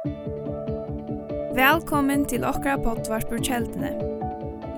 Velkommen 0.00 2.22
til 2.24 2.40
okra 2.48 2.78
pottvarpur 2.80 3.36
kjeldene. 3.44 3.90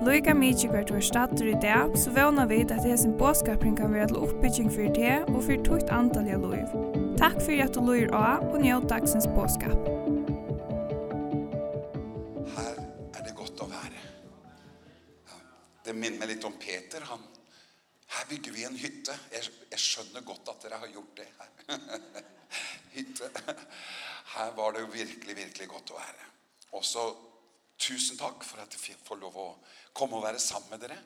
Loika 0.03 0.35
mykje 0.35 0.67
hvert 0.73 0.91
var 0.91 1.05
stater 1.07 1.47
i 1.47 1.55
dag, 1.63 1.95
så 1.95 2.11
vana 2.11 2.43
vi 2.49 2.57
at 2.65 2.83
hesen 2.83 3.13
båskapring 3.15 3.77
kan 3.77 3.93
være 3.95 4.09
til 4.11 4.19
oppbygging 4.19 4.67
for 4.73 4.83
det 4.97 5.23
og 5.29 5.39
for 5.45 5.55
tukt 5.63 5.87
antall 5.95 6.27
av 6.27 6.43
loiv. 6.43 6.67
Takk 7.21 7.39
for 7.39 7.55
at 7.55 7.71
du 7.71 7.79
loir 7.87 8.11
av 8.11 8.43
og 8.49 8.59
njød 8.65 8.89
dagsens 8.91 9.23
båskap. 9.31 9.79
Her 12.57 12.75
er 12.83 13.23
det 13.23 13.31
godt 13.39 13.63
å 13.63 13.71
være. 13.71 14.03
Ja, 15.31 15.39
det 15.87 15.95
minner 16.01 16.19
meg 16.25 16.33
litt 16.33 16.49
om 16.51 16.59
Peter, 16.59 16.99
han. 17.13 17.23
Her 18.17 18.27
bygger 18.27 18.51
vi 18.59 18.67
en 18.67 18.75
hytte. 18.75 19.15
Jeg, 19.31 19.47
jeg 19.71 19.79
skjønner 19.87 20.27
godt 20.27 20.51
at 20.51 20.67
dere 20.67 20.83
har 20.83 20.91
gjort 20.91 21.15
det 21.23 21.31
her. 21.31 21.47
hytte. 22.99 23.31
Her 24.33 24.53
var 24.57 24.73
det 24.73 24.87
virkelig, 24.93 25.35
virkelig 25.37 25.67
godt 25.69 25.93
å 25.93 25.99
være. 25.99 26.29
Også 26.79 27.03
tusen 27.77 28.17
takk 28.17 28.45
for 28.47 28.63
at 28.63 28.73
jeg 28.73 28.97
får 29.05 29.19
lov 29.21 29.37
å 29.37 29.49
komme 29.93 30.17
og 30.17 30.25
være 30.25 30.41
sammen 30.41 30.73
med 30.73 30.85
dere. 30.85 30.97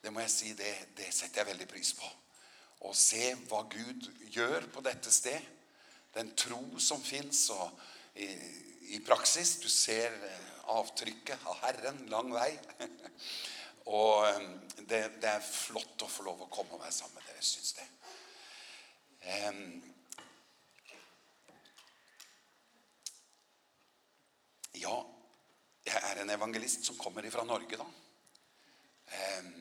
Det 0.00 0.12
må 0.14 0.22
jeg 0.24 0.32
si, 0.32 0.54
det, 0.56 0.72
det 0.96 1.10
setter 1.12 1.42
jeg 1.42 1.50
veldig 1.50 1.68
pris 1.68 1.92
på. 1.98 2.08
Å 2.88 2.94
se 2.94 3.32
hva 3.50 3.64
Gud 3.68 4.06
gjør 4.32 4.68
på 4.72 4.84
dette 4.86 5.12
sted. 5.12 5.42
Den 6.14 6.30
tro 6.38 6.60
som 6.80 7.02
finnes 7.02 7.42
og 7.52 7.68
i, 8.18 8.28
i 8.96 9.00
praksis. 9.04 9.58
Du 9.60 9.68
ser 9.68 10.14
avtrykket 10.72 11.44
av 11.48 11.60
Herren 11.64 12.00
lang 12.12 12.32
vei. 12.32 12.50
og 13.98 14.24
det, 14.88 15.02
det 15.20 15.34
er 15.34 15.44
flott 15.44 16.04
å 16.04 16.10
få 16.10 16.26
lov 16.28 16.46
å 16.46 16.50
komme 16.52 16.76
og 16.76 16.84
være 16.84 16.96
sammen 16.96 17.18
med 17.18 17.28
dere, 17.28 17.44
synes 17.44 17.76
det. 17.76 17.88
Um, 19.48 19.97
ja, 24.76 24.96
jeg 25.88 26.02
er 26.10 26.20
en 26.22 26.30
evangelist 26.34 26.84
som 26.84 26.98
kommer 27.00 27.26
fra 27.32 27.44
Norge 27.48 27.78
da. 27.80 27.86
Jeg 29.08 29.52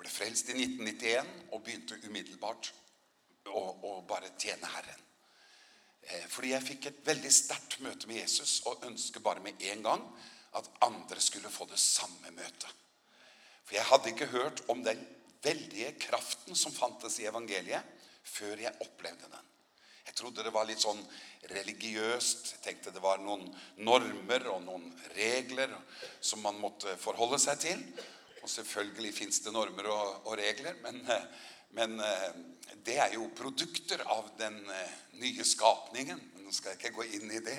ble 0.00 0.12
frelst 0.12 0.48
i 0.52 0.56
1991 0.56 1.32
og 1.52 1.64
begynte 1.64 2.00
umiddelbart 2.06 2.70
å, 3.52 3.60
å 3.60 3.90
bare 4.08 4.32
tjene 4.40 4.70
Herren. 4.72 5.02
Eh, 6.08 6.24
Fordi 6.32 6.52
jeg 6.54 6.68
fikk 6.68 6.88
et 6.88 7.02
veldig 7.06 7.32
sterkt 7.32 7.80
møte 7.84 8.08
med 8.08 8.22
Jesus 8.22 8.60
og 8.68 8.84
ønsket 8.88 9.24
bare 9.24 9.44
med 9.44 9.60
en 9.72 9.84
gang 9.84 10.06
at 10.54 10.70
andre 10.86 11.20
skulle 11.20 11.52
få 11.52 11.66
det 11.70 11.80
samme 11.80 12.32
møtet. 12.36 12.70
For 13.64 13.76
jeg 13.78 13.88
hadde 13.88 14.12
ikke 14.12 14.32
hørt 14.32 14.62
om 14.72 14.84
den 14.84 15.00
veldige 15.44 15.92
kraften 16.00 16.56
som 16.56 16.72
fantes 16.72 17.18
i 17.20 17.28
evangeliet 17.28 17.84
før 18.24 18.60
jeg 18.60 18.80
opplevde 18.84 19.28
den. 19.28 19.50
Jeg 20.04 20.16
trodde 20.18 20.44
det 20.44 20.52
var 20.54 20.66
litt 20.68 20.82
sånn 20.82 21.00
religiøst. 21.50 22.50
Jeg 22.54 22.62
tenkte 22.64 22.92
det 22.94 23.02
var 23.04 23.22
noen 23.22 23.46
normer 23.86 24.46
og 24.52 24.60
noen 24.66 24.90
regler 25.16 25.72
som 26.20 26.44
man 26.44 26.60
måtte 26.60 26.96
forholde 27.00 27.40
seg 27.42 27.62
til. 27.62 27.84
Og 28.42 28.50
selvfølgelig 28.52 29.14
finns 29.16 29.40
det 29.44 29.54
normer 29.54 29.88
og, 29.88 30.28
og 30.28 30.36
regler, 30.38 30.76
men, 30.84 31.00
men 31.78 31.96
det 32.84 32.98
er 33.00 33.14
jo 33.16 33.30
produkter 33.36 34.04
av 34.12 34.28
den 34.36 34.58
nye 35.22 35.46
skapningen. 35.48 36.20
Nå 36.44 36.52
skal 36.52 36.74
jeg 36.74 36.82
ikke 36.82 36.98
gå 36.98 37.06
inn 37.16 37.32
i 37.32 37.40
det. 37.40 37.56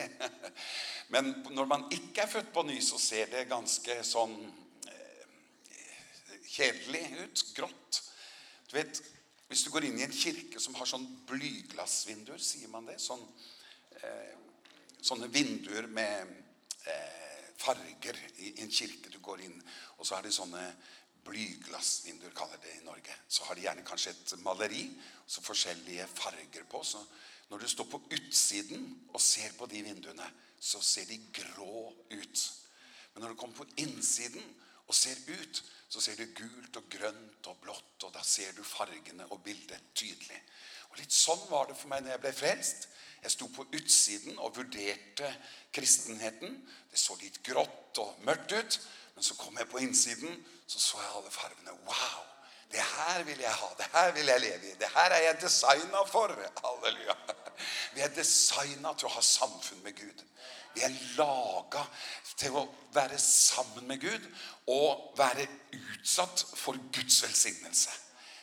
Men 1.14 1.32
når 1.54 1.66
man 1.70 1.88
ikke 1.94 2.22
er 2.22 2.30
født 2.30 2.52
på 2.54 2.62
ny, 2.68 2.76
så 2.86 3.00
ser 3.02 3.32
det 3.34 3.48
ganske 3.50 3.96
sånn 4.06 4.36
kjedelig 6.56 7.04
ut, 7.24 7.44
grått. 7.56 8.02
Du 8.70 8.78
vet, 8.78 9.02
Hvis 9.56 9.64
du 9.64 9.70
går 9.72 9.86
inn 9.88 10.02
i 10.02 10.04
en 10.04 10.12
kirke 10.12 10.60
som 10.60 10.74
har 10.76 10.88
sånn 10.90 11.06
blyglassvinduer, 11.30 12.42
sier 12.44 12.68
man 12.68 12.90
det, 12.90 12.98
sånn, 13.00 13.22
eh, 14.04 14.34
sånne 15.00 15.30
vinduer 15.32 15.88
med 15.88 16.34
eh, 16.92 17.46
farger 17.56 18.20
i, 18.34 18.50
i 18.50 18.66
en 18.66 18.74
kirke 18.76 19.14
du 19.14 19.22
går 19.24 19.46
inn, 19.46 19.56
og 19.96 20.02
så 20.04 20.18
har 20.18 20.28
det 20.28 20.34
sånne 20.36 20.60
blyglassvinduer, 21.24 22.34
kaller 22.36 22.60
det 22.66 22.74
i 22.82 22.84
Norge. 22.84 23.16
Så 23.32 23.48
har 23.48 23.56
de 23.56 23.64
gjerne 23.64 23.88
kanskje 23.88 24.12
et 24.12 24.36
maleri, 24.44 24.84
og 25.24 25.32
så 25.38 25.46
forskjellige 25.48 26.10
farger 26.12 26.68
på, 26.76 26.84
så 26.84 27.06
når 27.48 27.64
du 27.64 27.72
står 27.72 27.88
på 27.96 28.04
utsiden 28.12 28.84
og 29.14 29.24
ser 29.24 29.56
på 29.56 29.72
de 29.72 29.86
vinduene, 29.88 30.28
så 30.60 30.84
ser 30.84 31.08
de 31.08 31.22
grå 31.40 31.94
ut. 32.12 32.44
Men 33.14 33.24
når 33.24 33.32
du 33.32 33.40
kommer 33.40 33.64
på 33.64 33.72
innsiden, 33.88 34.44
og 34.88 34.96
ser 34.96 35.18
ut, 35.28 35.64
så 35.90 36.02
ser 36.02 36.20
du 36.20 36.26
gult 36.36 36.78
og 36.78 36.90
grønt 36.92 37.48
og 37.50 37.58
blått, 37.64 38.04
og 38.04 38.14
da 38.14 38.24
ser 38.26 38.52
du 38.58 38.64
fargene 38.66 39.28
og 39.32 39.42
bildet 39.46 39.94
tydelig. 39.96 40.42
Og 40.92 41.00
litt 41.00 41.14
sånn 41.14 41.42
var 41.50 41.70
det 41.70 41.78
for 41.80 41.92
meg 41.92 42.04
når 42.04 42.16
jeg 42.16 42.24
ble 42.26 42.34
frelst. 42.36 42.88
Jeg 43.24 43.34
sto 43.34 43.48
på 43.50 43.66
utsiden 43.74 44.38
og 44.38 44.54
vurderte 44.60 45.32
kristenheten. 45.74 46.60
Det 46.92 47.02
så 47.02 47.18
litt 47.22 47.42
grått 47.46 48.02
og 48.04 48.22
mørkt 48.28 48.54
ut, 48.54 48.80
men 49.16 49.26
så 49.26 49.38
kom 49.40 49.58
jeg 49.58 49.72
på 49.72 49.82
innsiden, 49.82 50.40
så 50.68 50.82
så 50.82 51.02
jeg 51.02 51.14
alle 51.18 51.34
fargene. 51.34 51.78
Wow! 51.90 52.35
Det 52.70 52.80
här 52.80 53.24
vill 53.24 53.40
jag 53.40 53.52
ha, 53.52 53.74
det 53.78 53.88
här 53.92 54.12
vill 54.12 54.28
jag 54.28 54.42
leva 54.42 54.64
i. 54.64 54.76
Det 54.80 54.90
här 54.94 55.12
är 55.12 55.26
jag 55.26 55.40
designad 55.40 56.10
för. 56.10 56.50
Halleluja. 56.54 57.16
Vi 57.94 58.02
är 58.02 58.10
designade 58.10 58.98
till 58.98 59.06
att 59.06 59.12
ha 59.12 59.22
samfund 59.22 59.84
med 59.84 59.96
Gud. 59.96 60.24
Vi 60.74 60.84
är 60.84 61.18
laga 61.18 61.88
till 62.36 62.56
att 62.56 62.68
vara 62.92 63.18
samman 63.18 63.88
med 63.88 64.02
Gud 64.02 64.22
och 64.66 65.14
vara 65.18 65.48
utsatt 65.72 66.46
för 66.54 66.74
Guds 66.92 67.24
välsignelse. 67.24 67.90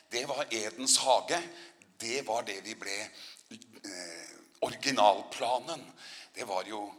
Det 0.08 0.26
var 0.26 0.46
Edens 0.50 0.98
hage. 0.98 1.42
Det 1.96 2.26
var 2.26 2.42
det 2.42 2.60
vi 2.60 2.74
blev 2.74 3.00
eh, 3.00 3.08
originalplanen. 4.60 5.92
Det 6.34 6.44
var 6.44 6.64
ju 6.64 6.90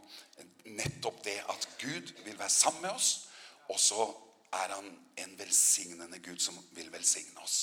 nettopp 0.64 1.22
det 1.22 1.40
at 1.48 1.68
Gud 1.78 2.12
vil 2.24 2.38
være 2.38 2.50
sammen 2.50 2.82
med 2.82 2.90
oss, 2.90 3.28
og 3.68 3.80
så 3.80 4.14
er 4.62 4.74
han 4.76 4.90
en 5.20 5.38
velsignende 5.38 6.18
Gud 6.24 6.38
som 6.42 6.58
vil 6.76 6.92
velsigne 6.92 7.42
oss. 7.42 7.58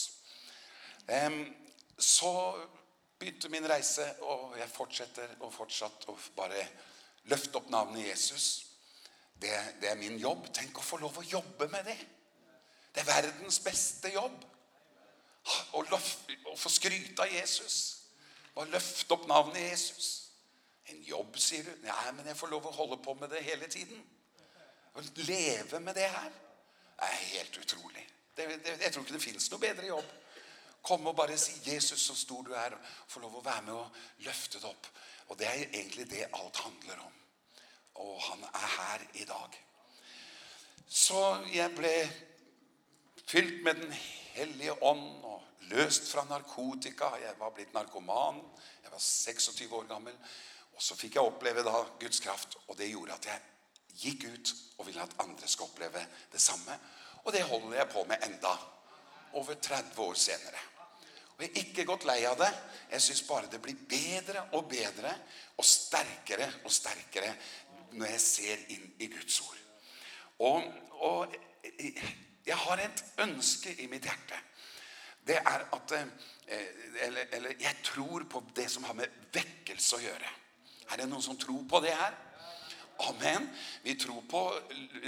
Um, 1.08 1.44
så 1.98 2.32
begynte 3.20 3.50
min 3.50 3.68
reise, 3.70 4.06
og 4.26 4.58
jeg 4.60 4.70
fortsetter 4.70 5.36
og 5.40 5.54
fortsatt 5.54 6.08
å 6.10 6.18
bare 6.36 6.64
løfte 7.30 7.60
opp 7.60 7.70
navnet 7.70 8.08
Jesus. 8.08 8.48
Det, 9.42 9.52
det 9.82 9.92
er 9.92 10.00
min 10.00 10.18
jobb. 10.22 10.48
Tenk 10.54 10.78
å 10.78 10.86
få 10.86 10.98
lov 11.02 11.20
å 11.22 11.26
jobbe 11.26 11.68
med 11.74 11.86
det. 11.86 11.98
Det 12.94 13.04
er 13.04 13.10
verdens 13.10 13.60
beste 13.64 14.12
jobb. 14.14 14.42
Å, 15.74 15.84
løft, 15.90 16.34
å 16.50 16.58
få 16.58 16.70
skryte 16.70 17.24
av 17.24 17.34
Jesus. 17.34 17.78
Å 18.58 18.66
løfte 18.70 19.16
opp 19.16 19.28
navnet 19.30 19.64
Jesus. 19.64 20.10
En 20.92 21.02
jobb, 21.06 21.38
sier 21.40 21.66
du? 21.66 21.72
Nei, 21.86 22.12
men 22.18 22.28
jeg 22.30 22.38
får 22.38 22.52
lov 22.52 22.68
å 22.68 22.76
holde 22.76 23.00
på 23.02 23.16
med 23.18 23.32
det 23.34 23.42
hele 23.46 23.70
tiden. 23.72 24.02
Å 24.98 25.06
leve 25.24 25.80
med 25.80 25.96
det 25.98 26.10
her 26.12 26.32
er 27.02 27.22
helt 27.34 27.58
utrolig. 27.58 28.08
Det, 28.38 28.48
det, 28.66 28.76
jeg 28.82 28.94
tror 28.94 29.06
ikke 29.06 29.18
det 29.18 29.24
finnes 29.24 29.50
noe 29.52 29.62
bedre 29.62 29.88
jobb. 29.88 30.12
Kom 30.82 31.08
og 31.08 31.16
bare 31.16 31.38
si 31.38 31.54
'Jesus, 31.62 32.02
så 32.02 32.16
stor 32.16 32.42
du 32.44 32.54
er', 32.54 32.74
og 32.74 33.08
få 33.08 33.20
lov 33.20 33.36
å 33.38 33.44
være 33.46 33.62
med 33.62 33.74
og 33.74 33.98
løfte 34.26 34.60
det 34.60 34.70
opp. 34.70 34.88
Og 35.28 35.40
det 35.40 35.48
er 35.48 35.68
egentlig 35.68 36.10
det 36.10 36.30
alt 36.34 36.58
handler 36.58 37.06
om. 37.06 37.14
Og 37.94 38.22
han 38.22 38.44
er 38.44 38.68
her 38.78 39.06
i 39.14 39.26
dag. 39.26 39.60
Så 40.88 41.46
jeg 41.54 41.72
ble 41.76 41.94
fylt 43.28 43.64
med 43.64 43.76
den 43.76 43.92
hellige 44.34 44.84
ånd 44.84 45.24
og 45.24 45.44
løst 45.72 46.12
fra 46.12 46.26
narkotika. 46.28 47.14
Jeg 47.22 47.40
var 47.40 47.54
blitt 47.56 47.74
narkoman. 47.74 48.42
Jeg 48.84 48.92
var 48.92 49.00
26 49.00 49.72
år 49.72 49.88
gammel. 49.88 50.18
Og 50.76 50.82
så 50.82 50.96
fikk 50.96 51.16
jeg 51.16 51.24
oppleve 51.24 51.64
da 51.64 51.84
Guds 52.00 52.20
kraft, 52.20 52.58
og 52.68 52.78
det 52.78 52.90
gjorde 52.90 53.14
at 53.14 53.26
jeg 53.26 53.51
gikk 54.00 54.28
ut 54.32 54.54
og 54.78 54.88
ville 54.88 55.04
at 55.04 55.16
andre 55.24 55.48
skal 55.48 55.70
oppleve 55.70 56.04
det 56.32 56.42
samme. 56.42 56.78
Og 57.24 57.34
det 57.34 57.44
holder 57.46 57.78
jeg 57.78 57.90
på 57.94 58.04
med 58.10 58.24
enda, 58.26 58.54
over 59.34 59.54
30 59.54 60.02
år 60.02 60.14
senere. 60.20 60.62
Og 61.38 61.44
jeg 61.44 61.52
er 61.52 61.62
ikke 61.62 61.86
gått 61.88 62.06
lei 62.06 62.20
av 62.28 62.38
det. 62.42 62.50
Jeg 62.92 63.02
synes 63.02 63.22
bare 63.28 63.50
det 63.52 63.62
blir 63.64 63.78
bedre 63.90 64.44
og 64.58 64.68
bedre, 64.70 65.14
og 65.58 65.66
sterkere 65.66 66.50
og 66.66 66.74
sterkere, 66.74 67.32
når 67.92 68.12
jeg 68.14 68.22
ser 68.22 68.66
inn 68.76 68.90
i 69.00 69.08
Guds 69.12 69.40
ord. 69.46 69.62
Og, 70.42 70.68
og 71.08 71.36
jeg 72.46 72.58
har 72.66 72.84
et 72.84 73.04
ønske 73.24 73.74
i 73.84 73.88
mitt 73.92 74.06
hjerte. 74.06 74.38
Det 75.28 75.38
er 75.38 75.66
at, 75.78 75.96
eller, 77.06 77.26
eller 77.32 77.54
jeg 77.62 77.76
tror 77.86 78.26
på 78.30 78.44
det 78.56 78.68
som 78.72 78.84
har 78.90 78.98
med 78.98 79.22
vekkelse 79.34 79.98
å 80.00 80.04
gjøre. 80.04 80.32
Er 80.92 81.02
det 81.02 81.10
noen 81.10 81.24
som 81.24 81.38
tror 81.40 81.62
på 81.70 81.82
det 81.86 81.94
her? 81.96 82.16
Ja. 82.18 82.31
Amen. 82.98 83.50
Vi 83.84 83.96
tror 83.96 84.22
på 84.30 84.44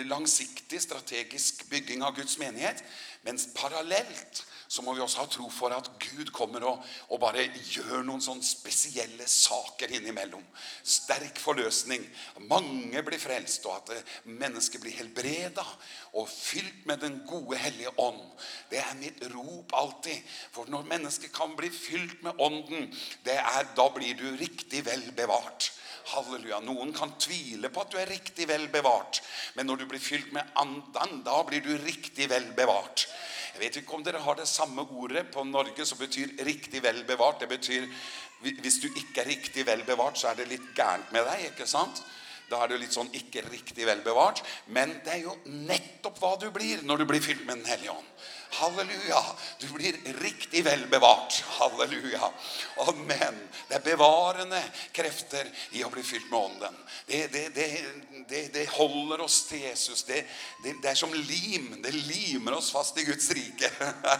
langsiktig 0.09 0.81
strategisk 0.81 1.67
bygging 1.69 2.03
av 2.03 2.15
Guds 2.17 2.37
menighet, 2.41 2.83
men 3.21 3.39
parallelt 3.55 4.45
så 4.73 4.81
må 4.81 4.95
vi 4.97 5.03
også 5.03 5.21
ha 5.21 5.27
tro 5.29 5.45
for 5.53 5.73
at 5.75 5.85
Gud 6.01 6.31
kommer 6.33 6.63
og, 6.65 6.85
og 7.13 7.19
bare 7.21 7.43
gjør 7.69 8.01
noen 8.07 8.23
sånne 8.23 8.45
spesielle 8.45 9.27
saker 9.29 9.93
innimellom. 9.93 10.41
Sterk 10.81 11.37
forløsning. 11.37 12.01
Mange 12.49 13.03
blir 13.05 13.21
frelst, 13.21 13.67
og 13.69 13.91
at 13.93 14.25
mennesker 14.25 14.81
blir 14.81 14.97
helbreda 14.97 15.65
og 16.17 16.25
fylt 16.31 16.87
med 16.89 17.03
den 17.05 17.19
gode 17.29 17.59
hellige 17.61 17.93
ånd. 18.01 18.23
Det 18.71 18.81
er 18.81 18.97
mitt 18.97 19.21
rop 19.35 19.77
alltid. 19.77 20.25
For 20.55 20.69
når 20.73 20.89
mennesker 20.89 21.29
kan 21.35 21.53
bli 21.59 21.69
fylt 21.69 22.23
med 22.25 22.41
ånden, 22.41 22.89
det 23.27 23.37
er, 23.37 23.69
da 23.77 23.89
blir 23.93 24.17
du 24.17 24.25
riktig 24.41 24.81
vel 24.89 25.05
bevart 25.13 25.69
halleluja, 26.11 26.59
noen 26.65 26.91
kan 26.95 27.13
tvile 27.21 27.69
på 27.73 27.83
at 27.83 27.93
du 27.93 27.99
er 28.01 28.11
riktig 28.11 28.47
vel 28.49 28.67
bevart. 28.73 29.21
Men 29.55 29.69
når 29.69 29.83
du 29.83 29.85
blir 29.91 30.03
fylt 30.03 30.33
med 30.35 30.49
andan, 30.59 31.21
da 31.25 31.37
blir 31.47 31.63
du 31.63 31.71
riktig 31.83 32.29
vel 32.31 32.49
bevart. 32.57 33.07
Jeg 33.53 33.61
vet 33.61 33.79
ikke 33.79 33.95
om 33.95 34.03
dere 34.05 34.23
har 34.23 34.37
det 34.39 34.49
samme 34.49 34.85
ordet 34.97 35.27
på 35.31 35.45
Norge 35.45 35.85
som 35.85 35.99
betyr 36.01 36.33
riktig 36.47 36.81
vel 36.83 37.03
bevart. 37.07 37.43
Det 37.43 37.49
betyr, 37.51 37.85
hvis 38.41 38.81
du 38.81 38.89
ikke 38.89 39.21
er 39.21 39.29
riktig 39.29 39.65
vel 39.67 39.85
bevart, 39.85 40.17
så 40.17 40.31
er 40.31 40.41
det 40.41 40.49
litt 40.49 40.71
gærent 40.75 41.13
med 41.13 41.27
deg, 41.29 41.51
ikke 41.51 41.69
sant? 41.69 42.01
Da 42.49 42.63
er 42.63 42.73
du 42.73 42.77
litt 42.77 42.93
sånn 42.93 43.11
ikke 43.15 43.45
riktig 43.47 43.85
vel 43.87 44.01
bevart. 44.05 44.41
Men 44.73 44.97
det 45.05 45.17
er 45.17 45.21
jo 45.27 45.37
nettopp 45.45 46.19
hva 46.21 46.33
du 46.41 46.49
blir 46.53 46.81
når 46.85 47.03
du 47.03 47.09
blir 47.09 47.23
fylt 47.23 47.45
med 47.45 47.61
den 47.61 47.69
hellige 47.69 47.93
ånd. 47.93 48.09
Halleluja. 48.53 49.23
Du 49.59 49.67
blir 49.67 49.97
riktig 50.21 50.63
vel 50.65 50.87
bevart. 50.87 51.43
Halleluja. 51.47 52.31
Amen. 52.77 53.39
Det 53.67 53.75
er 53.75 53.85
bevarende 53.85 54.59
krefter 54.93 55.49
i 55.71 55.83
å 55.83 55.89
bli 55.93 56.03
fylt 56.05 56.29
med 56.31 56.39
ånden. 56.39 56.75
Det, 57.07 57.27
det, 57.33 57.43
det, 57.55 57.67
det, 58.29 58.41
det 58.53 58.65
holder 58.75 59.23
oss 59.25 59.39
til 59.49 59.63
Jesus. 59.65 60.03
Det, 60.05 60.21
det, 60.63 60.75
det 60.83 60.91
er 60.91 60.99
som 60.99 61.13
lim. 61.13 61.79
Det 61.81 61.93
limer 61.95 62.59
oss 62.59 62.69
fast 62.75 62.99
i 63.01 63.07
Guds 63.07 63.31
rike. 63.33 63.71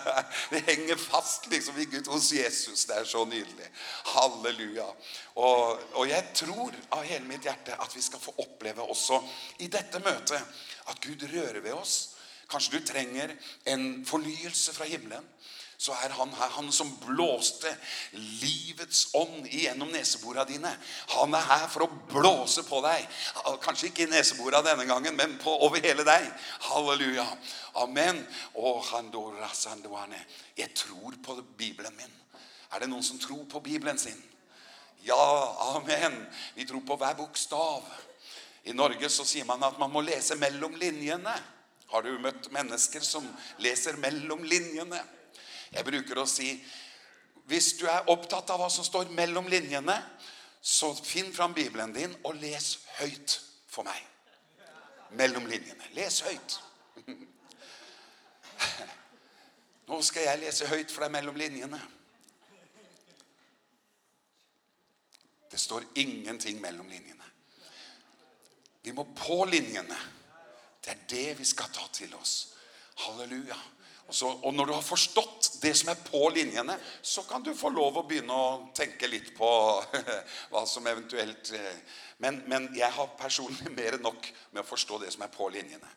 det 0.53 0.63
henger 0.71 0.97
fast 0.97 1.45
liksom 1.51 1.77
i 1.77 1.85
Gud 1.91 2.09
hos 2.09 2.31
Jesus. 2.33 2.87
Det 2.89 2.97
er 3.03 3.09
så 3.09 3.25
nydelig. 3.29 3.69
Halleluja. 4.15 4.87
Og, 5.35 5.85
og 5.93 6.09
jeg 6.09 6.33
tror 6.41 6.73
av 6.93 7.05
hele 7.05 7.27
mitt 7.29 7.45
hjerte 7.45 7.77
at 7.77 7.93
vi 7.95 8.01
skal 8.01 8.21
få 8.21 8.33
oppleve 8.41 8.85
også 8.85 9.21
i 9.65 9.69
dette 9.71 10.01
møtet 10.01 10.41
at 10.89 10.99
Gud 11.05 11.23
rører 11.29 11.61
ved 11.61 11.77
oss 11.77 12.12
Kanskje 12.53 12.77
du 12.77 12.85
trenger 12.85 13.33
en 13.65 14.03
fornyelse 14.05 14.75
fra 14.75 14.85
himmelen. 14.85 15.25
Så 15.83 15.91
er 15.91 16.13
han 16.15 16.29
her, 16.37 16.51
han 16.53 16.69
som 16.71 16.91
blåste 17.01 17.67
livets 18.13 19.07
ånd 19.17 19.47
igjennom 19.49 19.89
neseborene 19.91 20.45
dine. 20.47 20.69
Han 21.17 21.33
er 21.35 21.47
her 21.49 21.65
for 21.73 21.83
å 21.83 21.95
blåse 22.11 22.63
på 22.67 22.79
deg. 22.85 23.07
Kanskje 23.63 23.89
ikke 23.89 24.05
i 24.05 24.11
neseborene 24.11 24.63
denne 24.69 24.85
gangen, 24.87 25.17
men 25.17 25.35
på, 25.41 25.51
over 25.65 25.83
hele 25.83 26.05
deg. 26.07 26.29
Halleluja. 26.69 27.25
Amen. 27.83 28.21
Og 28.53 28.85
han 28.93 29.11
Jeg 30.55 30.69
tror 30.75 31.17
på 31.23 31.41
Bibelen 31.57 31.95
min. 31.97 32.13
Er 32.71 32.79
det 32.79 32.89
noen 32.89 33.03
som 33.03 33.19
tror 33.19 33.43
på 33.49 33.59
Bibelen 33.59 33.97
sin? 33.97 34.23
Ja, 35.03 35.75
amen. 35.75 36.15
Vi 36.55 36.65
tror 36.65 36.81
på 36.81 36.95
hver 36.95 37.17
bokstav. 37.17 37.83
I 38.63 38.71
Norge 38.71 39.09
så 39.09 39.25
sier 39.25 39.43
man 39.43 39.63
at 39.63 39.75
man 39.79 39.91
må 39.91 40.01
lese 40.01 40.35
mellom 40.39 40.79
linjene. 40.79 41.33
Ja. 41.33 41.62
Har 41.93 42.01
du 42.01 42.15
møtt 42.17 42.47
mennesker 42.49 43.03
som 43.05 43.25
leser 43.61 43.99
mellom 44.01 44.41
linjene? 44.49 44.97
Jeg 45.73 45.85
bruker 45.85 46.17
å 46.23 46.25
si, 46.29 46.55
hvis 47.45 47.75
du 47.77 47.83
er 47.85 48.09
opptatt 48.09 48.49
av 48.49 48.63
hva 48.63 48.69
som 48.73 48.85
står 48.87 49.11
mellom 49.13 49.45
linjene, 49.51 49.93
så 50.63 50.89
finn 50.95 51.29
fram 51.35 51.53
Bibelen 51.53 51.93
din 51.93 52.15
og 52.23 52.39
les 52.41 52.79
høyt 52.97 53.35
for 53.69 53.85
meg. 53.85 53.99
Mellom 55.19 55.45
linjene. 55.45 55.91
Les 55.93 56.17
høyt. 56.25 56.55
Nå 59.91 59.99
skal 60.01 60.25
jeg 60.25 60.41
lese 60.47 60.71
høyt 60.71 60.89
for 60.89 61.05
deg 61.05 61.13
mellom 61.13 61.37
linjene. 61.37 61.81
Det 65.51 65.61
står 65.61 65.85
ingenting 66.01 66.57
mellom 66.63 66.89
linjene. 66.89 67.29
Vi 68.81 68.97
må 68.97 69.05
på 69.13 69.43
linjene. 69.45 70.01
Det 70.85 70.91
er 70.91 70.97
det 71.09 71.39
vi 71.39 71.45
ska 71.45 71.63
ta 71.63 71.87
till 71.91 72.15
oss. 72.15 72.55
Halleluja. 72.95 73.57
Och, 74.07 74.15
så, 74.15 74.29
och 74.29 74.53
när 74.53 74.65
du 74.65 74.73
har 74.73 74.81
förstått 74.81 75.57
det 75.61 75.73
som 75.73 75.89
är 75.89 75.95
på 75.95 76.29
linjerna 76.29 76.77
så 77.01 77.21
kan 77.21 77.43
du 77.43 77.55
få 77.55 77.69
lov 77.69 77.97
att 77.97 78.07
börja 78.07 78.67
tänka 78.73 79.07
lite 79.07 79.31
på 79.31 79.83
vad 80.49 80.69
som 80.69 80.87
eventuellt... 80.87 81.53
Men, 82.17 82.37
men 82.37 82.75
jag 82.75 82.91
har 82.91 83.07
personligen 83.07 83.73
mer 83.75 83.93
enn 83.93 84.01
nog 84.01 84.33
med 84.51 84.59
att 84.59 84.69
förstå 84.69 84.97
det 84.97 85.11
som 85.11 85.21
är 85.21 85.27
på 85.27 85.49
linjerna. 85.49 85.87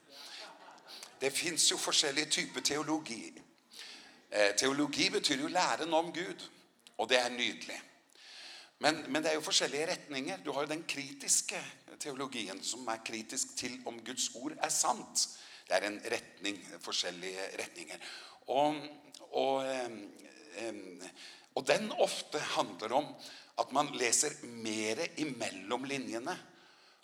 Det 1.19 1.31
finns 1.31 1.73
ju 1.73 1.77
forskjellige 1.77 2.27
typer 2.27 2.61
teologi. 2.61 3.32
Eh, 4.31 4.55
teologi 4.55 5.11
betyr 5.11 5.39
jo 5.41 5.49
læren 5.49 5.94
om 5.94 6.12
Gud, 6.12 6.43
og 6.97 7.09
det 7.09 7.19
er 7.19 7.31
nydelig. 7.31 7.82
Men, 8.79 9.05
men 9.09 9.23
det 9.23 9.31
er 9.31 9.35
jo 9.35 9.41
forskjellige 9.41 9.87
retninger. 9.87 10.37
Du 10.44 10.53
har 10.53 10.62
jo 10.62 10.69
den 10.69 10.85
kritiske 10.89 11.56
teologien 11.56 11.86
teologien 12.00 12.60
som 12.64 12.87
er 12.93 13.04
kritisk 13.06 13.56
til 13.58 13.78
om 13.88 13.98
Guds 14.04 14.28
ord 14.38 14.56
er 14.56 14.72
sant. 14.72 15.26
Det 15.66 15.76
er 15.76 15.88
en 15.88 15.98
retning, 16.12 16.60
forskjellige 16.84 17.48
retninger. 17.58 18.02
Og, 18.54 18.76
og, 19.34 19.66
og 21.54 21.66
den 21.66 21.90
ofte 22.04 22.43
handler 22.54 22.94
om 23.00 23.08
at 23.58 23.72
man 23.72 23.90
leser 23.96 24.37
mer 24.62 25.00
imellom 25.22 25.87
linjene 25.88 26.37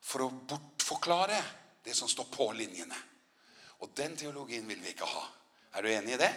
for 0.02 0.26
å 0.26 0.34
bortforklare 0.50 1.40
det 1.82 1.94
som 1.96 2.10
står 2.10 2.28
på 2.30 2.50
linjene. 2.54 2.98
Og 3.82 3.90
den 3.98 4.14
teologien 4.18 4.66
vil 4.68 4.82
vi 4.82 4.92
ikke 4.92 5.08
ha. 5.10 5.24
Er 5.74 5.82
du 5.82 5.90
enig 5.90 6.14
i 6.14 6.20
det? 6.20 6.32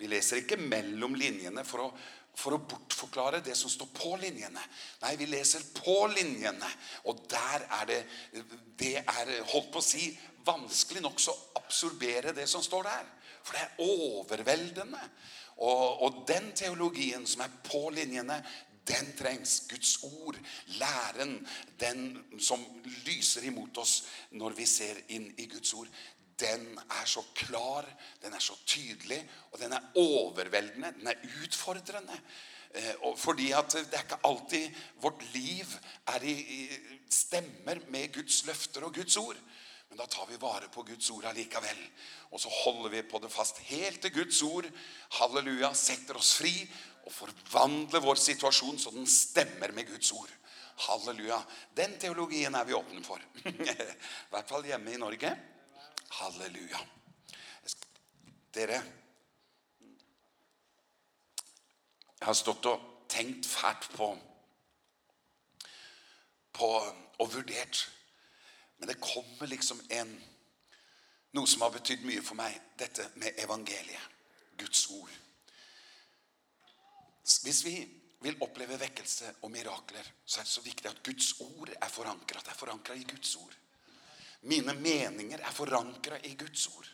Vi 0.00 0.08
leser 0.10 0.40
ikke 0.42 0.58
mellom 0.58 1.14
linjene 1.14 1.62
for 1.68 1.84
å 1.84 1.92
for 2.38 2.56
å 2.56 2.62
bortforklare 2.64 3.42
det 3.44 3.54
som 3.58 3.70
står 3.70 3.90
på 3.94 4.14
linjene. 4.20 4.62
Nei, 5.02 5.14
vi 5.20 5.28
leser 5.28 5.64
på 5.76 5.96
linjene, 6.12 6.68
og 7.10 7.24
der 7.30 7.66
er 7.80 7.88
det, 7.90 8.00
det 8.80 8.96
er, 9.02 9.32
holdt 9.52 9.72
på 9.74 9.82
å 9.82 9.84
si, 9.84 10.08
vanskelig 10.46 11.04
nok 11.04 11.20
så 11.22 11.34
absorbere 11.60 12.34
det 12.36 12.48
som 12.50 12.64
står 12.64 12.88
der. 12.88 13.06
For 13.42 13.56
det 13.56 13.62
er 13.62 13.86
overveldende. 13.86 15.00
Og, 15.62 16.02
og 16.06 16.22
den 16.28 16.50
teologien 16.56 17.26
som 17.28 17.44
er 17.44 17.56
på 17.66 17.84
linjene, 17.94 18.40
den 18.88 19.12
trengs. 19.18 19.60
Guds 19.70 19.98
ord, 20.02 20.38
læren, 20.78 21.36
den 21.80 22.24
som 22.40 22.64
lyser 23.06 23.46
imot 23.46 23.78
oss 23.78 24.02
når 24.34 24.56
vi 24.58 24.66
ser 24.66 24.98
inn 25.14 25.28
i 25.38 25.46
Guds 25.50 25.74
ord, 25.78 25.90
den 26.42 26.66
er 26.82 27.06
så 27.08 27.22
klar, 27.38 27.86
den 28.22 28.34
er 28.34 28.42
så 28.42 28.56
tydelig, 28.66 29.20
og 29.52 29.60
den 29.62 29.72
er 29.76 29.92
overveldende, 30.00 30.92
den 30.98 31.12
er 31.12 31.22
utfordrende. 31.42 32.18
Eh, 32.74 32.94
og 33.06 33.18
fordi 33.20 33.50
at 33.52 33.74
det 33.76 33.98
er 33.98 34.06
ikke 34.06 34.22
alltid 34.24 34.82
vårt 35.02 35.22
liv 35.34 35.74
er 36.08 36.24
i, 36.24 36.32
i, 36.32 37.00
stemmer 37.12 37.82
med 37.92 38.14
Guds 38.14 38.42
løfter 38.48 38.86
og 38.86 38.94
Guds 38.96 39.16
ord. 39.20 39.36
Men 39.92 40.00
da 40.00 40.06
tar 40.08 40.24
vi 40.30 40.40
vare 40.40 40.70
på 40.72 40.86
Guds 40.88 41.10
ord 41.12 41.26
allikevel. 41.28 41.80
Og 42.32 42.40
så 42.40 42.48
holder 42.62 42.94
vi 42.94 43.02
på 43.04 43.20
det 43.20 43.28
fast 43.32 43.60
helt 43.68 44.00
til 44.00 44.14
Guds 44.14 44.40
ord. 44.42 44.68
Halleluja, 45.18 45.74
setter 45.76 46.16
oss 46.16 46.32
fri 46.40 46.54
og 47.04 47.12
forvandler 47.12 48.00
vår 48.00 48.20
situasjon 48.22 48.78
så 48.80 48.92
den 48.94 49.04
stemmer 49.10 49.74
med 49.76 49.90
Guds 49.90 50.14
ord. 50.16 50.32
Halleluja. 50.86 51.42
Den 51.76 51.98
teologien 52.00 52.56
er 52.56 52.64
vi 52.64 52.78
åpne 52.78 53.04
for. 53.04 53.20
I 53.52 54.32
hvert 54.32 54.48
fall 54.48 54.64
hjemme 54.64 54.94
i 54.94 55.02
Norge. 55.02 55.34
Halleluja. 56.18 56.80
Dere, 58.52 58.82
jeg 62.18 62.26
har 62.28 62.36
stått 62.36 62.68
og 62.68 62.82
tenkt 63.08 63.48
fælt 63.48 63.88
på 63.96 64.10
på 66.52 66.68
og 67.18 67.32
vurdert. 67.32 67.90
Men 68.78 68.88
det 68.88 69.00
kommer 69.00 69.46
liksom 69.48 69.80
en 69.90 70.12
noe 71.32 71.48
som 71.48 71.64
har 71.64 71.72
betydd 71.72 72.04
mye 72.04 72.22
for 72.24 72.36
meg, 72.36 72.58
dette 72.78 73.06
med 73.16 73.38
evangeliet, 73.40 74.08
Guds 74.60 74.84
ord. 74.92 75.12
Hvis 77.22 77.62
vi 77.64 77.76
vil 78.22 78.38
oppleve 78.44 78.76
vekkelse 78.80 79.30
og 79.42 79.50
mirakler, 79.54 80.06
så 80.26 80.40
er 80.40 80.46
det 80.46 80.52
så 80.52 80.64
viktig 80.64 80.90
at 80.90 81.00
Guds 81.06 81.32
ord 81.40 81.72
er 81.72 81.88
forankret. 81.88 82.44
Det 82.44 82.52
er 82.52 82.58
forankret 82.58 83.00
i 83.00 83.08
Guds 83.14 83.36
ord. 83.40 83.56
Mine 84.42 84.74
meninger 84.74 85.38
er 85.38 85.54
forankret 85.54 86.26
i 86.26 86.34
Guds 86.38 86.66
ord. 86.74 86.88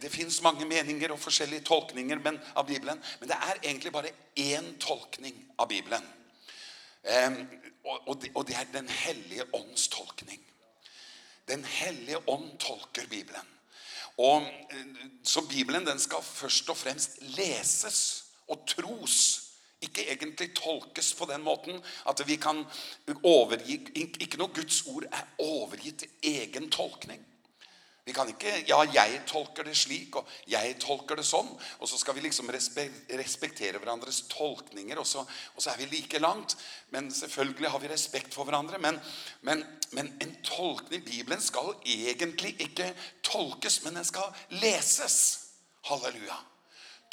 Det 0.00 0.10
finns 0.12 0.40
mange 0.42 0.64
meninger 0.64 1.12
og 1.12 1.20
forskjellige 1.20 1.66
tolkninger 1.68 2.20
men, 2.24 2.38
av 2.56 2.66
Bibelen, 2.68 3.00
men 3.20 3.28
det 3.28 3.36
er 3.36 3.60
egentlig 3.60 3.92
bare 3.92 4.14
én 4.40 4.70
tolkning 4.80 5.36
av 5.58 5.68
Bibelen. 5.68 6.06
Og 7.84 8.14
det, 8.22 8.30
og 8.32 8.46
det 8.48 8.56
er 8.56 8.70
den 8.72 8.88
hellige 8.88 9.44
ånds 9.52 9.88
tolkning. 9.92 10.40
Den 11.48 11.64
hellige 11.64 12.22
ånd 12.30 12.54
tolker 12.58 13.04
Bibelen. 13.10 13.50
Og, 14.16 14.46
så 15.26 15.42
Bibelen 15.50 15.84
den 15.86 16.00
skal 16.00 16.22
først 16.22 16.70
og 16.70 16.78
fremst 16.78 17.18
leses 17.36 18.00
og 18.48 18.62
tros 18.70 19.43
ikke 19.82 20.06
egentlig 20.12 20.50
tolkes 20.56 21.12
på 21.18 21.26
den 21.28 21.44
måten 21.44 21.80
at 22.08 22.22
vi 22.28 22.38
kan 22.40 22.64
overgi, 23.22 23.80
ikke 23.96 24.40
noe 24.40 24.54
Guds 24.54 24.84
ord 24.90 25.06
er 25.10 25.30
overgitt 25.42 26.04
til 26.04 26.34
egen 26.34 26.70
tolkning. 26.72 27.22
Vi 28.04 28.12
kan 28.12 28.28
ikke, 28.28 28.50
ja, 28.68 28.82
jeg 28.92 29.22
tolker 29.24 29.64
det 29.64 29.72
slik, 29.80 30.18
og 30.20 30.28
jeg 30.52 30.74
tolker 30.82 31.16
det 31.16 31.24
sånn, 31.24 31.48
og 31.80 31.88
så 31.88 31.96
skal 31.96 32.12
vi 32.18 32.26
liksom 32.26 32.50
respektere 32.52 33.80
hverandres 33.80 34.26
tolkninger, 34.28 35.00
og 35.00 35.08
så, 35.08 35.24
og 35.24 35.64
så 35.64 35.72
er 35.72 35.80
vi 35.80 35.88
like 35.88 36.20
langt, 36.20 36.52
men 36.92 37.08
selvfølgelig 37.08 37.72
har 37.72 37.80
vi 37.80 37.88
respekt 37.94 38.36
for 38.36 38.44
hverandre, 38.44 38.76
men, 38.84 39.00
men, 39.48 39.64
men 39.96 40.12
en 40.20 40.36
tolkning 40.44 41.00
i 41.00 41.06
Bibelen 41.08 41.40
skal 41.40 41.72
egentlig 41.80 42.52
ikke 42.66 42.92
tolkes, 43.24 43.80
men 43.86 43.96
den 43.96 44.04
skal 44.04 44.28
leses. 44.60 45.22
Halleluja. 45.88 46.36
Halleluja. 46.36 46.42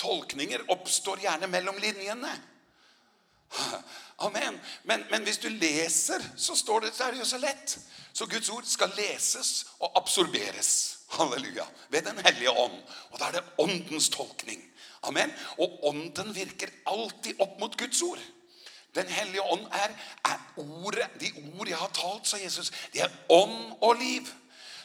Tolkninger 0.02 0.64
oppstår 0.74 1.22
gjerne 1.22 1.48
mellom 1.52 1.78
linjene. 1.82 2.32
Amen. 4.26 4.60
Men, 4.84 5.06
men 5.12 5.24
hvis 5.24 5.38
du 5.38 5.50
leser, 5.50 6.24
så 6.38 6.56
står 6.56 6.80
det, 6.80 6.94
så 6.96 7.04
er 7.04 7.12
det 7.12 7.20
jo 7.20 7.26
så 7.26 7.38
lett. 7.42 7.78
Så 8.14 8.26
Guds 8.26 8.50
ord 8.50 8.68
skal 8.68 8.92
leses 8.98 9.66
og 9.80 9.92
absorberes. 10.02 10.72
Halleluja. 11.18 11.66
Ved 11.90 12.02
den 12.02 12.20
hellige 12.26 12.52
ånd. 12.52 12.78
Og 13.12 13.20
da 13.20 13.30
er 13.30 13.40
det 13.40 13.44
åndens 13.58 14.10
tolkning. 14.10 14.62
Amen. 15.04 15.34
Og 15.58 15.80
ånden 15.90 16.36
virker 16.36 16.70
alltid 16.88 17.42
opp 17.42 17.60
mot 17.60 17.78
Guds 17.78 18.02
ord. 18.02 18.22
Den 18.96 19.08
hellige 19.08 19.42
ånd 19.42 19.66
er, 19.72 19.94
er 20.28 20.40
ordet, 20.60 21.08
de 21.20 21.32
ord 21.58 21.68
jeg 21.68 21.78
har 21.80 21.92
talt, 21.96 22.28
sa 22.28 22.38
Jesus, 22.38 22.74
det 22.94 23.06
er 23.06 23.14
ånd 23.32 23.72
og 23.80 23.96
liv. 23.96 24.28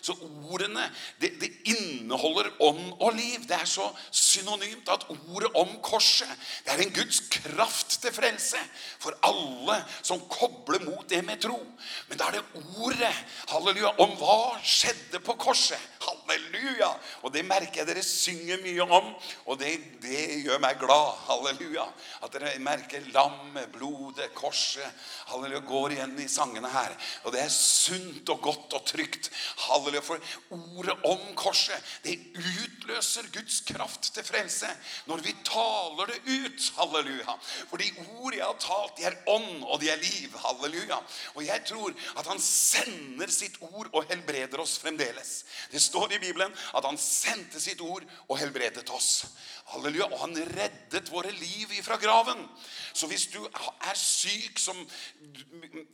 Så 0.07 0.15
ordene, 0.47 0.85
det, 1.19 1.33
det 1.41 1.49
inneholder 1.67 2.53
ånd 2.63 2.93
og 3.01 3.17
liv. 3.17 3.43
Det 3.49 3.57
er 3.57 3.67
så 3.67 3.89
synonymt 4.15 4.87
at 4.93 5.07
ordet 5.11 5.51
om 5.59 5.73
korset, 5.83 6.31
det 6.63 6.75
er 6.75 6.83
en 6.85 6.93
Guds 6.95 7.19
kraft 7.33 7.97
til 8.05 8.15
frelse 8.15 8.61
for 9.03 9.17
alle 9.27 9.81
som 10.07 10.23
kobler 10.31 10.85
mot 10.87 11.03
det 11.11 11.25
med 11.27 11.41
tro. 11.43 11.59
Men 12.07 12.21
da 12.21 12.29
er 12.29 12.39
det 12.39 12.63
ordet, 12.79 13.11
halleluja, 13.51 13.97
om 14.03 14.15
hva 14.21 14.61
skjedde 14.63 15.19
på 15.27 15.35
korset. 15.43 15.83
Halleluja! 16.07 16.93
Og 17.27 17.35
det 17.35 17.43
merker 17.49 17.83
jeg 17.83 17.91
dere 17.91 18.07
synger 18.07 18.63
mye 18.63 18.87
om, 18.87 19.11
og 19.47 19.59
det, 19.59 19.73
det 20.05 20.23
gjør 20.45 20.63
meg 20.63 20.79
glad. 20.85 21.19
Halleluja! 21.27 21.89
At 22.23 22.37
dere 22.37 22.55
merker 22.63 23.11
lammet, 23.11 23.73
blodet, 23.75 24.31
korset. 24.39 24.87
Halleluja, 25.33 25.65
går 25.67 25.97
igjen 25.97 26.15
i 26.23 26.31
sangene 26.31 26.71
her. 26.71 26.95
Og 27.27 27.35
det 27.35 27.43
er 27.43 27.53
sunt 27.53 28.31
og 28.37 28.43
godt 28.47 28.79
og 28.79 28.87
trygt. 28.87 29.33
Halleluja! 29.67 29.96
evangeliet 29.97 30.05
for 30.05 30.19
ordet 30.51 30.97
om 31.05 31.35
korset. 31.35 31.83
Det 32.03 32.17
utløser 32.37 33.29
Guds 33.33 33.61
kraft 33.67 34.13
til 34.15 34.25
frelse 34.25 34.69
når 35.07 35.23
vi 35.25 35.35
taler 35.45 36.07
det 36.11 36.21
ut, 36.27 36.73
halleluja. 36.77 37.37
For 37.71 37.77
de 37.77 37.91
ord 38.21 38.35
jeg 38.35 38.45
har 38.45 38.59
talt, 38.61 38.97
de 38.97 39.05
er 39.05 39.19
ånd 39.27 39.65
og 39.65 39.81
de 39.81 39.91
er 39.91 40.01
liv, 40.01 40.35
halleluja. 40.45 40.99
Og 41.35 41.45
jeg 41.47 41.65
tror 41.67 41.95
at 42.17 42.27
han 42.27 42.41
sender 42.41 43.31
sitt 43.33 43.59
ord 43.61 43.91
og 43.93 44.07
helbreder 44.11 44.61
oss 44.61 44.79
fremdeles. 44.83 45.45
Det 45.73 45.83
står 45.83 46.17
i 46.17 46.23
Bibelen 46.23 46.53
at 46.75 46.85
han 46.85 46.99
sendte 46.99 47.61
sitt 47.61 47.81
ord 47.81 48.05
og 48.29 48.39
helbredet 48.39 48.89
oss. 48.91 49.27
Halleluja. 49.73 50.11
Og 50.13 50.21
han 50.21 50.37
reddet 50.57 51.11
våre 51.13 51.33
liv 51.35 51.73
ifra 51.79 51.99
graven. 51.99 52.47
Så 52.93 53.09
hvis 53.11 53.27
du 53.33 53.43
er 53.45 53.97
syk 53.99 54.61
som 54.63 54.79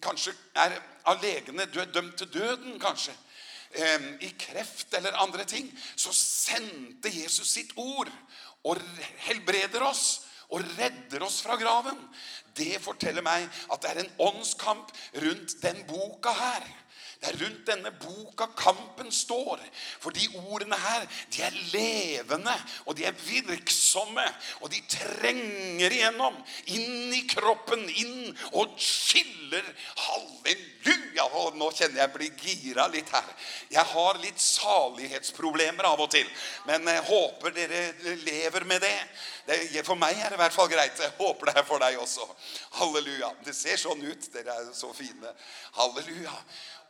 kanskje 0.03 0.35
er 0.59 0.77
av 1.09 1.23
legene, 1.23 1.67
du 1.67 1.81
er 1.81 1.91
dømt 1.91 2.17
til 2.21 2.31
døden 2.33 2.79
kanskje, 2.83 3.15
i 4.21 4.29
kreft 4.38 4.95
eller 4.95 5.17
andre 5.23 5.45
ting, 5.49 5.71
så 5.97 6.12
sendte 6.17 7.12
Jesus 7.12 7.55
sitt 7.55 7.73
ord 7.81 8.11
og 8.69 8.81
helbreder 9.26 9.85
oss 9.87 10.23
og 10.52 10.64
redder 10.76 11.25
oss 11.25 11.41
fra 11.45 11.57
graven. 11.57 11.97
Det 12.52 12.76
forteller 12.85 13.25
meg 13.25 13.47
at 13.73 13.83
det 13.83 13.91
er 13.91 14.02
en 14.02 14.14
åndskamp 14.29 14.93
rundt 15.25 15.57
den 15.62 15.81
boka 15.88 16.35
her. 16.37 16.67
Det 17.23 17.31
er 17.31 17.38
rundt 17.38 17.69
denne 17.69 17.91
boka 18.02 18.49
kampen 18.59 19.12
står. 19.14 19.61
For 20.02 20.11
de 20.11 20.25
ordene 20.41 20.75
her, 20.75 21.05
de 21.31 21.45
er 21.47 21.59
levende, 21.71 22.55
og 22.87 22.97
de 22.99 23.05
er 23.07 23.21
virksomme, 23.29 24.25
og 24.59 24.73
de 24.73 24.81
trenger 24.91 25.95
igjennom, 25.95 26.41
inn 26.75 27.14
i 27.14 27.21
kroppen, 27.31 27.85
inn 27.87 28.33
og 28.59 28.75
skiller. 28.83 29.69
Halleluja! 30.02 31.29
Og 31.45 31.61
nå 31.61 31.71
kjenner 31.71 32.02
jeg 32.02 32.14
blir 32.17 32.43
gira 32.43 32.88
litt 32.91 33.14
her. 33.14 33.31
Jeg 33.71 33.87
har 33.93 34.19
litt 34.25 34.43
salighetsproblemer 34.43 35.93
av 35.93 36.02
og 36.02 36.11
til, 36.17 36.26
men 36.67 36.91
jeg 36.91 37.07
håper 37.07 37.55
dere 37.55 38.17
lever 38.25 38.67
med 38.67 38.83
det. 38.83 38.97
det 39.47 39.87
for 39.87 39.95
meg 40.00 40.19
er 40.19 40.35
det 40.35 40.41
i 40.41 40.43
hvert 40.43 40.59
fall 40.59 40.75
greit. 40.75 40.99
Jeg 40.99 41.14
håper 41.23 41.52
det 41.52 41.57
er 41.62 41.71
for 41.71 41.87
deg 41.87 42.02
også. 42.02 42.26
Halleluja. 42.81 43.31
Det 43.47 43.55
ser 43.55 43.79
sånn 43.79 44.02
ut. 44.02 44.31
Dere 44.35 44.59
er 44.59 44.71
så 44.75 44.91
fine. 44.97 45.37
Halleluja. 45.79 46.35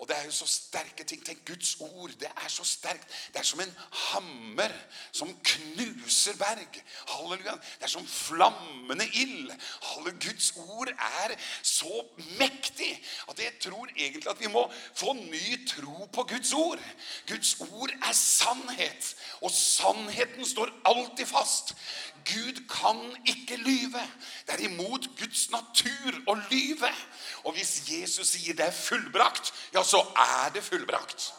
Og 0.02 0.09
det 0.09 0.16
er 0.18 0.25
jo 0.25 0.32
så 0.35 0.47
sterke 0.50 1.04
ting. 1.06 1.21
Tenk 1.23 1.44
Guds 1.47 1.76
ord. 1.80 2.11
Det 2.21 2.26
er 2.26 2.49
så 2.50 2.64
sterkt. 2.66 3.04
Det 3.30 3.38
er 3.38 3.47
som 3.47 3.61
en 3.62 3.75
hammer 3.90 4.73
som 5.14 5.30
knuser 5.44 6.35
berg. 6.40 6.78
Halleluja. 7.12 7.54
Det 7.78 7.87
er 7.87 7.92
som 7.92 8.06
flammende 8.06 9.06
ild. 9.14 9.52
Halleluja. 9.82 10.18
Guds 10.26 10.52
ord 10.56 10.88
er 10.88 11.37
så 11.62 12.02
mektig 12.40 12.90
at 13.30 13.38
jeg 13.38 13.52
tror 13.62 13.87
egentlig 13.97 14.30
at 14.30 14.40
vi 14.40 14.50
må 14.50 14.64
få 14.94 15.12
ny 15.12 15.68
tro 15.71 16.09
på 16.12 16.26
Guds 16.35 16.52
ord. 16.52 16.82
Guds 17.28 17.54
ord 17.61 17.94
er 18.02 18.12
sannhet. 18.12 19.14
Og 19.40 19.54
sannheten 19.54 20.47
står 20.47 20.75
alltid 20.85 21.26
fast. 21.26 21.76
Gud 22.24 22.62
kan 22.70 22.98
ikke 23.26 23.56
lyve. 23.56 24.02
Det 24.46 24.56
er 24.56 24.64
imot 24.68 25.06
Guds 25.18 25.48
natur 25.50 26.18
å 26.30 26.36
lyve. 26.50 26.90
Og 27.44 27.56
hvis 27.56 27.82
Jesus 27.88 28.34
sier 28.34 28.56
det 28.58 28.68
er 28.68 28.76
fullbrakt, 28.76 29.52
ja, 29.74 29.84
så 29.84 30.02
er 30.16 30.52
det 30.54 30.64
fullbrakt. 30.66 31.32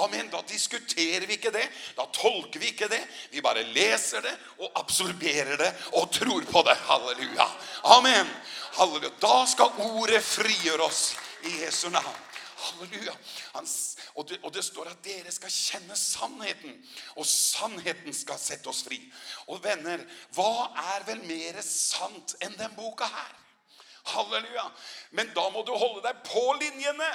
Amen, 0.00 0.30
da 0.32 0.40
diskuterer 0.48 1.26
vi 1.28 1.36
ikke 1.36 1.52
det. 1.52 1.66
Da 1.96 2.06
tolker 2.16 2.60
vi 2.60 2.72
ikke 2.72 2.88
det. 2.88 3.02
Vi 3.30 3.44
bare 3.44 3.64
leser 3.74 4.24
det 4.24 4.32
og 4.58 4.70
absorberer 4.80 5.58
det 5.60 5.68
og 6.00 6.08
tror 6.14 6.48
på 6.48 6.64
det. 6.66 6.78
Halleluja. 6.88 7.48
Amen. 7.98 8.28
Halleluja. 8.78 9.12
Da 9.20 9.42
skal 9.46 9.76
ordet 9.92 10.22
frigjøre 10.24 10.88
oss 10.88 11.10
i 11.44 11.58
Jesu 11.60 11.90
navn. 11.92 12.31
Halleluja. 12.62 13.14
Han, 13.54 13.66
og, 14.14 14.28
det, 14.28 14.38
og 14.42 14.54
det 14.54 14.64
står 14.64 14.90
at 14.92 15.04
dere 15.04 15.32
skal 15.34 15.52
kjenne 15.52 15.96
sannheten, 15.98 16.78
og 17.16 17.26
sannheten 17.26 18.14
skal 18.16 18.40
sette 18.40 18.70
oss 18.70 18.84
fri. 18.86 19.00
Og 19.50 19.62
venner, 19.64 20.04
hva 20.36 20.70
er 20.94 21.06
vel 21.08 21.22
mer 21.26 21.60
sant 21.66 22.36
enn 22.40 22.56
den 22.58 22.74
boka 22.78 23.08
her? 23.10 23.38
Halleluja. 24.14 24.66
Men 25.10 25.30
da 25.34 25.46
må 25.54 25.62
du 25.66 25.72
holde 25.78 26.02
deg 26.06 26.24
på 26.26 26.42
linjene. 26.60 27.10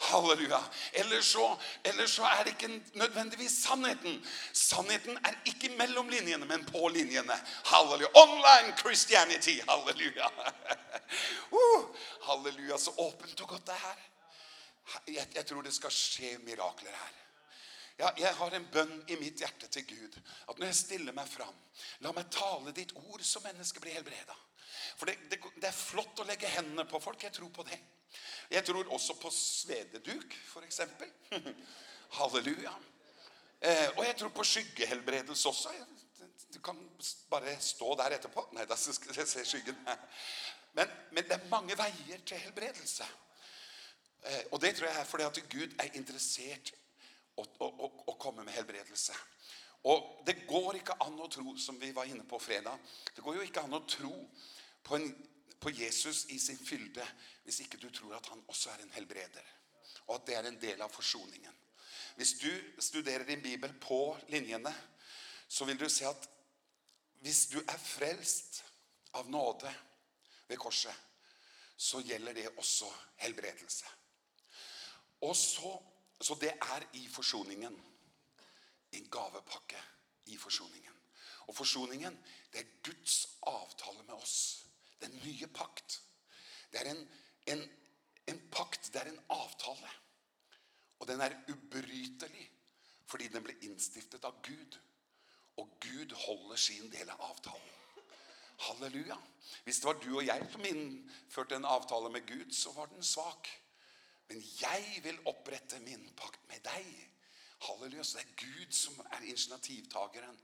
Halleluja. 0.00 0.60
Eller 0.92 1.20
så, 1.20 1.58
eller 1.84 2.06
så 2.06 2.24
er 2.24 2.44
det 2.44 2.54
ikke 2.56 2.82
nødvendigvis 2.94 3.52
sannheten. 3.64 4.26
Sannheten 4.52 5.18
er 5.24 5.36
ikke 5.44 5.72
mellom 5.78 6.08
linjene, 6.08 6.46
men 6.48 6.64
på 6.64 6.88
linjene. 6.88 7.36
Halleluja. 7.64 8.08
Online 8.14 8.76
Christianity. 8.78 9.60
Halleluja. 9.68 10.28
uh, 11.60 11.84
halleluja, 12.28 12.78
så 12.78 12.94
åpent 12.96 13.40
og 13.40 13.48
godt 13.48 13.66
det 13.66 13.80
her 13.82 14.00
jeg, 15.06 15.26
jeg 15.34 15.46
tror 15.46 15.64
det 15.64 15.74
skal 15.74 15.94
skje 15.94 16.36
mirakler 16.44 16.94
her. 16.94 17.18
Ja, 18.00 18.10
jeg 18.16 18.32
har 18.38 18.54
en 18.56 18.68
bønn 18.72 18.94
i 19.12 19.16
mitt 19.20 19.42
hjerte 19.42 19.68
til 19.68 19.84
Gud, 19.90 20.14
at 20.48 20.56
når 20.56 20.70
jeg 20.70 20.78
stiller 20.78 21.16
meg 21.16 21.28
fram, 21.28 21.56
la 22.00 22.14
meg 22.16 22.30
tale 22.32 22.72
ditt 22.76 22.94
ord 22.96 23.24
så 23.26 23.42
mennesket 23.44 23.82
blir 23.84 23.98
helbredet. 23.98 24.36
For 24.96 25.10
det, 25.10 25.18
det, 25.28 25.40
det 25.60 25.68
er 25.68 25.76
flott 25.76 26.22
å 26.22 26.26
legge 26.28 26.48
hendene 26.48 26.86
på 26.88 27.00
folk, 27.02 27.20
jeg 27.26 27.34
tror 27.36 27.50
på 27.52 27.66
det. 27.68 27.76
Jeg 28.50 28.64
tror 28.66 28.88
også 28.96 29.18
på 29.20 29.30
svededuk, 29.34 30.34
for 30.48 30.64
eksempel. 30.66 31.12
Halleluja. 32.18 32.72
Eh, 33.60 33.88
og 33.98 34.04
jeg 34.06 34.16
tror 34.18 34.32
på 34.34 34.46
skyggehelbredelse 34.48 35.48
også. 35.52 35.74
Du 36.50 36.58
kan 36.64 36.78
bare 37.30 37.52
stå 37.62 37.92
der 38.00 38.16
etterpå. 38.16 38.48
Nei, 38.56 38.64
da 38.66 38.78
skal 38.80 39.20
jeg 39.20 39.28
se 39.28 39.44
skyggen. 39.46 39.76
Men, 40.78 40.90
men 41.12 41.26
det 41.28 41.36
er 41.36 41.50
mange 41.52 41.76
veier 41.78 42.24
til 42.24 42.40
helbredelse. 42.40 43.04
Helbredelse. 43.04 43.29
Eh, 44.22 44.44
og 44.50 44.60
det 44.60 44.74
tror 44.76 44.88
jeg 44.90 45.00
er 45.00 45.08
fordi 45.08 45.26
at 45.28 45.42
Gud 45.50 45.76
er 45.80 45.96
interessert 45.98 46.72
å, 47.36 47.44
å, 47.44 47.68
å, 47.68 47.90
å 48.12 48.16
komme 48.20 48.44
med 48.44 48.54
helbredelse. 48.56 49.16
Og 49.88 50.24
det 50.26 50.42
går 50.48 50.80
ikke 50.80 50.98
an 51.06 51.16
å 51.24 51.28
tro, 51.32 51.54
som 51.56 51.78
vi 51.80 51.92
var 51.96 52.08
inne 52.10 52.26
på 52.28 52.38
fredag, 52.42 52.76
det 53.16 53.24
går 53.24 53.38
jo 53.38 53.46
ikke 53.46 53.64
an 53.64 53.78
å 53.78 53.84
tro 53.88 54.12
på, 54.84 54.98
en, 54.98 55.06
på 55.60 55.72
Jesus 55.72 56.26
i 56.34 56.38
sin 56.38 56.60
fylde 56.60 57.06
hvis 57.46 57.62
ikke 57.64 57.80
du 57.80 57.88
tror 57.88 58.18
at 58.18 58.28
han 58.32 58.42
også 58.50 58.74
er 58.74 58.84
en 58.84 58.92
helbreder, 58.92 59.46
og 60.06 60.18
at 60.18 60.26
det 60.28 60.36
er 60.36 60.48
en 60.50 60.60
del 60.60 60.84
av 60.84 60.92
forsoningen. 60.92 61.56
Hvis 62.18 62.34
du 62.42 62.50
studerer 62.82 63.24
din 63.24 63.40
bibel 63.40 63.72
på 63.80 64.02
linjene, 64.28 64.72
så 65.48 65.64
vil 65.64 65.80
du 65.80 65.88
se 65.88 66.04
at 66.08 66.28
hvis 67.24 67.46
du 67.52 67.58
er 67.60 67.80
frelst 67.80 68.60
av 69.16 69.30
nåde 69.32 69.72
ved 70.48 70.60
korset, 70.60 70.94
så 71.80 72.02
gjelder 72.04 72.36
det 72.36 72.50
også 72.60 72.88
helbredelse. 73.24 73.88
Og 75.20 75.36
så, 75.36 75.72
så 76.20 76.36
det 76.40 76.52
er 76.52 76.86
i 76.92 77.06
forsoningen. 77.08 77.76
En 78.92 79.10
gavepakke 79.10 79.82
i 80.26 80.36
forsoningen. 80.36 80.96
Og 81.46 81.56
forsoningen, 81.56 82.18
det 82.52 82.60
er 82.60 82.82
Guds 82.82 83.38
avtale 83.42 84.02
med 84.06 84.14
oss. 84.14 84.66
Den 85.00 85.20
nye 85.24 85.46
pakt. 85.46 86.02
Det 86.72 86.80
er 86.80 86.90
en, 86.90 87.08
en, 87.46 87.64
en 88.26 88.40
pakt, 88.52 88.92
det 88.92 89.00
er 89.00 89.10
en 89.10 89.20
avtale. 89.28 89.90
Og 91.00 91.08
den 91.08 91.20
er 91.20 91.36
ubrytelig, 91.48 92.50
fordi 93.06 93.28
den 93.28 93.42
ble 93.42 93.56
innstiftet 93.66 94.24
av 94.24 94.42
Gud. 94.46 94.78
Og 95.56 95.76
Gud 95.80 96.14
holder 96.26 96.56
sin 96.56 96.92
del 96.92 97.10
av 97.10 97.22
avtalen. 97.30 97.76
Halleluja. 98.60 99.16
Hvis 99.64 99.80
det 99.80 99.88
var 99.88 99.98
du 100.04 100.10
og 100.16 100.26
jeg 100.26 100.46
som 100.52 100.64
innførte 100.68 101.56
en 101.56 101.64
avtale 101.64 102.12
med 102.12 102.26
Gud, 102.28 102.52
så 102.52 102.72
var 102.76 102.92
den 102.92 103.02
svak. 103.02 103.48
Halleluja. 103.48 103.69
Men 104.30 104.42
jeg 104.60 105.00
vil 105.04 105.18
opprette 105.26 105.80
min 105.82 106.04
pakt 106.18 106.44
med 106.48 106.62
deg. 106.62 106.90
Halleluja, 107.60 108.04
så 108.06 108.16
det 108.16 108.22
er 108.24 108.36
Gud 108.40 108.72
som 108.72 109.00
er 109.02 109.24
initiativtageren. 109.26 110.36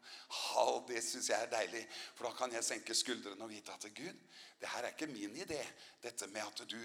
Hall, 0.43 0.83
det 0.88 1.00
synes 1.05 1.31
jeg 1.31 1.47
er 1.47 1.52
deilig, 1.52 1.87
for 2.14 2.28
da 2.28 2.33
kan 2.37 2.52
jeg 2.52 2.66
senke 2.66 2.97
skuldrene 2.99 3.47
og 3.47 3.52
vite 3.55 3.73
at 3.73 3.87
Gud, 3.97 4.19
det 4.61 4.69
her 4.69 4.85
er 4.85 4.93
ikke 4.93 5.09
min 5.09 5.38
idé, 5.38 5.62
dette 6.02 6.28
med 6.35 6.43
at 6.43 6.61
du 6.69 6.81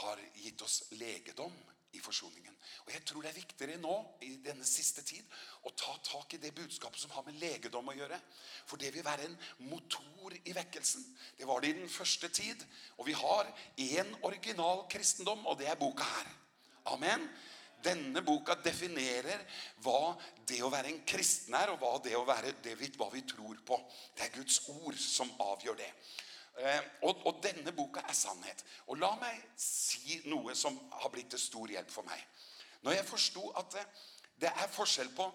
har 0.00 0.22
gitt 0.34 0.64
oss 0.66 0.80
legedom 0.98 1.54
i 1.94 2.00
forsoningen. 2.02 2.56
Og 2.86 2.90
jeg 2.92 3.04
tror 3.06 3.22
det 3.22 3.30
er 3.30 3.38
viktigere 3.38 3.76
nå, 3.82 3.94
i 4.26 4.32
denne 4.42 4.66
siste 4.66 5.04
tid, 5.06 5.28
å 5.68 5.72
ta 5.78 5.94
tak 6.08 6.34
i 6.34 6.40
det 6.42 6.54
budskapet 6.56 7.00
som 7.04 7.12
har 7.14 7.26
med 7.28 7.38
legedom 7.40 7.86
å 7.86 7.94
gjøre. 7.96 8.18
For 8.66 8.80
det 8.80 8.90
vil 8.94 9.06
være 9.06 9.28
en 9.28 9.38
motor 9.70 10.34
i 10.42 10.56
vekkelsen. 10.56 11.04
Det 11.38 11.46
var 11.46 11.62
det 11.62 11.70
i 11.70 11.78
den 11.78 11.92
første 11.92 12.32
tid, 12.32 12.64
og 12.98 13.06
vi 13.06 13.14
har 13.14 13.52
en 13.86 14.12
original 14.26 14.82
kristendom, 14.90 15.46
og 15.46 15.60
det 15.62 15.70
er 15.70 15.78
boka 15.80 16.10
her. 16.10 16.34
Amen. 16.92 17.26
Denne 17.86 18.22
boka 18.24 18.56
definerer 18.64 19.42
hva 19.84 20.16
det 20.48 20.58
å 20.64 20.70
være 20.72 20.90
en 20.90 21.02
kristen 21.06 21.54
er, 21.54 21.70
og 21.70 21.82
hva 21.82 21.98
det 22.02 22.16
å 22.18 22.24
være 22.26 22.56
det 22.64 22.74
vi, 22.80 22.88
hva 22.96 23.08
vi 23.12 23.22
tror 23.28 23.60
på. 23.66 23.78
Det 24.16 24.26
er 24.26 24.34
Guds 24.38 24.62
ord 24.72 24.96
som 24.98 25.30
avgjør 25.44 25.78
det. 25.78 25.90
Eh, 26.56 26.80
og, 27.04 27.20
og 27.28 27.42
denne 27.44 27.72
boka 27.76 28.02
er 28.08 28.16
sannhet. 28.16 28.64
Og 28.88 28.98
la 28.98 29.12
meg 29.20 29.42
si 29.60 30.22
noe 30.30 30.56
som 30.56 30.78
har 31.02 31.12
blitt 31.12 31.30
til 31.34 31.42
stor 31.42 31.72
hjelp 31.72 31.92
for 31.92 32.08
meg. 32.08 32.22
Når 32.86 32.96
jeg 32.96 33.08
forstod 33.10 33.60
at 33.60 33.76
det, 33.76 33.84
det 34.46 34.52
er 34.52 34.72
forskjell 34.72 35.12
på, 35.16 35.28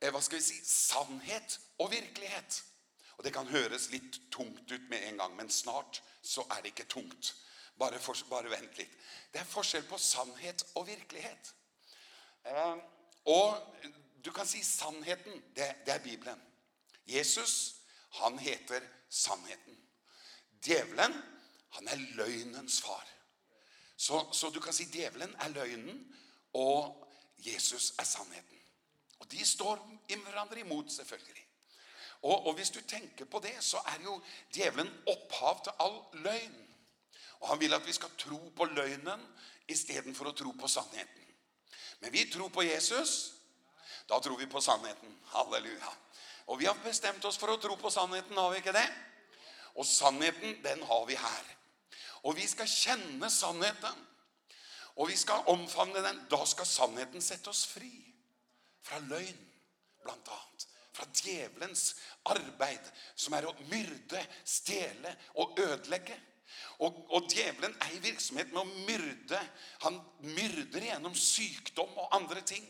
eh, 0.00 0.10
hva 0.10 0.22
skal 0.24 0.40
vi 0.40 0.46
si, 0.48 0.58
sannhet 0.66 1.58
og 1.78 1.92
virkelighet. 1.94 2.62
Og 3.16 3.24
det 3.24 3.32
kan 3.32 3.48
høres 3.48 3.88
litt 3.94 4.20
tungt 4.34 4.68
ut 4.68 4.90
med 4.90 5.06
en 5.06 5.22
gang, 5.22 5.36
men 5.38 5.52
snart 5.52 6.02
så 6.20 6.44
er 6.50 6.60
det 6.60 6.74
ikke 6.74 6.90
tungt. 6.98 7.32
Bare, 7.78 7.98
for, 8.00 8.16
bare 8.30 8.50
vent 8.50 8.78
litt. 8.80 8.92
Det 9.32 9.42
er 9.42 9.48
forskjell 9.48 9.84
på 9.88 9.98
sannhet 10.00 10.64
og 10.74 10.86
virkelighet. 10.88 11.50
Eh, 12.48 12.76
og 13.32 13.56
du 14.24 14.32
kan 14.32 14.48
si 14.48 14.62
sannheten, 14.64 15.42
det, 15.56 15.68
det 15.86 15.94
er 15.94 16.04
Bibelen. 16.04 16.40
Jesus, 17.06 17.74
han 18.20 18.38
heter 18.38 18.80
sannheten. 19.08 19.76
Djevelen, 20.62 21.14
han 21.76 21.88
er 21.88 22.06
løgnens 22.16 22.80
far. 22.82 23.04
Så, 23.96 24.26
så 24.32 24.50
du 24.50 24.60
kan 24.60 24.74
si 24.76 24.88
djevelen 24.92 25.34
er 25.40 25.52
løgnen, 25.52 26.00
og 26.52 27.06
Jesus 27.38 27.92
er 27.98 28.04
sannheten. 28.04 28.60
Og 29.18 29.30
de 29.32 29.46
står 29.46 29.80
i 30.08 30.16
hverandre 30.16 30.60
imot, 30.60 30.90
selvfølgelig. 30.92 31.46
Og, 32.22 32.46
og 32.46 32.54
hvis 32.54 32.70
du 32.70 32.80
tenker 32.80 33.24
på 33.24 33.38
det, 33.44 33.54
så 33.60 33.80
er 33.86 34.02
jo 34.04 34.20
djevelen 34.54 34.90
opphav 35.06 35.62
til 35.64 35.72
all 35.80 36.00
løgn. 36.24 36.62
Og 37.40 37.48
han 37.50 37.60
vil 37.60 37.74
at 37.76 37.86
vi 37.86 37.94
skal 37.94 38.14
tro 38.18 38.38
på 38.56 38.68
løgnen 38.72 39.22
i 39.68 39.76
stedet 39.76 40.14
for 40.16 40.30
å 40.30 40.36
tro 40.36 40.52
på 40.56 40.70
sannheten. 40.70 41.26
Men 42.00 42.12
vi 42.12 42.26
tror 42.30 42.52
på 42.52 42.64
Jesus, 42.66 43.32
da 44.08 44.20
tror 44.20 44.38
vi 44.38 44.48
på 44.50 44.60
sannheten. 44.60 45.12
Halleluja. 45.32 45.92
Og 46.46 46.60
vi 46.60 46.68
har 46.68 46.78
bestemt 46.84 47.24
oss 47.24 47.38
for 47.40 47.50
å 47.50 47.60
tro 47.60 47.76
på 47.80 47.90
sannheten, 47.90 48.38
har 48.38 48.52
vi 48.52 48.60
ikke 48.62 48.76
det? 48.76 48.86
Og 49.76 49.86
sannheten, 49.86 50.60
den 50.62 50.82
har 50.86 51.06
vi 51.08 51.16
her. 51.18 51.48
Og 52.24 52.36
vi 52.38 52.46
skal 52.48 52.70
kjenne 52.70 53.30
sannheten. 53.30 54.04
Og 54.96 55.10
vi 55.10 55.16
skal 55.18 55.44
omfamne 55.52 56.00
den. 56.04 56.22
Da 56.30 56.40
skal 56.48 56.68
sannheten 56.68 57.22
sette 57.22 57.50
oss 57.52 57.66
fri. 57.68 57.92
Fra 58.86 59.00
løgn, 59.10 59.42
blant 60.04 60.30
annet. 60.32 60.68
Fra 60.96 61.04
djevelens 61.12 61.90
arbeid, 62.32 62.86
som 63.18 63.34
er 63.36 63.50
å 63.50 63.56
myrde, 63.68 64.22
stjele 64.48 65.12
og 65.42 65.58
ødelegge. 65.60 66.16
Og, 66.84 66.98
og 67.10 67.28
djevelen 67.32 67.74
er 67.80 67.94
i 67.96 68.02
virksomhet 68.04 68.52
med 68.52 68.62
å 68.62 68.84
myrde. 68.88 69.40
Han 69.86 69.98
myrder 70.24 70.88
gjennom 70.90 71.16
sykdom 71.18 71.92
og 71.96 72.12
andre 72.16 72.42
ting. 72.46 72.64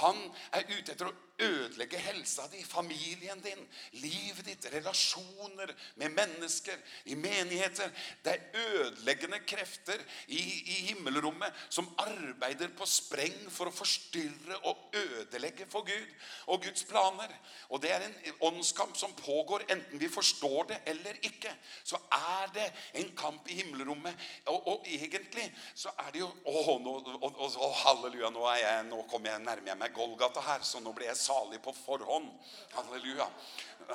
Han 0.00 0.18
er 0.56 0.68
ute 0.70 0.94
etter 0.94 1.10
å 1.10 1.16
ødelegge 1.40 1.98
helsa 1.98 2.46
di, 2.52 2.64
familien 2.64 3.40
din, 3.42 3.62
livet 3.92 4.44
ditt, 4.46 4.66
relasjoner 4.72 5.72
med 6.00 6.14
mennesker, 6.14 6.76
i 7.04 7.14
menigheter. 7.14 7.90
Det 8.24 8.32
er 8.32 8.60
ødeleggende 8.74 9.38
krefter 9.46 10.00
i, 10.26 10.40
i 10.42 10.78
himmelrommet 10.88 11.52
som 11.68 11.88
arbeider 11.98 12.72
på 12.76 12.86
spreng 12.88 13.38
for 13.50 13.70
å 13.70 13.74
forstyrre 13.74 14.58
og 14.68 14.96
ødelegge 14.96 15.66
for 15.70 15.86
Gud 15.88 16.12
og 16.52 16.62
Guds 16.66 16.84
planer. 16.88 17.32
Og 17.72 17.82
det 17.82 17.92
er 17.94 18.06
en 18.06 18.42
åndskamp 18.52 18.96
som 18.98 19.14
pågår 19.18 19.66
enten 19.72 20.00
vi 20.00 20.10
forstår 20.12 20.68
det 20.72 20.80
eller 20.92 21.18
ikke. 21.22 21.54
Så 21.84 21.98
er 22.12 22.52
det 22.54 22.68
en 23.00 23.12
kamp 23.16 23.48
i 23.50 23.58
himmelrommet. 23.62 24.28
Og, 24.46 24.66
og 24.66 24.86
egentlig 24.88 25.48
så 25.74 25.92
er 26.06 26.12
det 26.12 26.22
jo, 26.22 26.30
å, 26.44 26.78
nå, 26.82 26.96
å, 27.18 27.32
å, 27.32 27.70
halleluja, 27.82 28.30
nå, 28.34 28.44
er 28.52 28.60
jeg, 28.62 28.86
nå 28.90 29.02
kommer 29.10 29.32
jeg 29.32 29.44
nærmer 29.46 29.72
jeg 29.72 29.80
meg 29.80 29.96
Golgata 29.96 30.42
her, 30.44 30.64
så 30.66 30.80
nå 30.82 30.92
blir 30.96 31.08
jeg 31.10 31.21
salig 31.22 31.62
på 31.62 31.74
forhånd. 31.76 32.28
Halleluja. 32.74 33.28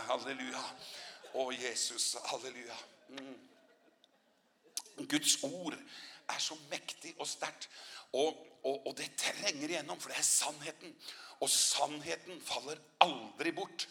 Halleluja. 0.07 0.63
Å, 1.35 1.49
Jesus. 1.51 2.15
Halleluja. 2.31 2.77
Mm. 3.17 3.35
Guds 5.05 5.37
ord 5.43 5.75
er 5.77 6.39
så 6.41 6.57
mektig 6.71 7.13
og 7.19 7.27
sterkt. 7.29 7.69
Og, 8.15 8.33
og, 8.63 8.87
og 8.87 8.93
det 8.97 9.11
trenger 9.19 9.67
igjennom, 9.67 9.99
for 9.99 10.11
det 10.11 10.19
er 10.21 10.27
sannheten. 10.27 10.95
Og 11.43 11.51
sannheten 11.51 12.41
faller 12.41 12.79
aldri 13.03 13.53
bort. 13.55 13.87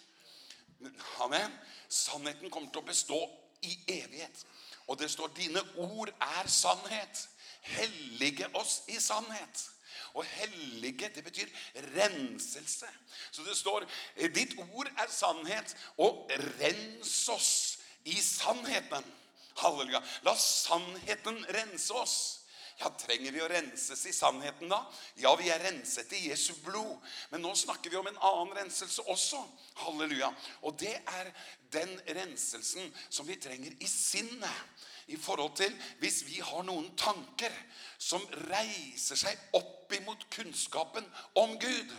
Amen. 1.24 1.52
Sannheten 1.88 2.50
kommer 2.50 2.72
til 2.72 2.82
å 2.82 2.88
bestå 2.88 3.20
i 3.66 3.76
evighet. 4.00 4.44
Og 4.86 4.98
det 4.98 5.10
står, 5.10 5.32
dine 5.36 5.62
ord 5.82 6.10
er 6.10 6.50
sannhet. 6.50 7.28
Hellige 7.66 8.48
oss 8.54 8.82
i 8.88 8.98
sannhet. 9.02 9.64
Og 10.16 10.24
hellige, 10.24 11.10
det 11.12 11.24
betyr 11.24 11.50
renselse. 11.96 12.88
Så 13.30 13.44
det 13.44 13.56
står, 13.56 13.84
ditt 14.32 14.56
ord 14.72 14.88
er 14.96 15.12
sannhet, 15.12 15.76
og 16.00 16.32
rens 16.60 17.28
oss 17.32 17.52
i 18.08 18.16
sannheten. 18.22 19.04
Halleluja. 19.60 20.00
La 20.24 20.36
sannheten 20.40 21.38
rense 21.52 21.94
oss. 21.94 22.16
Ja, 22.76 22.90
trenger 22.92 23.32
vi 23.32 23.40
å 23.40 23.48
renses 23.48 24.02
i 24.04 24.12
sannheten 24.12 24.68
da? 24.68 24.82
Ja, 25.16 25.30
vi 25.40 25.48
er 25.48 25.62
renset 25.64 26.10
i 26.12 26.26
Jesu 26.26 26.52
blod. 26.64 26.98
Men 27.30 27.40
nå 27.46 27.54
snakker 27.56 27.92
vi 27.92 27.96
om 27.96 28.08
en 28.10 28.18
annen 28.20 28.52
renselse 28.58 29.04
også. 29.08 29.40
Halleluja. 29.80 30.28
Og 30.68 30.76
det 30.80 30.92
er 30.92 31.30
den 31.72 31.94
renselsen 32.18 32.92
som 33.08 33.28
vi 33.28 33.38
trenger 33.40 33.72
i 33.80 33.88
sinnet 33.88 34.84
i 35.06 35.16
forhold 35.16 35.56
til 35.56 35.74
hvis 36.00 36.22
vi 36.26 36.40
har 36.42 36.64
noen 36.66 36.88
tanker 36.98 37.52
som 37.98 38.22
reiser 38.50 39.18
seg 39.18 39.56
opp 39.58 39.92
imot 39.94 40.26
kunnskapen 40.34 41.06
om 41.38 41.54
Gud. 41.62 41.92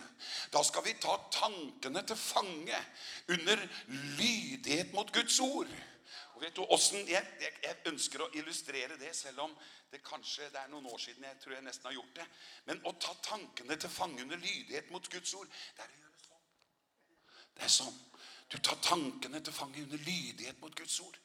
Da 0.51 0.63
skal 0.65 0.83
vi 0.85 0.97
ta 0.99 1.15
tankene 1.31 2.03
til 2.03 2.19
fange 2.19 2.81
under 3.31 3.63
lydighet 4.19 4.91
mot 4.97 5.13
Guds 5.15 5.39
ord. 5.39 5.71
Og 6.35 6.43
vet 6.43 6.55
du, 6.55 6.61
hvordan, 6.61 7.07
jeg, 7.09 7.23
jeg, 7.41 7.53
jeg 7.63 7.77
ønsker 7.89 8.21
å 8.21 8.29
illustrere 8.37 8.97
det, 9.01 9.09
selv 9.17 9.47
om 9.47 9.55
det 9.89 10.03
kanskje 10.05 10.51
det 10.53 10.59
er 10.61 10.69
noen 10.69 10.85
år 10.91 10.99
siden 11.01 11.25
jeg 11.25 11.39
tror 11.41 11.55
jeg 11.55 11.65
nesten 11.65 11.89
har 11.89 11.95
gjort 11.95 12.19
det. 12.19 12.27
Men 12.67 12.83
å 12.85 12.93
ta 13.01 13.15
tankene 13.25 13.77
til 13.79 13.89
fange 13.89 14.21
under 14.21 14.37
lydighet 14.37 14.91
mot 14.93 15.09
Guds 15.09 15.33
ord, 15.39 15.49
det 15.49 15.85
er 15.85 15.95
å 15.95 16.01
gjøre 16.03 16.21
sånn. 16.27 16.43
Det 17.57 17.65
er 17.65 17.73
sånn. 17.79 17.97
Du 18.47 18.59
tar 18.63 18.77
tankene 18.85 19.41
til 19.43 19.55
fange 19.55 19.81
under 19.81 20.03
lydighet 20.05 20.61
mot 20.61 20.75
Guds 20.77 20.99
ord. 21.03 21.17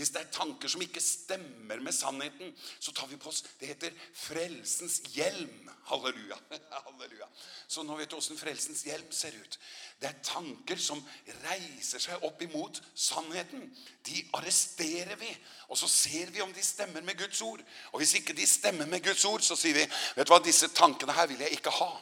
Hvis 0.00 0.14
det 0.14 0.22
er 0.22 0.30
tanker 0.32 0.70
som 0.72 0.80
ikke 0.80 1.00
stemmer 1.04 1.82
med 1.84 1.92
sannheten, 1.92 2.54
så 2.80 2.92
tar 2.96 3.10
vi 3.10 3.18
på 3.20 3.28
oss, 3.28 3.42
det 3.60 3.68
heter 3.68 3.92
frelsens 4.16 5.02
hjelm. 5.12 5.68
Halleluja. 5.90 6.38
Halleluja. 6.86 7.28
Så 7.68 7.84
nå 7.84 7.98
vet 7.98 8.08
du 8.08 8.16
hvordan 8.16 8.40
frelsens 8.40 8.86
hjelm 8.88 9.10
ser 9.12 9.36
ut. 9.36 9.58
Det 10.00 10.08
er 10.08 10.22
tanker 10.24 10.80
som 10.80 11.02
reiser 11.42 12.00
seg 12.00 12.24
opp 12.24 12.40
imot 12.46 12.80
sannheten. 12.96 13.66
De 14.08 14.24
arresterer 14.40 15.20
vi, 15.20 15.28
og 15.68 15.76
så 15.76 15.90
ser 15.92 16.32
vi 16.32 16.40
om 16.40 16.56
de 16.56 16.64
stemmer 16.64 17.04
med 17.04 17.20
Guds 17.20 17.44
ord. 17.44 17.60
Og 17.92 18.00
hvis 18.00 18.16
ikke 18.22 18.38
de 18.40 18.48
stemmer 18.48 18.88
med 18.88 19.04
Guds 19.04 19.28
ord, 19.28 19.44
så 19.44 19.52
sier 19.52 19.82
vi, 19.82 19.84
vet 20.16 20.24
du 20.24 20.32
hva, 20.32 20.40
disse 20.40 20.72
tankene 20.72 21.18
her 21.18 21.28
vil 21.28 21.44
jeg 21.44 21.60
ikke 21.60 21.76
ha. 21.76 21.92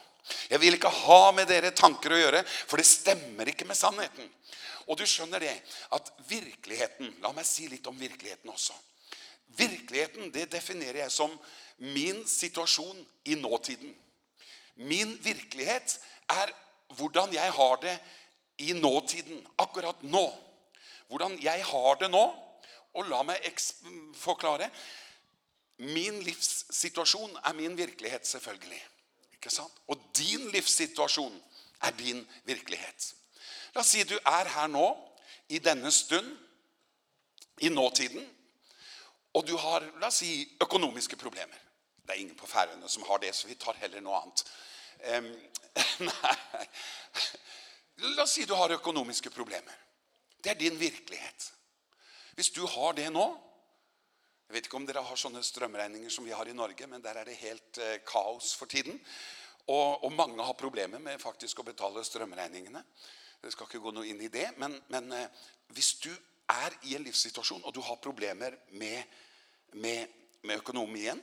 Jeg 0.47 0.63
vil 0.63 0.79
ikke 0.79 0.95
ha 1.03 1.21
med 1.35 1.51
dere 1.51 1.75
tanker 1.75 2.15
å 2.15 2.23
gjøre, 2.23 2.45
for 2.47 2.79
det 2.79 2.87
stemmer 2.87 3.51
ikke 3.51 3.67
med 3.67 3.75
sannheten. 3.75 4.31
Og 4.89 4.97
du 4.97 5.05
skjønner 5.05 5.41
det, 5.43 5.53
at 5.93 6.11
virkeligheten, 6.29 7.11
la 7.21 7.31
meg 7.35 7.45
si 7.45 7.67
litt 7.69 7.85
om 7.87 7.97
virkeligheten 7.99 8.49
også. 8.49 8.73
Virkeligheten, 9.59 10.31
det 10.33 10.49
definerer 10.51 11.03
jeg 11.03 11.13
som 11.13 11.33
min 11.77 12.23
situasjon 12.27 12.99
i 13.29 13.37
nåtiden. 13.39 13.93
Min 14.89 15.13
virkelighet 15.23 15.99
er 16.29 16.51
hvordan 16.97 17.33
jeg 17.33 17.53
har 17.53 17.81
det 17.83 17.95
i 18.65 18.73
nåtiden, 18.73 19.43
akkurat 19.61 20.01
nå. 20.03 20.25
Hvordan 21.07 21.37
jeg 21.41 21.65
har 21.65 21.99
det 22.01 22.09
nå, 22.11 22.25
og 22.93 23.09
la 23.09 23.21
meg 23.25 23.45
forklare. 24.17 24.69
Min 25.79 26.19
livssituasjon 26.25 27.37
er 27.45 27.53
min 27.55 27.77
virkelighet 27.77 28.27
selvfølgelig. 28.27 28.81
Ikke 29.37 29.53
sant? 29.53 29.73
Og 29.87 30.01
din 30.17 30.49
livssituasjon 30.51 31.37
er 31.81 31.95
din 31.97 32.25
virkelighet. 32.43 33.13
La 33.75 33.81
oss 33.81 33.93
si 33.93 34.03
du 34.03 34.15
er 34.17 34.49
her 34.55 34.69
nå, 34.71 34.85
i 35.49 35.59
denne 35.59 35.91
stund, 35.91 36.29
i 37.59 37.69
nåtiden, 37.69 38.23
og 39.33 39.45
du 39.45 39.55
har, 39.57 39.85
la 40.01 40.09
oss 40.09 40.21
si, 40.23 40.31
økonomiske 40.61 41.17
problemer. 41.19 41.57
Det 42.01 42.15
er 42.15 42.23
ingen 42.23 42.37
på 42.37 42.47
færøyene 42.49 42.89
som 42.89 43.05
har 43.05 43.21
det, 43.21 43.33
så 43.35 43.47
vi 43.47 43.57
tar 43.59 43.77
heller 43.81 44.01
noe 44.01 44.17
annet. 44.17 44.41
Um, 45.13 45.27
nei. 46.07 46.63
La 48.15 48.23
oss 48.23 48.33
si 48.37 48.47
du 48.49 48.55
har 48.57 48.73
økonomiske 48.73 49.29
problemer. 49.33 49.75
Det 50.39 50.53
er 50.53 50.57
din 50.57 50.79
virkelighet. 50.79 51.51
Hvis 52.33 52.49
du 52.55 52.63
har 52.65 52.95
det 52.97 53.09
nå, 53.13 53.27
jeg 54.47 54.55
vet 54.55 54.65
ikke 54.65 54.79
om 54.79 54.87
dere 54.87 55.03
har 55.05 55.19
sånne 55.19 55.43
strømregninger 55.45 56.09
som 56.09 56.25
vi 56.25 56.33
har 56.33 56.49
i 56.49 56.55
Norge, 56.57 56.87
men 56.89 57.03
der 57.05 57.19
er 57.19 57.29
det 57.29 57.37
helt 57.43 57.77
uh, 57.77 57.99
kaos 58.07 58.55
for 58.57 58.71
tiden. 58.71 58.97
Og, 59.69 60.03
og 60.07 60.11
mange 60.15 60.41
har 60.41 60.57
problemer 60.57 60.97
med 61.03 61.21
faktisk 61.21 61.61
å 61.61 61.67
betale 61.67 62.01
strømregningene. 62.07 62.81
Jeg 63.43 63.55
skal 63.55 63.69
ikke 63.69 63.83
gå 63.83 63.93
noe 63.95 64.07
inn 64.09 64.21
i 64.21 64.31
det, 64.31 64.49
men, 64.59 64.75
men 64.91 65.13
hvis 65.75 65.93
du 66.03 66.11
er 66.49 66.75
i 66.89 66.95
en 66.97 67.05
livssituasjon, 67.05 67.63
og 67.63 67.75
du 67.75 67.81
har 67.85 68.01
problemer 68.03 68.57
med, 68.71 69.03
med, 69.79 70.07
med 70.43 70.59
økonomien, 70.59 71.21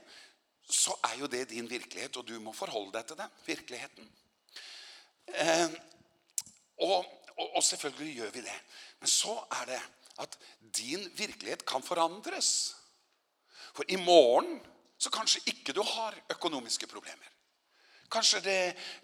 så 0.71 0.97
er 1.11 1.21
jo 1.21 1.29
det 1.31 1.49
din 1.51 1.69
virkelighet, 1.71 2.17
og 2.17 2.27
du 2.27 2.39
må 2.43 2.55
forholde 2.57 2.95
deg 2.97 3.07
til 3.07 3.21
den 3.21 3.37
virkeligheten. 3.47 4.09
Eh, 5.27 5.77
og, 6.87 7.05
og, 7.37 7.57
og 7.57 7.63
selvfølgelig 7.65 8.17
gjør 8.17 8.35
vi 8.35 8.47
det. 8.47 8.57
Men 9.01 9.13
så 9.13 9.37
er 9.61 9.71
det 9.71 9.83
at 10.25 10.39
din 10.77 11.07
virkelighet 11.19 11.67
kan 11.69 11.83
forandres. 11.83 12.51
For 13.77 13.85
i 13.89 13.97
morgen 14.01 14.59
så 14.99 15.13
kanskje 15.13 15.45
ikke 15.53 15.75
du 15.77 15.83
har 15.85 16.17
økonomiske 16.33 16.89
problemer. 16.91 17.33
Kanskje 18.11 18.41
det, 18.41 18.61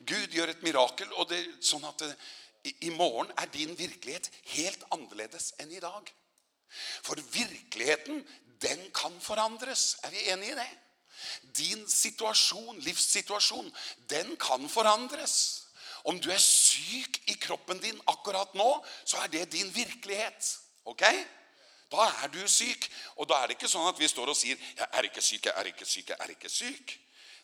Gud 0.06 0.30
gjør 0.32 0.52
et 0.52 0.62
mirakel, 0.62 1.10
og 1.18 1.28
det, 1.30 1.42
sånn 1.64 1.84
at 1.84 2.04
det, 2.04 2.12
i, 2.64 2.74
i 2.88 2.90
morgen 2.90 3.32
er 3.38 3.50
din 3.54 3.74
virkelighet 3.78 4.30
helt 4.54 4.84
annerledes 4.94 5.52
enn 5.62 5.72
i 5.72 5.82
dag. 5.82 6.12
For 7.02 7.20
virkeligheten, 7.34 8.22
den 8.62 8.86
kan 8.94 9.20
forandres. 9.20 9.96
Er 10.02 10.10
vi 10.10 10.28
enige 10.30 10.52
i 10.52 10.60
det? 10.60 10.70
Din 11.56 11.84
situasjon, 11.90 12.78
livssituasjon, 12.78 13.68
den 14.10 14.36
kan 14.36 14.68
forandres. 14.68 15.64
Om 16.04 16.18
du 16.20 16.30
er 16.30 16.40
syk 16.42 17.20
i 17.30 17.36
kroppen 17.38 17.78
din 17.82 18.00
akkurat 18.10 18.54
nå, 18.54 18.70
så 19.04 19.22
er 19.22 19.26
det 19.26 19.52
din 19.52 19.74
virkelighet. 19.74 20.58
Ok? 20.84 21.04
Da 21.92 22.08
er 22.24 22.32
du 22.32 22.40
syk. 22.48 22.88
Og 23.16 23.28
da 23.28 23.38
er 23.38 23.46
det 23.46 23.58
ikke 23.58 23.70
sånn 23.70 23.90
at 23.90 24.00
vi 24.00 24.08
står 24.08 24.32
og 24.32 24.38
sier, 24.38 24.58
jeg 24.78 24.88
er 24.88 25.08
ikke 25.08 25.22
syk, 25.22 25.46
jeg 25.46 25.54
er 25.56 25.70
ikke 25.70 25.86
syk, 25.86 26.10
jeg 26.10 26.18
er 26.18 26.34
ikke 26.34 26.50
syk. 26.50 26.96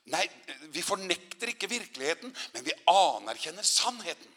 Nei, 0.09 0.24
vi 0.72 0.83
fornekter 0.83 1.52
ikke 1.52 1.68
virkeligheten, 1.68 2.33
men 2.54 2.64
vi 2.64 2.74
anerkjenner 2.88 3.66
sannheten. 3.66 4.35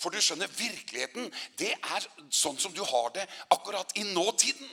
For 0.00 0.12
du 0.12 0.20
skjønner, 0.22 0.48
virkeligheten, 0.56 1.28
det 1.60 1.74
er 1.76 2.06
sånn 2.32 2.58
som 2.60 2.72
du 2.72 2.80
har 2.86 3.10
det 3.16 3.26
akkurat 3.52 3.92
i 4.00 4.06
nåtiden. 4.14 4.70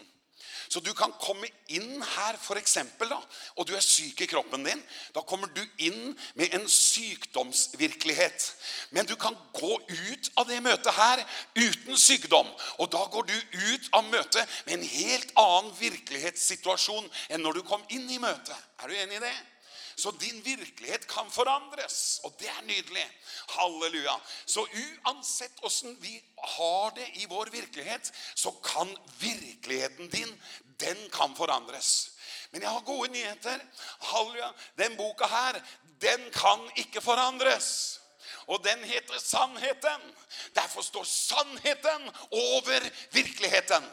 Så 0.68 0.82
du 0.84 0.92
kan 0.94 1.14
komme 1.22 1.48
inn 1.72 2.02
her 2.04 2.36
for 2.42 2.60
eksempel 2.60 3.08
da, 3.12 3.20
og 3.56 3.68
du 3.68 3.74
er 3.76 3.84
syk 3.84 4.20
i 4.24 4.28
kroppen 4.28 4.66
din, 4.68 4.82
da 5.16 5.24
kommer 5.28 5.48
du 5.56 5.62
inn 5.84 6.12
med 6.36 6.56
en 6.58 6.68
sykdomsvirkelighet. 6.68 8.48
Men 8.92 9.08
du 9.08 9.16
kan 9.20 9.36
gå 9.56 9.74
ut 9.88 10.32
av 10.36 10.48
det 10.52 10.60
møtet 10.64 10.92
her 10.98 11.24
uten 11.56 12.00
sykdom, 12.00 12.52
og 12.84 12.92
da 12.92 13.06
går 13.14 13.30
du 13.32 13.36
ut 13.72 13.92
av 13.96 14.08
møtet 14.12 14.58
med 14.68 14.78
en 14.78 14.90
helt 14.92 15.36
annen 15.40 15.76
virkelighetssituasjon 15.80 17.08
enn 17.32 17.48
når 17.48 17.62
du 17.62 17.68
kom 17.68 17.84
inn 17.88 18.10
i 18.12 18.20
møtet. 18.20 18.56
Er 18.84 18.92
du 18.92 19.00
enig 19.00 19.22
i 19.22 19.24
det? 19.24 19.36
Ja. 19.36 19.57
Så 19.98 20.12
din 20.12 20.44
virkelighet 20.46 21.08
kan 21.10 21.32
forandres, 21.32 22.20
og 22.24 22.36
det 22.40 22.48
er 22.48 22.62
nydelig. 22.62 23.06
Halleluja. 23.50 24.14
Så 24.46 24.62
uansett 24.62 25.58
hvordan 25.60 25.96
vi 26.02 26.12
har 26.38 26.92
det 26.96 27.08
i 27.14 27.26
vår 27.26 27.50
virkelighet, 27.52 28.12
så 28.36 28.52
kan 28.52 28.98
virkeligheten 29.20 30.10
din, 30.10 30.42
den 30.80 31.10
kan 31.14 31.34
forandres. 31.36 32.12
Men 32.52 32.62
jeg 32.62 32.70
har 32.70 32.86
gode 32.86 33.10
nyheter. 33.12 33.60
Halleluja. 34.00 34.52
Den 34.78 34.98
boka 34.98 35.26
her, 35.26 35.62
den 36.02 36.30
kan 36.32 36.70
ikke 36.76 37.02
forandres. 37.02 38.00
Og 38.48 38.64
den 38.64 38.84
heter 38.84 39.20
sannheten. 39.20 40.16
Derfor 40.56 40.82
står 40.82 41.04
sannheten 41.04 42.12
over 42.32 42.90
virkeligheten. 43.12 43.90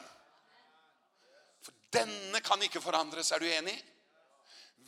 For 1.62 1.73
denne 1.93 2.40
kan 2.40 2.62
ikke 2.62 2.81
forandres, 2.81 3.31
er 3.31 3.38
du 3.38 3.49
enig? 3.49 3.93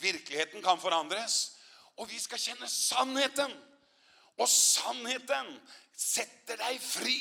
Virkeligheten 0.01 0.63
kan 0.63 0.81
forandres, 0.81 1.57
og 1.97 2.11
vi 2.11 2.19
skal 2.21 2.41
kjenne 2.41 2.69
sannheten. 2.69 3.53
Og 4.37 4.49
sannheten 4.51 5.55
setter 5.97 6.61
deg 6.61 6.81
fri 6.83 7.19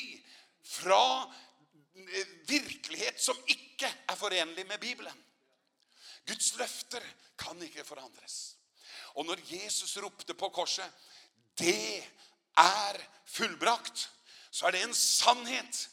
fra 0.66 1.32
virkelighet 2.46 3.20
som 3.22 3.38
ikke 3.48 3.88
er 3.88 4.18
forenlig 4.20 4.66
med 4.68 4.80
Bibelen. 4.80 5.24
Guds 6.26 6.52
løfter 6.58 7.04
kan 7.38 7.60
ikke 7.62 7.84
forandres. 7.86 8.56
Og 9.16 9.24
når 9.24 9.40
Jesus 9.48 9.96
ropte 10.02 10.34
på 10.34 10.48
korset, 10.52 10.84
det 11.56 12.04
er 12.56 12.98
fullbrakt, 13.24 14.10
så 14.50 14.66
er 14.66 14.76
det 14.76 14.82
en 14.84 14.94
sannhet. 14.94 15.88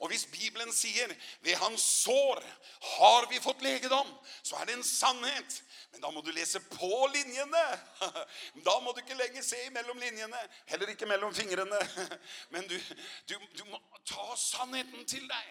Og 0.00 0.08
hvis 0.08 0.24
Bibelen 0.26 0.72
sier, 0.74 1.12
ved 1.40 1.56
hans 1.60 1.82
sår 2.02 2.40
har 2.96 3.28
vi 3.30 3.40
fått 3.42 3.62
legedom, 3.62 4.08
så 4.42 4.56
er 4.56 4.70
det 4.70 4.78
en 4.78 4.86
sannhet. 4.86 5.60
Men 5.92 6.00
da 6.00 6.10
må 6.10 6.22
du 6.24 6.30
lese 6.32 6.60
på 6.72 6.90
linjene. 7.12 7.64
Da 8.66 8.78
må 8.80 8.92
du 8.94 9.02
ikke 9.02 9.16
lenger 9.18 9.44
se 9.44 9.58
mellom 9.74 9.98
linjene, 10.00 10.38
heller 10.70 10.92
ikke 10.92 11.08
mellom 11.08 11.34
fingrene. 11.36 11.78
Men 12.54 12.64
du, 12.70 12.76
du, 13.28 13.34
du 13.58 13.64
må 13.68 13.80
ta 14.08 14.32
sannheten 14.38 15.04
til 15.08 15.26
deg. 15.28 15.50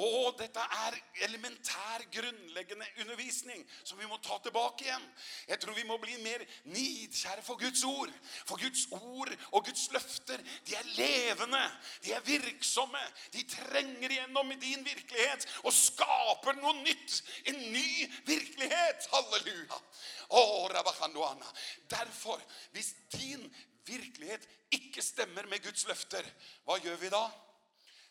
Og 0.00 0.38
dette 0.38 0.62
er 0.86 0.96
elementær 1.26 2.06
grunnleggende 2.14 2.86
undervisning 3.02 3.60
som 3.84 4.00
vi 4.00 4.08
må 4.08 4.16
ta 4.24 4.38
tilbake 4.44 4.86
igjen. 4.86 5.04
Jeg 5.50 5.60
tror 5.60 5.76
vi 5.76 5.84
må 5.88 5.98
bli 6.00 6.16
mer 6.24 6.44
nidkjære 6.72 7.44
for 7.44 7.60
Guds 7.60 7.84
ord. 7.84 8.14
For 8.48 8.62
Guds 8.62 8.86
ord 8.96 9.34
og 9.50 9.66
Guds 9.68 9.84
løfter, 9.92 10.40
de 10.68 10.78
er 10.78 10.90
levende. 10.96 11.62
De 12.06 12.16
er 12.16 12.24
virksomme. 12.24 13.02
De 13.36 13.44
trenger 13.52 14.08
igjennom 14.16 14.56
i 14.56 14.60
din 14.62 14.86
virkelighet 14.88 15.48
og 15.66 15.76
skaper 15.76 16.56
noe 16.62 16.78
nytt. 16.80 17.20
En 17.52 17.60
ny 17.76 17.88
virkelighet. 18.32 19.10
Halleluja. 19.12 19.81
Oh, 20.28 20.68
Rabakanduana. 20.72 21.48
Derfor, 21.90 22.42
hvis 22.72 22.94
din 23.12 23.44
virkelighet 23.86 24.46
ikke 24.72 25.02
stemmer 25.02 25.46
med 25.50 25.62
Guds 25.64 25.86
løfter, 25.88 26.26
hva 26.64 26.78
gjør 26.80 26.96
vi 27.00 27.10
da? 27.12 27.22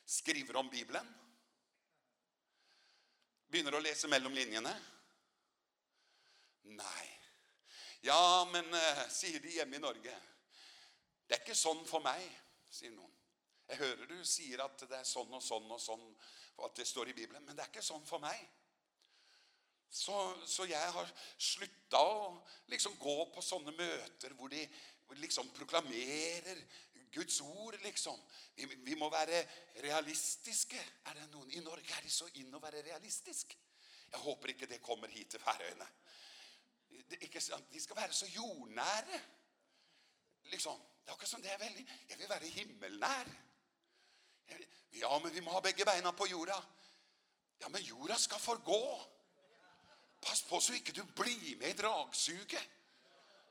Skriver 0.05 0.59
om 0.59 0.69
Bibelen? 0.69 1.07
Begynner 3.51 3.75
å 3.75 3.83
lese 3.83 4.09
mellom 4.11 4.35
linjene? 4.35 4.73
Nei. 6.71 7.07
Ja, 8.01 8.45
men, 8.51 8.69
sier 9.11 9.41
de 9.43 9.57
hjemme 9.57 9.77
i 9.77 9.83
Norge. 9.83 10.13
Det 11.27 11.37
er 11.37 11.43
ikke 11.43 11.57
sånn 11.57 11.83
for 11.87 12.03
meg, 12.03 12.23
sier 12.71 12.93
noen. 12.95 13.11
Jeg 13.71 13.79
hører 13.79 14.07
du 14.09 14.17
sier 14.27 14.63
at 14.63 14.81
det 14.83 14.97
er 14.97 15.07
sånn 15.07 15.31
og 15.31 15.43
sånn 15.43 15.69
og 15.71 15.79
sånn, 15.79 16.07
at 16.65 16.75
det 16.75 16.85
står 16.87 17.11
i 17.11 17.15
Bibelen, 17.15 17.45
men 17.45 17.55
det 17.55 17.63
er 17.63 17.71
ikke 17.71 17.83
sånn 17.85 18.03
for 18.05 18.19
meg. 18.23 18.39
Så, 19.91 20.15
så 20.47 20.65
jeg 20.69 20.91
har 20.95 21.09
sluttet 21.35 21.97
å 21.99 22.37
liksom 22.71 22.95
gå 22.99 23.17
på 23.33 23.43
sånne 23.43 23.73
møter 23.75 24.31
hvor 24.37 24.51
de 24.53 24.61
liksom 25.19 25.49
proklamerer 25.51 26.61
Guds 27.11 27.41
ord 27.43 27.75
liksom. 27.83 28.15
Vi, 28.55 28.69
vi 28.85 28.95
må 28.95 29.09
være 29.11 29.41
realistiske. 29.83 30.79
Er 31.11 31.19
det 31.19 31.27
noen 31.33 31.51
i 31.51 31.63
Norge 31.63 31.91
er 31.97 32.07
det 32.07 32.13
så 32.13 32.29
inn 32.39 32.55
å 32.55 32.63
være 32.63 32.85
realistisk? 32.85 33.57
Jeg 34.11 34.23
håper 34.23 34.53
ikke 34.53 34.69
det 34.71 34.79
kommer 34.83 35.11
hit 35.11 35.33
til 35.35 35.43
Færøyene. 35.43 35.87
Det, 37.11 37.19
ikke, 37.27 37.43
de 37.71 37.83
skal 37.83 37.99
være 37.99 38.15
så 38.15 38.31
jordnære. 38.31 39.19
Liksom. 40.51 40.79
Det 41.03 41.11
er 41.11 41.15
akkurat 41.17 41.33
sånn, 41.33 41.43
det 41.43 41.51
er 41.51 41.63
veldig. 41.65 41.85
Jeg 42.09 42.19
vil 42.19 42.31
være 42.31 42.55
himmelnær. 42.55 43.31
Ja, 44.99 45.11
men 45.19 45.31
vi 45.35 45.43
må 45.43 45.51
ha 45.55 45.61
begge 45.63 45.87
beina 45.87 46.11
på 46.15 46.27
jorda. 46.31 46.57
Ja, 47.59 47.69
men 47.71 47.83
jorda 47.83 48.17
skal 48.19 48.39
forgå. 48.39 48.83
Pass 50.21 50.43
på 50.45 50.59
så 50.61 50.75
ikke 50.77 50.93
du 50.93 51.03
blir 51.17 51.57
med 51.57 51.73
i 51.73 51.77
dragsuget. 51.81 52.69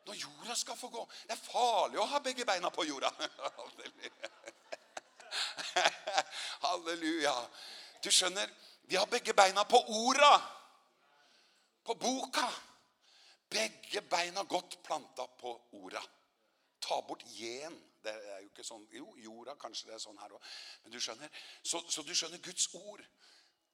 Når 0.07 0.15
jorda 0.15 0.55
skal 0.57 0.77
få 0.77 0.89
gå. 0.89 1.03
Det 1.27 1.35
er 1.35 1.43
farlig 1.43 2.01
å 2.01 2.07
ha 2.09 2.21
begge 2.25 2.47
beina 2.49 2.71
på 2.73 2.87
jorda. 2.89 3.11
Halleluja. 3.59 4.31
Halleluja. 6.65 7.35
Du 8.03 8.09
skjønner, 8.11 8.49
vi 8.89 8.97
har 8.97 9.11
begge 9.11 9.35
beina 9.37 9.65
på 9.69 9.83
orda. 10.01 10.33
På 11.85 11.95
boka. 12.01 12.49
Begge 13.51 14.03
beina 14.09 14.43
godt 14.49 14.79
planta 14.87 15.27
på 15.41 15.53
orda. 15.83 16.03
Ta 16.81 17.03
bort 17.07 17.27
gen. 17.37 17.77
Det 18.01 18.15
er 18.15 18.39
jo 18.41 18.49
ikke 18.49 18.65
sånn, 18.65 18.87
jo, 18.97 19.11
jorda 19.21 19.53
kanskje 19.61 19.91
det 19.91 19.99
er 19.99 20.01
sånn 20.01 20.21
her 20.23 20.33
også. 20.33 20.53
Men 20.85 20.95
du 20.95 21.01
skjønner, 21.05 21.41
så, 21.61 21.83
så 21.93 22.03
du 22.07 22.15
skjønner 22.17 22.41
Guds 22.41 22.71
ord. 22.79 23.03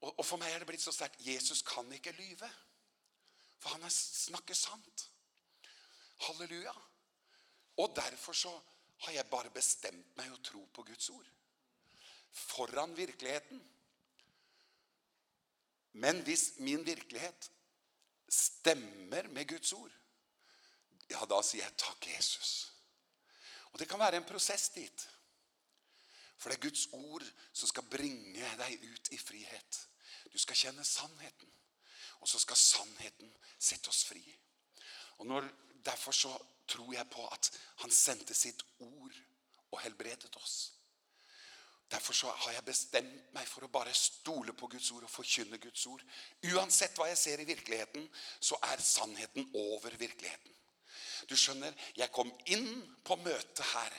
Og, 0.01 0.11
og 0.11 0.25
for 0.27 0.43
meg 0.43 0.51
er 0.51 0.65
det 0.65 0.67
blitt 0.73 0.83
så 0.83 0.95
sterkt, 0.95 1.23
Jesus 1.23 1.63
kan 1.63 1.87
ikke 1.95 2.17
lyve. 2.17 2.35
Jesus 2.35 2.41
kan 2.41 2.51
ikke 2.51 2.51
lyve. 2.51 2.55
For 3.59 3.75
han 3.75 3.91
snakker 3.91 4.55
sant. 4.55 5.07
Halleluja. 6.27 6.75
Og 7.77 7.97
derfor 7.97 8.33
så 8.33 8.53
har 9.05 9.13
jeg 9.13 9.31
bare 9.31 9.53
bestemt 9.53 10.17
meg 10.17 10.33
å 10.33 10.43
tro 10.45 10.63
på 10.73 10.85
Guds 10.89 11.11
ord. 11.13 11.27
Foran 12.33 12.97
virkeligheten. 12.97 13.61
Men 15.97 16.23
hvis 16.25 16.59
min 16.59 16.85
virkelighet 16.87 17.51
stemmer 18.29 19.29
med 19.33 19.49
Guds 19.49 19.73
ord, 19.73 19.93
ja, 21.11 21.23
da 21.29 21.39
sier 21.45 21.65
jeg 21.65 21.79
takk, 21.79 22.09
Jesus. 22.11 22.73
Og 23.73 23.79
det 23.81 23.89
kan 23.89 24.01
være 24.01 24.21
en 24.21 24.29
prosess 24.29 24.69
dit. 24.75 25.07
For 26.37 26.51
det 26.51 26.59
er 26.59 26.67
Guds 26.69 26.89
ord 26.93 27.25
som 27.53 27.71
skal 27.71 27.87
bringe 27.89 28.51
deg 28.61 28.83
ut 28.85 29.13
i 29.13 29.19
frihet. 29.21 29.79
Du 30.33 30.39
skal 30.41 30.59
kjenne 30.59 30.85
sannheten. 30.85 31.53
Og 32.21 32.29
så 32.29 32.41
skal 32.43 32.59
sannheten 32.59 33.33
sette 33.59 33.91
oss 33.93 34.05
fri. 34.09 34.23
Og 35.19 35.27
når, 35.27 35.49
derfor 35.85 36.13
så 36.13 36.33
tror 36.69 36.95
jeg 36.95 37.11
på 37.11 37.27
at 37.31 37.51
han 37.83 37.93
sendte 37.95 38.35
sitt 38.35 38.63
ord 38.83 39.21
og 39.71 39.81
helbredet 39.81 40.37
oss. 40.37 40.73
Derfor 41.91 42.13
så 42.13 42.31
har 42.31 42.53
jeg 42.53 42.67
bestemt 42.67 43.35
meg 43.35 43.47
for 43.47 43.63
å 43.63 43.71
bare 43.71 43.93
stole 43.95 44.53
på 44.59 44.67
Guds 44.73 44.91
ord 44.91 45.05
og 45.07 45.13
forkynne 45.13 45.61
Guds 45.63 45.85
ord. 45.87 46.03
Uansett 46.51 46.99
hva 46.99 47.07
jeg 47.13 47.21
ser 47.21 47.43
i 47.43 47.47
virkeligheten, 47.47 48.09
så 48.41 48.59
er 48.73 48.83
sannheten 48.83 49.47
over 49.55 49.95
virkeligheten. 49.95 50.53
Du 51.31 51.37
skjønner, 51.39 51.75
jeg 51.95 52.11
kom 52.15 52.33
inn 52.51 52.83
på 53.07 53.17
møte 53.23 53.63
her 53.71 53.95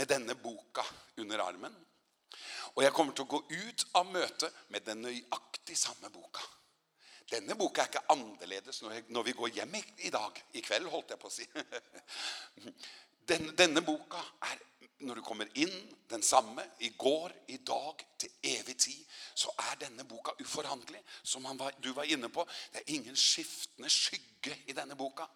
med 0.00 0.08
denne 0.08 0.34
boka 0.40 0.84
under 1.20 1.44
armen. 1.44 1.76
Og 2.72 2.82
jeg 2.84 2.96
kommer 2.96 3.12
til 3.12 3.26
å 3.26 3.32
gå 3.34 3.42
ut 3.50 3.86
av 3.98 4.08
møtet 4.08 4.60
med 4.72 4.88
den 4.88 5.04
nøyaktig 5.04 5.76
samme 5.76 6.08
boka. 6.12 6.40
Denne 7.32 7.56
boka 7.56 7.82
er 7.82 7.88
ikke 7.88 8.04
annerledes 8.12 8.82
når, 8.82 8.96
jeg, 8.98 9.04
når 9.08 9.22
vi 9.28 9.32
går 9.38 9.54
hjem 9.58 9.78
i, 9.78 9.82
i 10.08 10.10
dag. 10.12 10.42
I 10.52 10.64
kveld 10.64 10.90
holdt 10.92 11.14
jeg 11.14 11.22
på 11.22 11.30
å 11.30 11.32
si. 11.32 11.46
Den, 13.30 13.52
denne 13.56 13.80
boka 13.86 14.18
er 14.48 14.58
når 15.02 15.18
du 15.18 15.22
kommer 15.26 15.48
inn, 15.58 15.74
den 16.10 16.22
samme, 16.22 16.64
i 16.84 16.92
går, 16.98 17.32
i 17.48 17.58
dag, 17.66 18.04
til 18.22 18.30
evig 18.52 18.76
tid, 18.78 18.98
så 19.34 19.50
er 19.70 19.78
denne 19.80 20.04
boka 20.06 20.34
uforhandelig, 20.42 21.00
som 21.24 21.44
han 21.48 21.58
var, 21.58 21.74
du 21.82 21.90
var 21.96 22.06
inne 22.06 22.28
på. 22.32 22.44
Det 22.72 22.82
er 22.82 22.94
ingen 22.94 23.16
skiftende 23.18 23.90
skygge 23.90 24.54
i 24.70 24.76
denne 24.76 24.96
boka. 24.98 25.26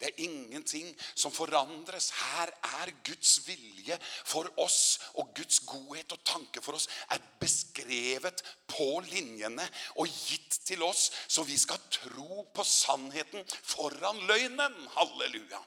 Det 0.00 0.08
er 0.08 0.24
ingenting 0.24 0.88
som 1.14 1.34
forandres. 1.34 2.10
Her 2.18 2.52
er 2.80 2.94
Guds 3.06 3.36
vilje 3.46 3.98
for 4.02 4.48
oss, 4.62 4.98
og 5.14 5.34
Guds 5.36 5.60
godhet 5.68 6.16
og 6.16 6.24
tanke 6.26 6.64
for 6.64 6.78
oss 6.78 6.88
er 7.12 7.22
beskrevet 7.42 8.42
på 8.72 8.88
linjene 9.10 9.66
og 10.00 10.08
gitt 10.08 10.62
til 10.66 10.82
oss, 10.86 11.10
så 11.28 11.44
vi 11.46 11.58
skal 11.58 11.80
tro 11.92 12.44
på 12.54 12.64
sannheten 12.66 13.44
foran 13.50 14.22
løgnen. 14.30 14.78
Halleluja. 14.96 15.60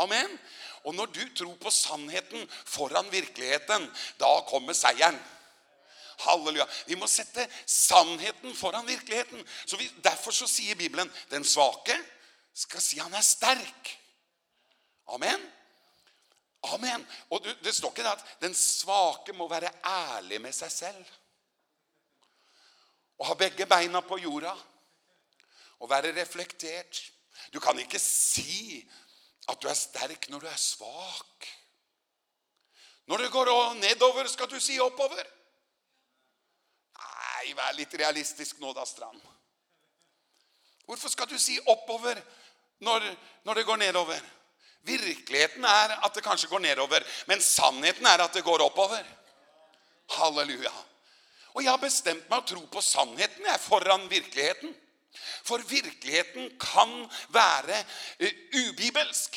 Amen. 0.00 0.38
Og 0.86 0.94
når 0.94 1.12
du 1.14 1.22
tror 1.38 1.56
på 1.62 1.70
sannheten 1.70 2.48
foran 2.50 2.81
foran 2.82 3.10
virkeligheten, 3.10 3.86
da 4.18 4.40
kommer 4.48 4.74
seieren. 4.74 5.18
Halleluja. 6.22 6.66
Vi 6.86 6.96
må 6.96 7.08
sette 7.10 7.46
sannheten 7.66 8.54
foran 8.54 8.86
virkeligheten. 8.86 9.42
Så 9.64 9.76
vi, 9.76 9.88
derfor 10.02 10.34
så 10.34 10.46
sier 10.50 10.78
Bibelen, 10.78 11.10
den 11.30 11.44
svake 11.44 11.96
skal 12.54 12.82
si 12.84 13.00
han 13.00 13.14
er 13.14 13.24
sterk. 13.26 13.96
Amen. 15.14 15.40
Amen. 16.62 17.06
Og 17.30 17.42
det 17.64 17.74
står 17.74 17.90
ikke 17.90 18.04
det 18.06 18.12
at 18.12 18.36
den 18.44 18.54
svake 18.54 19.34
må 19.34 19.48
være 19.50 19.72
ærlig 19.88 20.40
med 20.42 20.54
seg 20.54 20.72
selv. 20.72 21.16
Og 23.18 23.26
ha 23.26 23.38
begge 23.38 23.66
beina 23.66 24.02
på 24.04 24.20
jorda. 24.22 24.54
Og 25.82 25.90
være 25.90 26.14
reflektert. 26.20 27.02
Du 27.52 27.58
kan 27.60 27.78
ikke 27.78 27.98
si 27.98 28.84
at 29.50 29.58
du 29.62 29.66
er 29.68 29.78
sterk 29.78 30.28
når 30.30 30.44
du 30.44 30.46
er 30.46 30.60
svak. 30.60 31.50
Når 33.10 33.18
det 33.18 33.30
går 33.34 33.74
nedover, 33.74 34.28
skal 34.30 34.50
du 34.50 34.60
si 34.60 34.78
oppover. 34.80 35.22
Nei, 36.98 37.54
vær 37.58 37.74
litt 37.74 37.94
realistisk 37.98 38.60
nå 38.62 38.72
da, 38.76 38.84
Strand. 38.86 39.20
Hvorfor 40.86 41.10
skal 41.10 41.28
du 41.30 41.38
si 41.38 41.58
oppover 41.66 42.18
når, 42.82 43.06
når 43.46 43.58
det 43.58 43.66
går 43.66 43.82
nedover? 43.82 44.22
Virkeligheten 44.82 45.64
er 45.64 45.98
at 46.02 46.14
det 46.14 46.24
kanskje 46.24 46.50
går 46.50 46.62
nedover, 46.62 47.04
men 47.30 47.42
sannheten 47.42 48.06
er 48.06 48.24
at 48.24 48.34
det 48.34 48.42
går 48.44 48.64
oppover. 48.64 49.04
Halleluja. 50.18 50.72
Og 51.54 51.62
jeg 51.62 51.70
har 51.70 51.82
bestemt 51.82 52.28
meg 52.30 52.42
å 52.42 52.48
tro 52.48 52.62
på 52.72 52.82
sannheten 52.82 53.46
jeg, 53.46 53.62
foran 53.62 54.08
virkeligheten. 54.10 54.74
For 55.44 55.62
virkeligheten 55.68 56.54
kan 56.60 56.92
være 57.34 57.82
ubibelsk. 58.56 59.36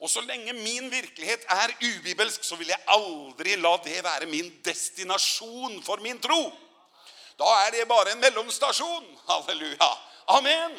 Og 0.00 0.10
så 0.10 0.20
lenge 0.24 0.52
min 0.52 0.90
virkelighet 0.90 1.44
er 1.48 1.74
ubibelsk, 1.84 2.44
så 2.44 2.56
vil 2.56 2.72
jeg 2.72 2.80
aldri 2.88 3.56
la 3.60 3.74
det 3.84 3.98
være 4.04 4.26
min 4.26 4.48
destinasjon 4.64 5.82
for 5.84 6.00
min 6.00 6.20
tro. 6.20 6.52
Da 7.40 7.50
er 7.66 7.74
det 7.74 7.88
bare 7.88 8.12
en 8.12 8.20
mellomstasjon. 8.20 9.06
Halleluja. 9.28 9.90
Amen. 10.28 10.78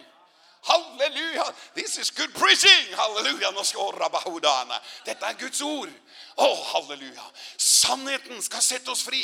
Halleluja! 0.62 1.54
This 1.74 1.98
is 1.98 2.12
good 2.12 2.34
preaching! 2.34 2.94
Halleluja! 2.94 3.52
Nå 3.52 3.64
skal 3.64 3.82
åra 3.82 4.10
bahodana. 4.10 4.78
Dette 5.06 5.26
er 5.26 5.40
Guds 5.40 5.62
ord. 5.66 5.90
Å, 6.38 6.46
oh, 6.46 6.60
halleluja! 6.76 7.24
Sannheten 7.58 8.40
skal 8.46 8.62
sette 8.64 8.92
oss 8.94 9.02
fri. 9.08 9.24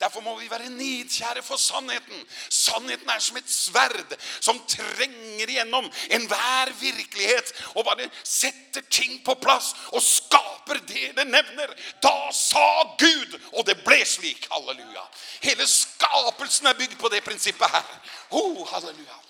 Derfor 0.00 0.24
må 0.24 0.32
vi 0.38 0.48
være 0.48 0.70
nidkjære 0.72 1.44
for 1.44 1.60
sannheten. 1.60 2.24
Sannheten 2.48 3.12
er 3.12 3.20
som 3.20 3.36
et 3.36 3.52
sverd 3.52 4.16
som 4.40 4.58
trenger 4.70 5.44
igjennom 5.44 5.90
enhver 6.16 6.72
virkelighet 6.80 7.52
og 7.74 7.84
bare 7.88 8.08
setter 8.24 8.86
ting 8.88 9.20
på 9.26 9.36
plass 9.42 9.74
og 9.92 10.02
skaper 10.04 10.80
det 10.88 11.12
det 11.20 11.28
nevner. 11.28 11.76
Da 12.02 12.32
sa 12.32 12.64
Gud, 12.96 13.38
og 13.52 13.68
det 13.68 13.76
ble 13.84 14.00
slik. 14.08 14.48
Halleluja! 14.54 15.04
Hele 15.44 15.68
skapelsen 15.68 16.72
er 16.72 16.80
bygd 16.80 16.96
på 16.96 17.12
det 17.12 17.24
prinsippet 17.28 17.76
her. 17.76 17.96
Å, 18.32 18.40
oh, 18.40 18.64
halleluja! 18.72 19.20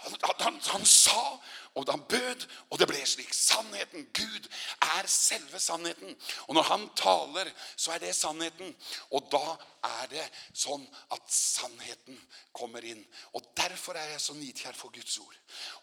Han, 0.00 0.16
han, 0.40 0.60
han 0.72 0.84
sa, 0.86 1.38
og 1.74 1.90
han 1.90 2.02
bød, 2.08 2.46
og 2.70 2.78
det 2.80 2.86
ble 2.90 3.00
slik. 3.06 3.30
Sannheten, 3.36 4.06
Gud, 4.16 4.48
er 4.96 5.06
selve 5.10 5.60
sannheten. 5.60 6.16
Og 6.48 6.54
når 6.56 6.66
han 6.70 6.86
taler, 6.96 7.50
så 7.76 7.94
er 7.94 8.02
det 8.02 8.14
sannheten. 8.16 8.74
Og 9.10 9.28
da 9.32 9.56
er 9.86 10.10
det 10.10 10.26
sånn 10.52 10.86
at 11.14 11.30
sannheten 11.30 12.18
kommer 12.56 12.84
inn. 12.84 13.02
Og 13.36 13.44
derfor 13.56 13.98
er 14.00 14.14
jeg 14.14 14.24
så 14.24 14.36
nidkjær 14.38 14.78
for 14.78 14.94
Guds 14.94 15.18
ord. 15.22 15.36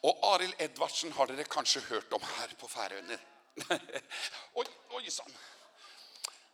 Og 0.03 0.25
Aril 0.33 0.55
Edvardsen 0.59 1.13
har 1.17 1.31
dere 1.31 1.47
kanskje 1.47 1.85
hørt 1.89 2.13
om 2.17 2.25
her 2.35 2.55
på 2.59 2.69
Færøyene. 2.71 3.19
oi, 4.59 4.65
oi, 4.97 5.05
sann. 5.13 5.37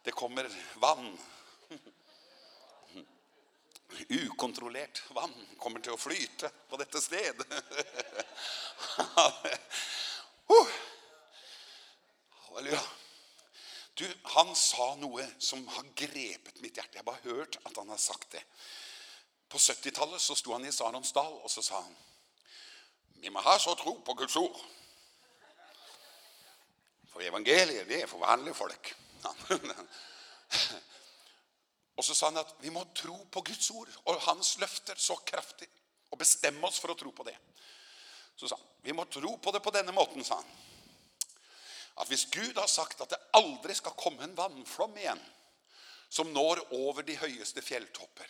Det 0.03 0.13
kommer 0.15 0.47
vann 0.83 1.13
ukontrollert 4.09 5.03
vann 5.15 5.33
kommer 5.61 5.79
til 5.83 5.93
å 5.95 5.99
flyte 5.99 6.49
på 6.69 6.77
dette 6.81 7.01
sted. 7.01 7.43
Halleluja. 12.53 12.81
Du, 13.93 14.07
han 14.23 14.55
sa 14.55 14.95
noe 14.97 15.25
som 15.37 15.67
har 15.67 15.85
grepet 15.97 16.61
mitt 16.61 16.77
hjerte. 16.77 16.97
Jeg 16.97 17.03
har 17.03 17.11
bare 17.11 17.27
hørt 17.29 17.57
at 17.61 17.77
han 17.77 17.89
har 17.93 18.01
sagt 18.01 18.31
det. 18.33 18.41
På 19.49 19.57
70-tallet 19.61 20.21
så 20.21 20.35
sto 20.37 20.53
han 20.55 20.65
i 20.65 20.71
Saronsdal, 20.73 21.33
og 21.43 21.51
så 21.51 21.61
sa 21.61 21.81
han, 21.83 21.95
«Vi 23.21 23.29
må 23.29 23.39
ha 23.45 23.57
så 23.61 23.75
tro 23.79 23.93
på 24.01 24.15
Guds 24.17 24.35
ord. 24.41 24.57
For 27.13 27.21
evangeliet, 27.21 27.87
det 27.87 28.01
er 28.01 28.09
for 28.09 28.25
vanlige 28.25 28.57
folk.» 28.57 28.95
Og 31.97 32.05
så 32.05 32.15
sa 32.17 32.31
han 32.31 32.41
at 32.41 32.55
vi 32.63 32.71
må 32.73 32.83
tro 32.97 33.15
på 33.31 33.43
Guds 33.45 33.69
ord 33.71 33.89
og 34.09 34.21
hans 34.27 34.55
løfter 34.61 34.97
så 34.99 35.17
kraftig. 35.25 35.69
Og 36.13 36.19
bestemme 36.21 36.65
oss 36.67 36.79
for 36.81 36.93
å 36.93 36.97
tro 36.97 37.11
på 37.13 37.25
det. 37.27 37.35
Så 38.37 38.49
sa 38.49 38.57
han, 38.57 38.69
vi 38.85 38.95
må 38.97 39.05
tro 39.09 39.35
på 39.37 39.53
det 39.53 39.61
på 39.63 39.73
denne 39.73 39.93
måten, 39.95 40.25
sa 40.25 40.39
han. 40.41 40.53
At 42.01 42.09
hvis 42.09 42.25
Gud 42.33 42.57
har 42.57 42.69
sagt 42.69 43.01
at 43.05 43.13
det 43.13 43.21
aldri 43.37 43.75
skal 43.77 43.97
komme 43.97 44.25
en 44.25 44.37
vannflom 44.37 44.95
igjen, 44.97 45.21
som 46.13 46.29
når 46.33 46.61
over 46.77 47.05
de 47.05 47.15
høyeste 47.17 47.61
fjelltopper. 47.65 48.29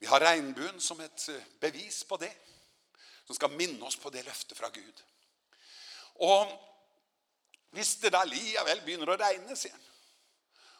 Vi 0.00 0.08
har 0.08 0.22
regnbuen 0.24 0.80
som 0.80 1.00
et 1.04 1.26
bevis 1.60 2.02
på 2.08 2.16
det, 2.20 2.32
som 3.24 3.36
skal 3.36 3.52
minne 3.56 3.84
oss 3.84 3.96
på 4.00 4.12
det 4.12 4.24
løftet 4.24 4.56
fra 4.56 4.70
Gud. 4.72 5.02
Og 6.24 6.52
hvis 7.76 7.96
det 8.04 8.12
da 8.14 8.22
li, 8.28 8.54
vel, 8.64 8.80
begynner 8.84 9.12
å 9.12 9.18
regne, 9.18 9.56
sier 9.58 9.74
han, 9.74 9.90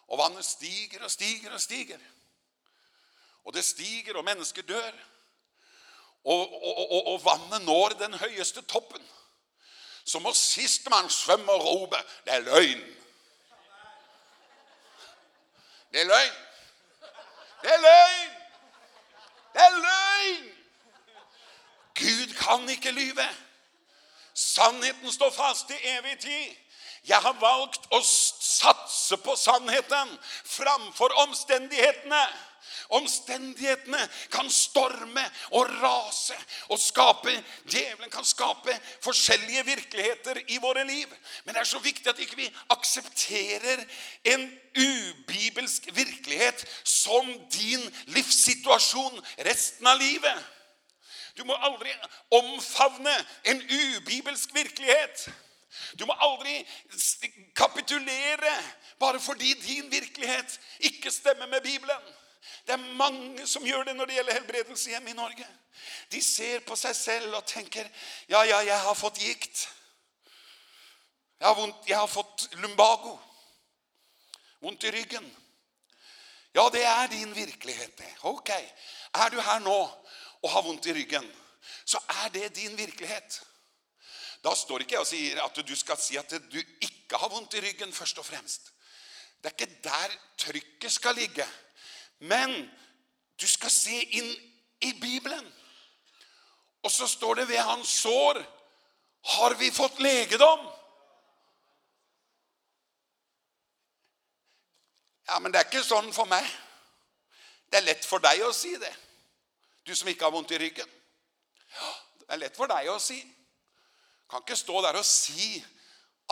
Og 0.09 0.19
vannet 0.19 0.45
stiger 0.45 1.05
og 1.05 1.11
stiger 1.11 1.53
og 1.53 1.61
stiger. 1.61 1.99
Og 3.45 3.55
det 3.55 3.65
stiger, 3.65 4.17
og 4.17 4.25
mennesker 4.25 4.63
dør. 4.63 4.93
Og, 6.25 6.65
og, 6.65 6.93
og, 6.93 7.07
og 7.07 7.25
vannet 7.25 7.65
når 7.65 7.89
den 7.89 8.15
høyeste 8.15 8.63
toppen. 8.63 9.11
Så 10.05 10.19
må 10.19 10.33
siste 10.35 10.91
man 10.91 11.11
svømme 11.11 11.53
og 11.53 11.65
rope, 11.65 11.97
det 12.25 12.35
er 12.35 12.41
løgn. 12.41 12.85
Det 15.93 16.01
er 16.01 16.05
løgn. 16.05 16.35
Det 17.63 17.73
er 17.73 17.81
løgn. 17.81 18.31
Det 19.55 19.63
er 19.63 19.77
løgn. 19.79 20.51
Gud 21.95 22.35
kan 22.35 22.69
ikke 22.69 22.91
lyve. 22.91 23.29
Sannheten 24.35 25.13
står 25.13 25.31
fast 25.31 25.71
i 25.71 25.75
evig 25.83 26.19
tid. 26.21 26.57
Jeg 27.07 27.19
har 27.23 27.37
valgt 27.41 27.87
å 27.93 28.01
satse 28.55 29.19
på 29.23 29.37
sannheten 29.39 30.19
framfor 30.45 31.15
omstendighetene. 31.27 32.25
Omstendighetene 32.89 34.01
kan 34.33 34.49
storme 34.53 35.23
og 35.57 35.71
rase 35.83 36.37
og 36.73 36.79
skape, 36.81 37.33
djevelen 37.71 38.11
kan 38.13 38.25
skape 38.25 38.75
forskjellige 39.05 39.65
virkeligheter 39.67 40.41
i 40.49 40.59
våre 40.63 40.85
liv. 40.89 41.09
Men 41.45 41.55
det 41.55 41.63
er 41.63 41.71
så 41.71 41.81
viktig 41.85 42.11
at 42.11 42.21
ikke 42.21 42.41
vi 42.43 42.51
aksepterer 42.73 43.85
en 44.35 44.47
ubibelsk 44.77 45.89
virkelighet 45.93 46.67
som 46.85 47.31
din 47.53 47.85
livssituasjon 48.17 49.23
resten 49.49 49.89
av 49.89 50.01
livet. 50.01 50.45
Du 51.35 51.43
må 51.45 51.57
aldri 51.67 51.91
omfavne 52.31 53.15
en 53.51 53.63
ubibelsk 53.63 54.55
virkelighet. 54.55 55.29
Du 55.99 56.07
må 56.07 56.15
aldri 56.21 56.59
kapitulere 57.57 58.55
bare 59.01 59.21
fordi 59.21 59.55
din 59.55 59.91
virkelighet 59.91 60.61
ikke 60.79 61.11
stemmer 61.11 61.47
med 61.47 61.61
Bibelen. 61.63 62.13
Det 62.67 62.73
er 62.73 62.95
mange 62.97 63.47
som 63.47 63.65
gjør 63.67 63.85
det 63.85 63.97
når 63.97 64.07
det 64.07 64.19
gjelder 64.19 64.39
helbredelse 64.39 64.91
hjemme 64.91 65.11
i 65.11 65.17
Norge. 65.19 65.47
De 66.13 66.23
ser 66.23 66.61
på 66.65 66.77
seg 66.77 66.97
selv 66.97 67.37
og 67.37 67.47
tenker, 67.47 67.89
ja, 68.29 68.43
ja, 68.43 68.61
jeg 68.65 68.81
har 68.81 68.95
fått 68.95 69.21
gikt. 69.21 69.69
Jeg 71.41 71.49
har, 71.49 71.57
vondt, 71.59 71.89
jeg 71.89 71.99
har 71.99 72.09
fått 72.09 72.49
lumbago. 72.63 73.19
Vondt 74.65 74.85
i 74.85 74.93
ryggen. 74.95 75.27
Ja, 76.55 76.69
det 76.73 76.85
er 76.87 77.07
din 77.11 77.35
virkelighet. 77.35 78.01
Ok, 78.23 78.51
er 79.15 79.29
du 79.29 79.41
her 79.41 79.59
nå 79.61 79.79
og 80.45 80.51
har 80.51 80.63
vondt 80.63 80.87
i 80.87 80.93
ryggen, 80.93 81.25
så 81.85 81.99
er 82.23 82.29
det 82.29 82.55
din 82.57 82.77
virkelighet. 82.79 83.41
Da 84.45 84.53
står 84.55 84.85
ikke 84.85 84.99
jeg 84.99 85.01
og 85.01 85.09
sier 85.09 85.41
at 85.41 85.61
du 85.67 85.75
skal 85.77 85.97
si 86.01 86.19
at 86.21 86.31
du 86.53 86.59
ikke 86.61 87.17
har 87.17 87.33
vondt 87.33 87.57
i 87.57 87.63
ryggen 87.65 87.93
først 87.97 88.19
og 88.21 88.27
fremst. 88.27 88.73
Det 89.41 89.51
er 89.51 89.57
ikke 89.57 89.83
der 89.85 90.17
trykket 90.39 90.93
skal 90.93 91.17
ligge. 91.17 91.47
Men 92.19 92.53
du 93.41 93.47
skal 93.49 93.71
se 93.71 94.03
inn 94.05 94.31
i 94.81 94.93
Bibelen. 95.01 95.47
Og 96.85 96.91
så 96.91 97.09
står 97.09 97.35
det 97.35 97.49
ved 97.49 97.59
hans 97.59 97.89
sår 97.89 98.41
har 99.25 99.55
vi 99.55 99.71
fått 99.71 100.01
legedom. 100.05 100.67
Ja, 105.29 105.39
men 105.39 105.53
det 105.53 105.61
er 105.61 105.71
ikke 105.71 105.85
sånn 105.85 106.13
for 106.13 106.29
meg. 106.29 106.45
Det 107.73 107.81
er 107.81 107.87
lett 107.89 108.05
for 108.05 108.21
deg 108.21 108.45
å 108.45 108.53
si 108.53 108.75
det. 108.77 108.93
Du 109.89 109.95
som 109.97 110.09
ikke 110.13 110.29
har 110.29 110.35
vondt 110.37 110.53
i 110.53 110.61
ryggen. 110.61 110.91
Ja, 111.73 111.89
det 112.21 112.29
er 112.37 112.43
lett 112.45 112.61
for 112.61 112.69
deg 112.69 112.93
å 112.93 112.99
si 113.01 113.23
det 113.23 113.44
kan 114.31 114.45
ikke 114.45 114.59
stå 114.59 114.81
der 114.85 114.99
og 114.99 115.07
si 115.07 115.59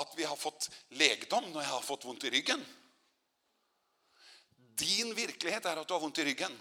at 0.00 0.14
vi 0.16 0.24
har 0.24 0.38
fått 0.40 0.70
legedom 0.96 1.50
når 1.50 1.60
jeg 1.60 1.72
har 1.72 1.84
fått 1.84 2.06
vondt 2.08 2.24
i 2.28 2.32
ryggen. 2.32 2.62
Din 4.82 5.12
virkelighet 5.16 5.66
er 5.68 5.82
at 5.82 5.88
du 5.88 5.92
har 5.94 6.00
vondt 6.00 6.22
i 6.22 6.24
ryggen, 6.26 6.54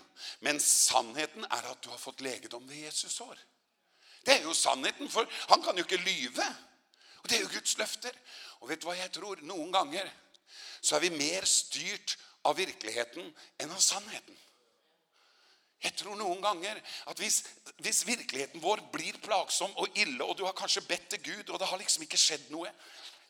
men 0.43 0.59
sannheten 0.59 1.45
er 1.47 1.69
at 1.71 1.79
du 1.83 1.89
har 1.89 2.01
fått 2.01 2.21
legedom 2.21 2.67
ved 2.67 2.83
Jesus 2.83 3.15
år. 3.23 3.39
Det 4.25 4.35
er 4.35 4.43
jo 4.45 4.53
sannheten, 4.53 5.09
for 5.09 5.25
han 5.49 5.63
kan 5.63 5.77
jo 5.77 5.85
ikke 5.87 6.03
lyve. 6.03 6.45
Og 7.21 7.29
det 7.29 7.37
er 7.37 7.45
jo 7.45 7.53
Guds 7.53 7.77
løfter. 7.79 8.13
Og 8.61 8.69
vet 8.69 8.81
du 8.81 8.89
hva 8.89 8.97
jeg 8.99 9.13
tror? 9.15 9.41
Noen 9.47 9.71
ganger 9.73 10.11
så 10.81 10.97
er 10.97 11.05
vi 11.05 11.15
mer 11.15 11.47
styrt 11.49 12.17
av 12.45 12.57
virkeligheten 12.57 13.31
enn 13.61 13.73
av 13.73 13.81
sannheten. 13.81 14.37
Jeg 15.81 15.95
tror 15.97 16.17
noen 16.17 16.41
ganger 16.43 16.77
at 17.09 17.19
hvis, 17.19 17.41
hvis 17.81 18.03
virkeligheten 18.05 18.61
vår 18.61 18.83
blir 18.93 19.17
plagsom 19.23 19.71
og 19.81 19.97
ille, 19.97 20.21
og 20.23 20.35
du 20.37 20.45
har 20.45 20.53
kanskje 20.57 20.83
bedt 20.85 21.07
til 21.09 21.23
Gud, 21.25 21.49
og 21.49 21.59
det 21.59 21.69
har 21.71 21.81
liksom 21.81 22.05
ikke 22.05 22.19
skjedd 22.21 22.51
noe, 22.53 22.69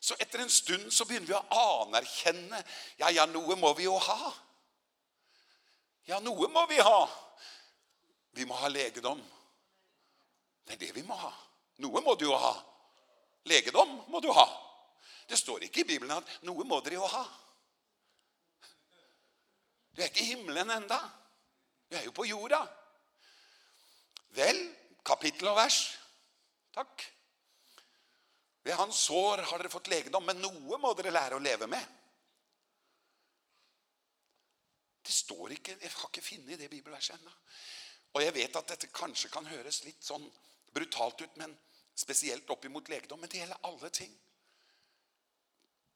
så 0.02 0.16
etter 0.20 0.42
en 0.42 0.50
stund 0.50 0.90
så 0.92 1.06
begynner 1.06 1.30
vi 1.30 1.36
å 1.38 1.60
anerkjenne 1.84 2.58
ja, 2.98 3.08
ja, 3.14 3.24
noe 3.30 3.56
må 3.56 3.70
vi 3.78 3.86
jo 3.86 3.94
ha. 4.02 4.32
Ja, 6.10 6.18
noe 6.20 6.48
må 6.50 6.66
vi 6.68 6.80
ha. 6.82 6.98
Vi 8.34 8.44
må 8.48 8.58
ha 8.58 8.68
legedom. 8.72 9.20
Det 10.66 10.74
er 10.74 10.82
det 10.82 10.90
vi 10.96 11.06
må 11.06 11.16
ha. 11.16 11.30
Noe 11.84 12.02
må 12.04 12.16
du 12.18 12.26
jo 12.26 12.36
ha. 12.36 12.52
Legedom 13.48 13.94
må 14.10 14.20
du 14.20 14.28
ha. 14.34 14.46
Det 15.28 15.38
står 15.38 15.64
ikke 15.68 15.84
i 15.84 15.88
Bibelen 15.94 16.18
at 16.18 16.28
noe 16.46 16.66
må 16.68 16.82
dere 16.82 16.98
jo 16.98 17.08
ha. 17.08 17.22
Du 19.92 20.02
er 20.02 20.10
ikke 20.10 20.24
i 20.24 20.32
himmelen 20.32 20.70
enda. 20.72 20.98
Vi 21.92 21.98
er 21.98 22.06
jo 22.08 22.14
på 22.16 22.24
jorda. 22.24 22.62
Vel, 24.32 24.62
kapittel 25.04 25.50
og 25.50 25.58
vers. 25.58 25.82
Takk. 26.72 27.02
Ved 28.64 28.78
hans 28.78 29.02
sår 29.10 29.42
har 29.50 29.60
dere 29.60 29.72
fått 29.72 29.90
legedom, 29.92 30.24
men 30.24 30.40
noe 30.40 30.78
må 30.80 30.94
dere 30.96 31.12
lære 31.12 31.36
å 31.36 31.42
leve 31.42 31.66
med. 31.68 31.98
Det 35.04 35.12
står 35.12 35.52
ikke, 35.58 35.74
jeg 35.82 35.92
har 35.92 36.08
ikke 36.08 36.24
finnet 36.24 36.62
det 36.62 36.70
bibelverset 36.72 37.18
enda. 37.18 37.34
Og 38.14 38.24
jeg 38.24 38.34
vet 38.38 38.56
at 38.56 38.72
dette 38.72 38.88
kanskje 38.94 39.28
kan 39.34 39.50
høres 39.50 39.82
litt 39.84 40.00
sånn 40.06 40.24
brutalt 40.72 41.20
ut, 41.20 41.36
men 41.42 41.52
spesielt 41.92 42.48
opp 42.54 42.64
imot 42.64 42.88
legedom, 42.88 43.20
men 43.20 43.28
det 43.28 43.42
gjelder 43.42 43.68
alle 43.68 43.90
ting. 43.92 44.14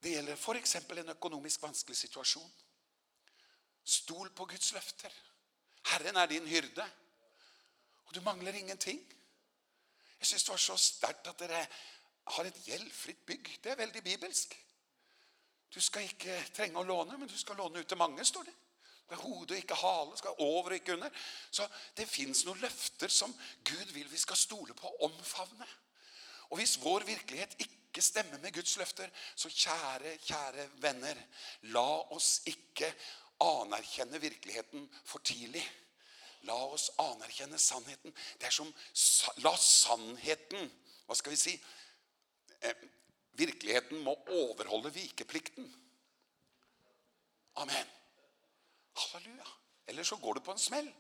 Det 0.03 0.13
gjelder 0.13 0.37
for 0.37 0.61
eksempel 0.61 1.01
en 1.01 1.15
økonomisk 1.15 1.65
vanskelig 1.65 1.97
situasjon. 2.03 2.53
Stol 3.97 4.29
på 4.37 4.45
Guds 4.51 4.75
løfter. 4.77 5.17
Herren 5.93 6.17
er 6.17 6.27
din 6.31 6.49
hyrde. 6.49 6.87
Og 8.07 8.15
du 8.15 8.21
mangler 8.21 8.55
ingenting. 8.55 9.01
Jeg 10.21 10.27
synes 10.27 10.45
det 10.45 10.51
var 10.51 10.63
så 10.63 10.77
sterkt 10.77 11.27
at 11.27 11.39
dere 11.39 11.67
har 12.27 12.45
et 12.45 12.63
gjeldfritt 12.67 13.27
bygg. 13.27 13.59
Det 13.65 13.73
er 13.73 13.83
veldig 13.83 14.03
bibelsk. 14.03 14.57
Du 15.75 15.81
skal 15.81 16.07
ikke 16.07 16.39
trenge 16.57 16.81
å 16.81 16.87
låne, 16.87 17.19
men 17.19 17.29
du 17.29 17.37
skal 17.39 17.59
låne 17.61 17.83
ut 17.83 17.89
til 17.89 18.01
mange, 18.01 18.25
står 18.25 18.47
det. 18.49 18.55
Det 19.07 19.15
skal 19.15 19.23
hodet 19.23 19.55
og 19.55 19.63
ikke 19.63 19.79
hale, 19.79 20.17
skal 20.19 20.39
over 20.43 20.73
og 20.73 20.79
ikke 20.79 20.95
under. 20.97 21.19
Så 21.51 21.67
det 21.97 22.09
finns 22.11 22.45
noen 22.47 22.63
løfter 22.63 23.13
som 23.13 23.35
Gud 23.65 23.93
vil 23.95 24.09
vi 24.11 24.19
skal 24.19 24.39
stole 24.41 24.75
på 24.75 24.89
og 24.89 25.05
omfavne. 25.11 25.67
Og 26.51 26.59
hvis 26.59 26.79
vår 26.83 27.07
virkelighet 27.07 27.55
ikke 27.63 28.03
stemmer 28.03 28.39
med 28.43 28.55
Guds 28.55 28.77
løfter, 28.77 29.11
så 29.37 29.51
kjære, 29.51 30.17
kjære 30.27 30.67
venner, 30.83 31.23
la 31.75 31.87
oss 32.15 32.41
ikke 32.51 32.91
anerkjenne 33.41 34.21
virkeligheten 34.21 34.89
for 35.05 35.19
tidlig. 35.19 35.65
La 36.47 36.57
oss 36.67 36.91
anerkjenne 37.03 37.59
sannheten. 37.59 38.15
Det 38.39 38.49
er 38.49 38.55
som 38.55 38.71
la 39.45 39.55
sannheten, 39.61 40.71
hva 41.07 41.17
skal 41.19 41.35
vi 41.35 41.41
si, 41.41 41.55
eh, 42.61 42.87
virkeligheten 43.33 43.99
må 44.05 44.15
overholde 44.29 44.93
vikeplikten. 44.95 45.67
Amen. 47.57 47.91
Halleluja. 48.97 49.47
Eller 49.87 50.05
så 50.05 50.17
går 50.17 50.35
du 50.35 50.41
på 50.41 50.53
en 50.53 50.59
smell. 50.59 50.93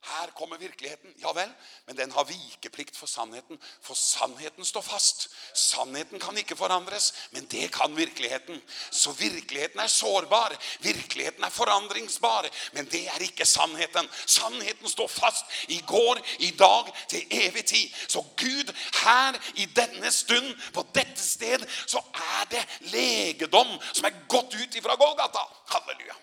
Her 0.00 0.30
kommer 0.36 0.56
virkeligheten. 0.56 1.12
Ja 1.20 1.32
vel, 1.32 1.50
men 1.86 1.96
den 1.96 2.12
har 2.12 2.24
vikeplikt 2.24 2.96
for 2.96 3.06
sannheten. 3.06 3.58
For 3.82 3.94
sannheten 3.94 4.64
står 4.64 4.80
fast. 4.82 5.28
Sannheten 5.54 6.20
kan 6.20 6.38
ikke 6.38 6.56
forandres, 6.56 7.12
men 7.30 7.44
det 7.52 7.72
kan 7.72 7.96
virkeligheten. 7.96 8.62
Så 8.90 9.12
virkeligheten 9.12 9.80
er 9.80 9.86
sårbar. 9.86 10.56
Virkeligheten 10.80 11.44
er 11.44 11.50
forandringsbar. 11.50 12.48
Men 12.72 12.88
det 12.88 13.02
er 13.08 13.26
ikke 13.26 13.44
sannheten. 13.44 14.08
Sannheten 14.26 14.88
står 14.88 15.08
fast 15.08 15.44
i 15.68 15.82
går, 15.86 16.18
i 16.38 16.50
dag, 16.50 16.88
til 17.08 17.26
evig 17.30 17.64
tid. 17.64 17.92
Så 18.08 18.24
Gud, 18.36 18.72
her 19.04 19.36
i 19.54 19.64
denne 19.64 20.10
stund, 20.10 20.72
på 20.72 20.86
dette 20.94 21.22
sted, 21.22 21.68
så 21.86 22.00
er 22.14 22.48
det 22.50 22.64
legedom 22.80 23.76
som 23.92 24.08
er 24.08 24.24
gått 24.28 24.56
ut 24.56 24.74
ifra 24.74 24.96
Golgata. 24.96 25.44
Halleluja. 25.76 26.16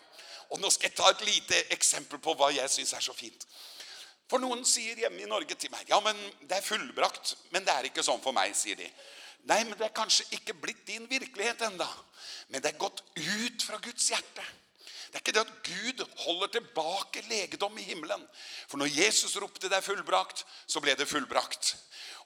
Og 0.52 0.62
nå 0.62 0.70
skal 0.72 0.90
jeg 0.90 0.98
ta 0.98 1.10
et 1.12 1.26
lite 1.28 1.60
eksempel 1.76 2.22
på 2.24 2.36
hva 2.40 2.52
jeg 2.56 2.70
synes 2.72 2.94
er 2.98 3.04
så 3.04 3.16
fint. 3.16 3.48
For 4.28 4.44
noen 4.44 4.64
sier 4.68 5.00
hjemme 5.00 5.24
i 5.24 5.30
Norge 5.30 5.56
til 5.56 5.72
meg, 5.72 5.88
ja, 5.88 6.00
men 6.04 6.18
det 6.44 6.58
er 6.58 6.66
fullbrakt, 6.66 7.36
men 7.56 7.64
det 7.68 7.74
er 7.74 7.88
ikke 7.88 8.04
sånn 8.04 8.24
for 8.24 8.36
meg, 8.36 8.56
sier 8.56 8.80
de. 8.80 8.88
Nei, 9.48 9.62
men 9.64 9.78
det 9.80 9.86
er 9.88 9.96
kanskje 9.96 10.26
ikke 10.36 10.58
blitt 10.60 10.84
din 10.88 11.06
virkelighet 11.08 11.62
enda. 11.70 11.88
Men 12.52 12.64
det 12.64 12.74
er 12.74 12.82
gått 12.82 13.04
ut 13.16 13.64
fra 13.64 13.80
Guds 13.84 14.10
hjerte. 14.12 14.44
Det 15.08 15.16
er 15.16 15.24
ikke 15.24 15.36
det 15.38 15.44
at 15.46 15.54
Gud 15.64 16.04
holder 16.26 16.52
tilbake 16.58 17.24
legedom 17.30 17.78
i 17.80 17.86
himmelen. 17.88 18.26
For 18.68 18.80
når 18.82 18.92
Jesus 18.92 19.38
ropte 19.40 19.72
det 19.72 19.80
er 19.80 19.86
fullbrakt, 19.86 20.44
så 20.68 20.84
ble 20.84 20.98
det 21.00 21.08
fullbrakt. 21.08 21.78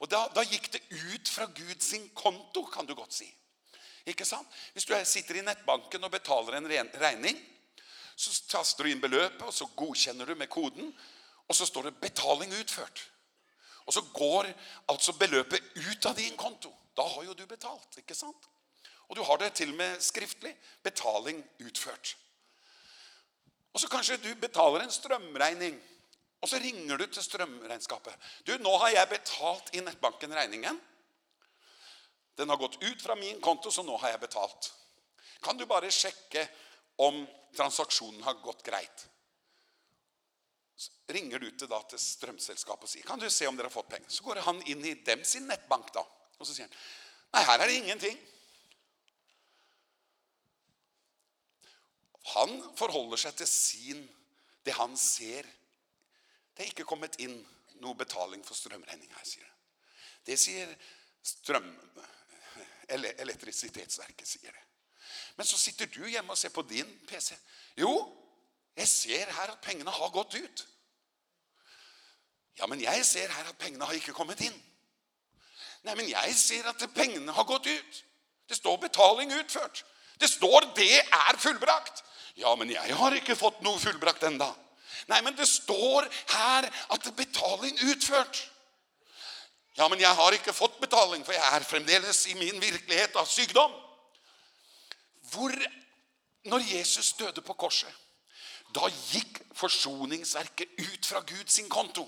Og 0.01 0.09
da, 0.09 0.23
da 0.33 0.41
gikk 0.47 0.71
det 0.73 0.81
ut 0.89 1.29
fra 1.29 1.45
Guds 1.53 1.93
konto, 2.17 2.65
kan 2.73 2.89
du 2.89 2.95
godt 2.97 3.13
si. 3.19 3.29
Ikke 4.09 4.25
sant? 4.25 4.49
Hvis 4.73 4.89
du 4.89 4.95
sitter 5.05 5.37
i 5.37 5.45
nettbanken 5.45 6.01
og 6.03 6.13
betaler 6.15 6.57
en 6.57 6.71
regning, 6.71 7.37
Så 8.21 8.35
taster 8.51 8.85
du 8.85 8.91
inn 8.91 9.01
beløpet, 9.01 9.41
og 9.47 9.53
så 9.53 9.65
godkjenner 9.77 10.29
du 10.29 10.35
med 10.37 10.49
koden, 10.51 10.91
og 11.47 11.55
så 11.57 11.65
står 11.65 11.89
det 11.89 11.99
'betaling 12.01 12.53
utført'. 12.53 13.07
Og 13.85 13.93
så 13.93 14.01
går 14.13 14.53
altså 14.89 15.13
beløpet 15.13 15.61
ut 15.75 16.05
av 16.05 16.15
din 16.15 16.37
konto. 16.37 16.73
Da 16.97 17.07
har 17.07 17.23
jo 17.23 17.33
du 17.33 17.45
betalt, 17.45 17.97
ikke 17.97 18.15
sant? 18.15 18.49
Og 19.09 19.15
du 19.15 19.23
har 19.23 19.37
det 19.37 19.53
til 19.53 19.69
og 19.69 19.75
med 19.75 20.01
skriftlig. 20.01 20.55
Betaling 20.83 21.41
utført. 21.59 22.17
Og 23.73 23.79
så 23.79 23.87
kanskje 23.87 24.17
du 24.17 24.35
betaler 24.35 24.83
en 24.83 24.91
strømregning. 24.91 25.81
Og 26.41 26.49
så 26.49 26.57
ringer 26.57 26.97
du 26.97 27.05
til 27.07 27.23
strømregnskapet. 27.23 28.13
Du, 28.47 28.57
nå 28.57 28.77
har 28.77 28.89
jeg 28.89 29.09
betalt 29.09 29.75
i 29.75 29.83
nettbanken 29.83 30.33
regningen. 30.35 30.79
Den 32.37 32.49
har 32.49 32.57
gått 32.57 32.79
ut 32.83 33.01
fra 33.01 33.15
min 33.15 33.41
konto, 33.41 33.71
så 33.71 33.83
nå 33.83 33.97
har 33.97 34.09
jeg 34.15 34.23
betalt. 34.23 34.71
Kan 35.43 35.57
du 35.57 35.65
bare 35.65 35.91
sjekke 35.91 36.47
om 37.01 37.23
transaksjonen 37.55 38.23
har 38.23 38.33
gått 38.43 38.63
greit. 38.63 39.07
Så 40.75 40.91
ringer 41.13 41.39
du 41.39 41.49
til, 41.51 41.69
da, 41.69 41.81
til 41.89 41.99
strømselskapet 42.01 42.87
og 42.87 42.91
sier, 42.91 43.05
kan 43.05 43.21
du 43.21 43.29
se 43.29 43.47
om 43.49 43.57
dere 43.57 43.69
har 43.69 43.73
fått 43.73 43.89
penger? 43.89 44.09
Så 44.09 44.25
går 44.25 44.41
han 44.45 44.61
inn 44.69 44.85
i 44.85 44.93
dem 45.05 45.23
sin 45.27 45.47
nettbank 45.49 45.89
da, 45.95 46.03
og 46.37 46.45
så 46.45 46.53
sier 46.53 46.67
han, 46.67 46.77
nei, 47.33 47.43
her 47.47 47.63
er 47.63 47.71
det 47.71 47.79
ingenting. 47.81 48.21
Han 52.35 52.53
forholder 52.77 53.23
seg 53.25 53.37
til 53.41 53.49
sin, 53.49 54.05
det 54.65 54.77
han 54.77 54.93
ser. 54.97 55.47
Det 56.53 56.65
er 56.65 56.73
ikke 56.73 56.87
kommet 56.87 57.17
inn 57.23 57.39
noe 57.81 57.97
betaling 57.97 58.45
for 58.45 58.57
strømregning 58.57 59.09
her, 59.09 59.25
sier 59.25 59.47
det. 59.47 59.55
Det 60.29 60.37
sier 60.37 60.75
strøm, 61.25 61.71
elektrisitetsverket, 62.93 64.27
sier 64.27 64.53
det. 64.53 64.67
Men 65.41 65.47
så 65.49 65.57
sitter 65.57 65.87
du 65.89 66.03
hjemme 66.05 66.35
og 66.35 66.37
ser 66.37 66.51
på 66.53 66.61
din 66.69 66.85
PC. 67.09 67.33
Jo, 67.81 67.89
jeg 68.77 68.87
ser 68.87 69.31
her 69.33 69.49
at 69.49 69.63
pengene 69.65 69.89
har 69.89 70.11
gått 70.13 70.35
ut. 70.37 70.61
Ja, 72.59 72.67
men 72.69 72.83
jeg 72.83 73.01
ser 73.09 73.33
her 73.33 73.49
at 73.49 73.57
pengene 73.57 73.87
har 73.89 73.97
ikke 73.97 74.13
kommet 74.13 74.43
inn. 74.45 74.59
Nei, 75.81 75.97
men 75.97 76.05
jeg 76.11 76.37
ser 76.37 76.69
at 76.69 76.85
pengene 76.93 77.33
har 77.33 77.49
gått 77.49 77.65
ut. 77.65 78.03
Det 78.45 78.59
står 78.59 78.77
betaling 78.85 79.33
utført. 79.39 79.81
Det 80.21 80.29
står 80.29 80.69
det 80.77 81.01
er 81.01 81.41
fullbrakt. 81.41 82.05
Ja, 82.37 82.53
men 82.53 82.69
jeg 82.69 83.01
har 83.01 83.17
ikke 83.17 83.39
fått 83.39 83.65
noe 83.65 83.81
fullbrakt 83.81 84.29
enda. 84.29 84.53
Nei, 85.09 85.23
men 85.25 85.33
det 85.41 85.49
står 85.49 86.05
her 86.37 86.69
at 86.69 87.13
betaling 87.17 87.81
utført. 87.89 88.45
Ja, 89.73 89.89
men 89.89 90.05
jeg 90.05 90.13
har 90.21 90.37
ikke 90.37 90.53
fått 90.53 90.77
betaling, 90.85 91.25
for 91.25 91.33
jeg 91.33 91.49
er 91.49 91.65
fremdeles 91.65 92.27
i 92.29 92.37
min 92.37 92.61
virkelighet 92.61 93.17
av 93.17 93.25
sykdom 93.25 93.73
hvor 95.31 95.53
når 96.51 96.65
Jesus 96.75 97.13
døde 97.13 97.41
på 97.41 97.53
korset, 97.53 97.91
da 98.75 98.87
gikk 99.11 99.41
forsoningsverket 99.57 100.79
ut 100.79 101.05
fra 101.05 101.21
Guds 101.27 101.59
konto. 101.69 102.07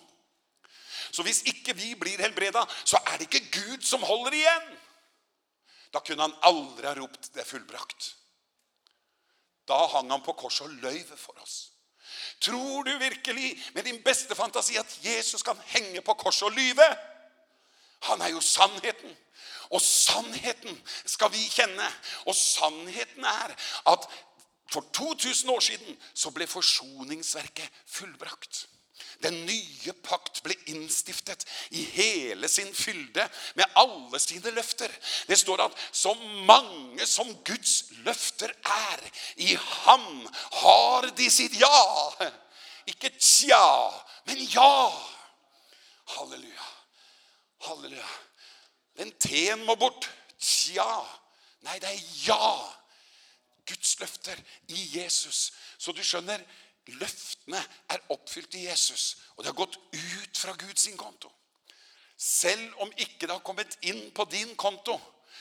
Så 1.12 1.24
hvis 1.24 1.44
ikke 1.50 1.76
vi 1.76 1.94
blir 2.00 2.22
helbreda, 2.22 2.64
så 2.86 2.98
er 3.08 3.18
det 3.18 3.28
ikke 3.28 3.52
Gud 3.60 3.84
som 3.86 4.04
holder 4.04 4.38
igjen. 4.40 4.70
Da 5.94 6.00
kunne 6.00 6.26
han 6.26 6.38
aldri 6.42 6.88
ha 6.88 6.96
ropt 6.98 7.30
det 7.36 7.46
fullbrakt. 7.46 8.16
Da 9.68 9.78
hang 9.94 10.10
han 10.12 10.24
på 10.24 10.34
korset 10.34 10.68
og 10.68 10.80
løyve 10.82 11.18
for 11.18 11.38
oss. 11.44 11.70
Tror 12.42 12.84
du 12.84 12.98
virkelig 13.00 13.54
med 13.76 13.84
din 13.84 14.02
beste 14.04 14.36
fantasi 14.36 14.76
at 14.78 15.00
Jesus 15.04 15.44
kan 15.44 15.60
henge 15.66 16.02
på 16.02 16.14
korset 16.14 16.48
og 16.50 16.58
lyve? 16.58 16.88
Han 18.10 18.22
er 18.22 18.34
jo 18.34 18.42
sannheten. 18.42 19.14
Og 19.70 19.82
sannheten 19.82 20.78
skal 21.06 21.32
vi 21.32 21.48
kjenne. 21.50 21.88
Og 22.26 22.36
sannheten 22.36 23.26
er 23.26 23.56
at 23.94 24.08
for 24.74 24.86
2000 24.94 25.50
år 25.50 25.60
siden 25.60 25.98
så 26.14 26.32
ble 26.34 26.48
forsoningsverket 26.48 27.70
fullbrakt. 27.88 28.68
Den 29.24 29.46
nye 29.46 29.94
pakt 30.04 30.42
ble 30.44 30.56
innstiftet 30.72 31.46
i 31.78 31.84
hele 31.96 32.50
sin 32.52 32.72
fylde 32.76 33.26
med 33.56 33.78
alle 33.80 34.20
sine 34.20 34.52
løfter. 34.56 34.92
Det 35.28 35.38
står 35.40 35.64
at 35.66 35.78
så 35.92 36.14
mange 36.48 37.06
som 37.08 37.30
Guds 37.46 37.84
løfter 38.04 38.54
er, 38.66 39.04
i 39.36 39.56
ham 39.56 40.28
har 40.64 41.10
de 41.18 41.30
sitt 41.32 41.56
ja. 41.60 42.30
Ikke 42.90 43.14
tja, 43.20 43.64
men 44.28 44.44
ja. 44.52 44.92
Halleluja. 46.18 46.70
Halleluja. 47.64 48.12
Den 48.98 49.12
teen 49.22 49.64
må 49.66 49.76
bort. 49.80 50.10
Tja. 50.40 50.88
Nei, 51.64 51.80
det 51.82 51.90
er 51.90 52.02
ja. 52.28 52.56
Guds 53.68 53.96
løfter 54.00 54.40
i 54.68 54.90
Jesus. 54.98 55.54
Så 55.78 55.96
du 55.96 56.04
skjønner, 56.04 56.42
løftene 57.00 57.62
er 57.92 58.04
oppfylt 58.14 58.58
i 58.60 58.68
Jesus. 58.68 59.24
Og 59.36 59.44
det 59.44 59.54
har 59.54 59.60
gått 59.60 59.80
ut 59.80 60.38
fra 60.38 60.56
Guds 60.60 60.90
konto. 61.00 61.32
Selv 62.18 62.84
om 62.84 62.92
ikke 62.96 63.26
det 63.26 63.34
har 63.34 63.44
kommet 63.44 63.78
inn 63.82 64.06
på 64.16 64.26
din 64.32 64.56
konto, 64.56 65.00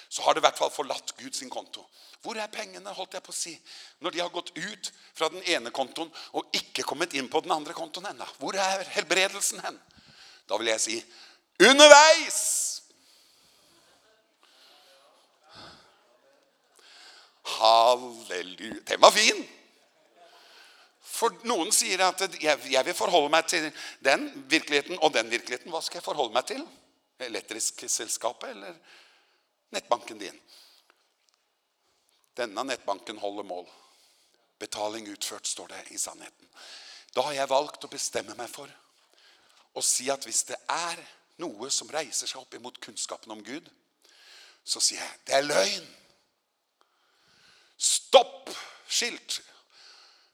så 0.09 0.22
har 0.22 0.34
det 0.34 0.42
i 0.42 0.46
hvert 0.46 0.59
fall 0.59 0.72
forlatt 0.72 1.14
Gud 1.18 1.34
sin 1.36 1.50
konto. 1.53 1.84
Hvor 2.22 2.38
er 2.38 2.50
pengene, 2.53 2.94
holdt 2.94 3.16
jeg 3.16 3.24
på 3.26 3.32
å 3.34 3.36
si, 3.36 3.53
når 4.00 4.14
de 4.14 4.20
har 4.22 4.32
gått 4.32 4.53
ut 4.55 4.90
fra 5.14 5.28
den 5.32 5.42
ene 5.50 5.72
kontoen 5.74 6.11
og 6.38 6.55
ikke 6.55 6.84
kommet 6.86 7.16
inn 7.18 7.30
på 7.30 7.42
den 7.42 7.55
andre 7.55 7.74
kontoen 7.76 8.12
enda? 8.12 8.28
Hvor 8.38 8.57
er 8.57 8.84
helbredelsen 8.94 9.62
hen? 9.64 9.80
Da 10.46 10.59
vil 10.61 10.70
jeg 10.70 10.84
si, 10.84 10.98
underveis! 11.66 12.71
Halleluja. 17.43 18.80
Den 18.86 19.01
var 19.01 19.11
fin. 19.11 19.43
For 21.12 21.34
noen 21.47 21.70
sier 21.74 22.01
at 22.07 22.22
jeg, 22.40 22.59
jeg 22.72 22.86
vil 22.86 22.97
forholde 22.97 23.30
meg 23.34 23.47
til 23.51 23.68
den 24.03 24.28
virkeligheten 24.51 24.99
og 25.03 25.12
den 25.14 25.30
virkeligheten. 25.30 25.70
Hva 25.70 25.82
skal 25.84 26.01
jeg 26.01 26.07
forholde 26.07 26.34
meg 26.34 26.47
til? 26.49 26.62
Elektrisk 27.22 27.84
selskapet 27.90 28.55
eller 28.55 28.78
nettbanken 29.74 30.18
din? 30.18 30.38
Denne 32.38 32.64
nettbanken 32.64 33.20
holder 33.22 33.47
mål. 33.47 33.66
Betaling 34.59 35.11
utført, 35.12 35.47
står 35.47 35.74
det 35.74 35.82
i 35.90 35.99
sannheten. 35.99 36.49
Da 37.14 37.26
har 37.26 37.36
jeg 37.36 37.51
valgt 37.51 37.84
å 37.84 37.90
bestemme 37.93 38.34
meg 38.38 38.49
for 38.51 38.70
å 39.72 39.82
si 39.84 40.09
at 40.12 40.24
hvis 40.26 40.45
det 40.49 40.59
er 40.70 41.01
noe 41.43 41.68
som 41.72 41.90
reiser 41.93 42.30
seg 42.30 42.40
opp 42.40 42.55
imot 42.57 42.80
kunnskapen 42.82 43.32
om 43.34 43.43
Gud, 43.45 43.68
så 44.64 44.80
sier 44.80 45.03
jeg, 45.03 45.18
det 45.26 45.36
er 45.36 45.49
løgn. 45.49 45.90
Stopp 47.83 48.51
skilt. 48.87 49.41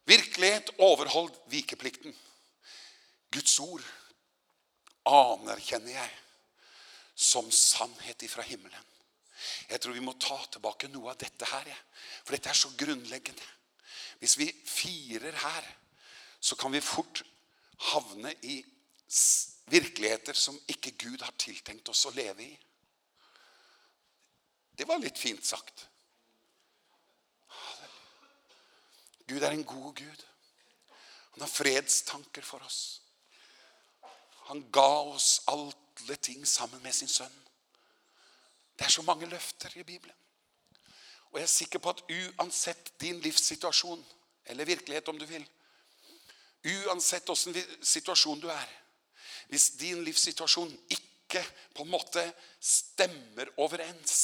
Virkelighet 0.09 0.71
overhold 0.79 1.35
vikeplikten. 1.53 2.15
Guds 3.33 3.59
ord 3.61 3.85
anerkjenner 5.09 5.95
jeg 5.95 6.15
som 7.19 7.49
sannhet 7.53 8.23
ifra 8.25 8.45
himmelen. 8.47 8.85
Jeg 9.69 9.81
tror 9.81 9.95
vi 9.95 10.03
må 10.05 10.15
ta 10.21 10.39
tilbake 10.51 10.89
noe 10.91 11.13
av 11.13 11.21
dette 11.21 11.47
her, 11.49 11.69
for 12.25 12.35
dette 12.35 12.51
er 12.51 12.59
så 12.59 12.71
grunnleggende. 12.79 13.45
Hvis 14.19 14.39
vi 14.41 14.49
firer 14.67 15.37
her, 15.45 15.69
så 16.41 16.57
kan 16.59 16.73
vi 16.75 16.83
fort 16.83 17.23
havne 17.93 18.33
i 18.43 18.59
virkeligheter 19.71 20.35
som 20.35 20.59
ikke 20.71 20.97
Gud 20.99 21.23
har 21.23 21.37
tiltenkt 21.39 21.89
oss 21.93 22.07
å 22.09 22.15
leve 22.17 22.45
i. 22.45 22.53
Det 24.79 24.87
var 24.87 25.01
litt 25.03 25.19
fint 25.19 25.45
sagt. 25.47 25.87
Gud 29.29 29.43
er 29.43 29.51
en 29.53 29.65
god 29.65 29.95
Gud. 29.95 30.25
Han 31.33 31.45
har 31.45 31.53
fredstanker 31.53 32.43
for 32.43 32.65
oss. 32.65 33.03
Han 34.49 34.65
ga 34.73 34.89
oss 35.13 35.43
alle 35.47 36.17
ting 36.17 36.47
sammen 36.49 36.83
med 36.83 36.95
sin 36.95 37.11
sønn. 37.11 37.35
Det 38.79 38.87
er 38.87 38.95
så 38.95 39.03
mange 39.03 39.27
løfter 39.27 39.75
i 39.77 39.85
Bibelen. 39.85 40.17
Og 41.31 41.41
jeg 41.41 41.45
er 41.45 41.53
sikker 41.53 41.83
på 41.83 41.93
at 41.93 42.03
uansett 42.09 42.93
din 43.01 43.21
livssituasjon, 43.21 44.05
eller 44.45 44.65
virkelighet 44.65 45.09
om 45.09 45.19
du 45.19 45.27
vil, 45.29 45.45
uansett 46.65 47.29
hvordan 47.29 47.83
situasjon 47.85 48.41
du 48.41 48.49
er, 48.49 48.71
hvis 49.49 49.71
din 49.81 50.01
livssituasjon 50.05 50.73
ikke 50.89 51.43
på 51.77 51.85
en 51.85 51.93
måte 51.93 52.25
stemmer 52.61 53.51
overens 53.61 54.17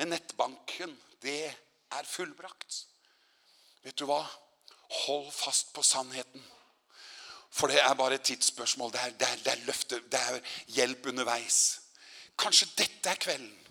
med 0.00 0.14
nettbanken, 0.14 0.96
det 1.20 1.52
er 1.92 2.08
fullbrakt. 2.08 2.86
Vet 3.82 3.98
du 3.98 4.06
hva? 4.06 4.22
Hold 5.06 5.30
fast 5.32 5.72
på 5.74 5.82
sannheten. 5.82 6.44
For 7.52 7.68
det 7.68 7.80
er 7.82 7.94
bare 7.94 8.16
et 8.16 8.28
tidsspørsmål. 8.28 8.92
Det 8.92 9.00
er, 9.00 9.16
det 9.20 9.28
er, 9.28 9.40
det 9.44 9.52
er 9.52 9.66
løfte, 9.66 10.00
det 10.12 10.20
er 10.20 10.54
hjelp 10.76 11.06
underveis. 11.12 11.58
Kanskje 12.38 12.70
dette 12.78 13.10
er 13.10 13.20
kvelden 13.20 13.61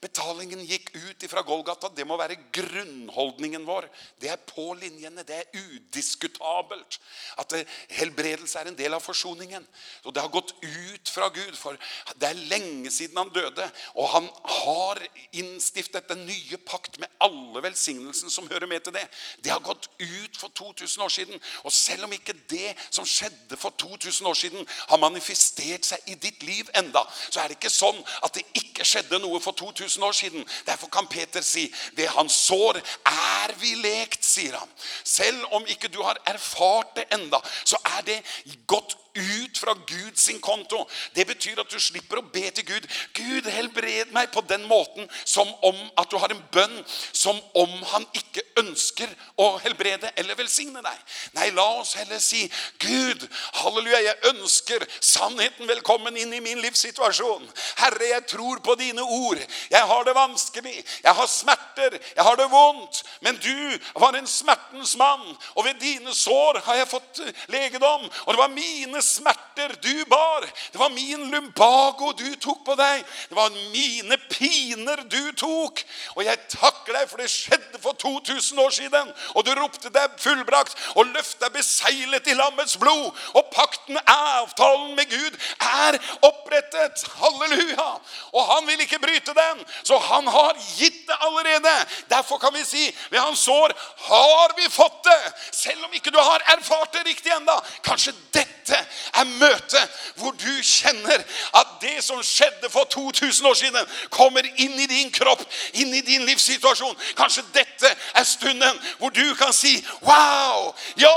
Betalingen 0.00 0.62
gikk 0.64 0.94
ut 0.94 1.24
ifra 1.26 1.42
Golgata. 1.44 1.90
Det 1.92 2.06
må 2.08 2.16
være 2.16 2.38
grunnholdningen 2.56 3.66
vår. 3.68 3.84
Det 4.16 4.30
er 4.32 4.38
på 4.48 4.70
linjene. 4.80 5.26
Det 5.28 5.36
er 5.36 5.58
udiskutabelt. 5.60 6.96
At 7.36 7.52
helbredelse 7.98 8.62
er 8.62 8.70
en 8.70 8.78
del 8.78 8.96
av 8.96 9.04
forsoningen. 9.04 9.66
Og 10.08 10.14
det 10.16 10.22
har 10.24 10.32
gått 10.32 10.54
ut 10.64 11.12
fra 11.12 11.28
Gud, 11.34 11.52
for 11.52 11.76
det 12.16 12.30
er 12.30 12.40
lenge 12.48 12.88
siden 12.94 13.20
han 13.20 13.32
døde. 13.34 13.66
Og 14.00 14.08
han 14.14 14.30
har 14.62 15.02
innstiftet 15.36 16.08
den 16.08 16.24
nye 16.24 16.60
pakt 16.64 16.96
med 17.02 17.12
alle 17.20 17.60
velsignelsen 17.68 18.32
som 18.32 18.48
hører 18.48 18.70
med 18.72 18.80
til 18.86 18.96
det. 18.96 19.04
Det 19.44 19.52
har 19.52 19.60
gått 19.60 19.90
ut 20.00 20.40
for 20.40 20.48
2000 20.48 21.04
år 21.04 21.12
siden. 21.18 21.44
Og 21.68 21.76
selv 21.76 22.08
om 22.08 22.16
ikke 22.16 22.38
det 22.48 22.72
som 22.88 23.04
skjedde 23.04 23.60
for 23.60 23.76
2000 23.76 24.32
år 24.32 24.40
siden 24.46 24.64
har 24.88 25.04
manifestert 25.04 25.84
seg 25.92 26.08
i 26.08 26.16
ditt 26.16 26.40
liv 26.48 26.72
enda, 26.80 27.04
så 27.28 27.44
er 27.44 27.52
det 27.52 27.60
ikke 27.60 27.76
sånn 27.76 28.00
at 28.24 28.32
det 28.40 28.48
ikke 28.56 28.88
skjedde 28.88 29.20
noe 29.20 29.44
for 29.44 29.52
2000 29.52 29.89
2000 29.90 30.02
år 30.04 30.12
siden. 30.12 30.48
Derfor 30.66 30.86
kan 30.86 31.06
Peter 31.06 31.40
si, 31.40 31.74
det 31.96 32.08
han 32.08 32.28
sår 32.28 32.80
er 33.06 33.54
vi 33.60 33.74
lekt, 33.74 34.24
sier 34.24 34.58
han. 34.58 34.68
Selv 35.04 35.44
om 35.50 35.66
ikke 35.66 35.88
du 35.88 36.02
har 36.02 36.18
erfart 36.26 36.96
det 36.96 37.04
enda, 37.12 37.40
så 37.64 37.76
er 37.98 38.02
det 38.06 38.22
godt 38.66 38.96
ut 39.14 39.58
fra 39.58 39.72
Gud 39.86 40.16
sin 40.16 40.40
konto. 40.40 40.88
Det 41.14 41.26
betyr 41.26 41.58
at 41.60 41.70
du 41.70 41.80
slipper 41.82 42.20
å 42.20 42.26
be 42.32 42.44
til 42.54 42.66
Gud. 42.66 42.86
Gud, 43.16 43.48
helbred 43.50 44.12
meg 44.14 44.30
på 44.34 44.42
den 44.46 44.62
måten 44.70 45.08
som 45.24 45.48
om 45.66 45.78
at 45.98 46.10
du 46.10 46.16
har 46.20 46.30
en 46.30 46.42
bønn 46.54 46.76
som 47.12 47.38
om 47.58 47.72
han 47.92 48.06
ikke 48.14 48.44
ønsker 48.62 49.10
å 49.40 49.52
helbrede 49.64 50.12
eller 50.20 50.38
velsigne 50.38 50.82
deg. 50.84 51.02
Nei, 51.34 51.50
la 51.56 51.66
oss 51.80 51.96
heller 51.98 52.22
si, 52.22 52.44
Gud, 52.82 53.26
halleluja, 53.60 54.02
jeg 54.04 54.32
ønsker 54.34 54.86
sannheten 55.00 55.68
velkommen 55.70 56.16
inn 56.16 56.34
i 56.36 56.42
min 56.44 56.62
livssituasjon. 56.62 57.48
Herre, 57.82 58.12
jeg 58.14 58.26
tror 58.30 58.62
på 58.64 58.76
dine 58.78 59.02
ord. 59.02 59.40
Jeg 59.70 59.79
Jeg 59.80 59.88
har 59.88 60.04
det 60.04 60.14
vanskelig. 60.14 60.76
Jeg 61.02 61.14
har 61.14 61.26
smerter. 61.26 61.98
Jeg 62.16 62.24
har 62.24 62.36
det 62.36 62.50
vondt. 62.52 63.02
Men 63.24 63.38
du 63.40 63.78
var 64.00 64.12
en 64.12 64.26
smertens 64.26 64.96
mann. 64.96 65.24
Og 65.54 65.64
ved 65.64 65.80
dine 65.80 66.14
sår 66.14 66.60
har 66.64 66.74
jeg 66.74 66.88
fått 66.88 67.20
legedom. 67.48 68.04
Og 68.26 68.32
det 68.32 68.40
var 68.42 68.52
mine 68.52 69.02
smerter 69.02 69.49
du 69.68 70.04
bar. 70.04 70.50
Det 70.72 70.78
var 70.78 70.90
min 70.90 71.30
lumbago 71.30 72.12
du 72.16 72.34
tog 72.36 72.64
på 72.64 72.74
dig. 72.74 73.04
Det 73.28 73.34
var 73.34 73.50
mine 73.50 74.16
piner 74.16 74.96
du 74.96 75.32
tog. 75.32 75.84
Och 76.08 76.24
jag 76.24 76.48
tackar 76.48 76.92
dig 76.92 77.08
för 77.08 77.18
det 77.18 77.28
skedde 77.28 77.78
för 77.82 77.92
2000 77.92 78.58
år 78.58 78.70
sedan. 78.70 79.12
Och 79.34 79.44
du 79.44 79.54
ropte 79.54 79.88
deg 79.88 80.10
fullbrakt 80.18 80.76
och 80.94 81.06
deg 81.06 81.52
beseilet 81.52 82.26
i 82.26 82.34
lammets 82.34 82.76
blod. 82.78 83.12
Och 83.32 83.50
pakten, 83.50 83.98
avtalen 84.06 84.94
med 84.94 85.08
Gud 85.08 85.40
är 85.58 85.94
upprättet. 86.22 87.08
Halleluja! 87.20 87.98
Och 88.30 88.42
han 88.42 88.66
vill 88.66 88.80
inte 88.80 88.98
bryta 88.98 89.34
den. 89.34 89.64
Så 89.82 89.98
han 89.98 90.26
har 90.26 90.56
gitt 90.76 91.06
det 91.06 91.14
allerede. 91.14 91.86
Därför 92.08 92.38
kan 92.38 92.54
vi 92.54 92.64
si, 92.64 92.96
ved 93.10 93.20
hans 93.20 93.40
sår 93.40 93.72
har 93.96 94.52
vi 94.56 94.68
fått 94.70 95.04
det. 95.04 95.32
Selv 95.50 95.84
om 95.84 95.92
ikke 95.92 96.10
du 96.10 96.18
har 96.18 96.40
erfart 96.56 96.92
det 96.92 97.02
riktig 97.02 97.32
enda. 97.32 97.60
Kanskje 97.82 98.12
dette 98.32 98.78
er 99.12 99.24
møtet 99.24 99.49
møte 99.50 99.82
hvor 100.20 100.34
du 100.38 100.50
kjenner 100.64 101.22
at 101.58 101.76
det 101.82 101.98
som 102.04 102.22
skjedde 102.24 102.70
for 102.72 102.88
2000 102.90 103.46
år 103.50 103.58
siden 103.58 103.92
kommer 104.12 104.46
inn 104.56 104.76
i 104.80 104.88
din 104.90 105.10
kropp, 105.14 105.42
inn 105.74 105.92
i 105.94 106.02
din 106.06 106.24
livssituasjon. 106.28 106.96
Kanskje 107.18 107.44
dette 107.54 107.90
er 107.90 108.26
stunden 108.26 108.80
hvor 108.98 109.12
du 109.14 109.24
kan 109.38 109.52
si, 109.56 109.76
wow, 110.06 110.70
ja, 111.00 111.14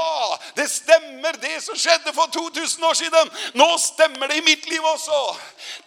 det 0.57 0.69
stemmer 0.71 1.37
det 1.41 1.57
som 1.63 1.77
skjedde 1.79 2.13
for 2.15 2.31
2000 2.33 2.83
år 2.89 2.97
siden. 2.97 3.33
Nå 3.59 3.69
stemmer 3.81 4.31
det 4.31 4.41
i 4.41 4.45
mitt 4.45 4.69
liv 4.69 4.83
også. 4.93 5.21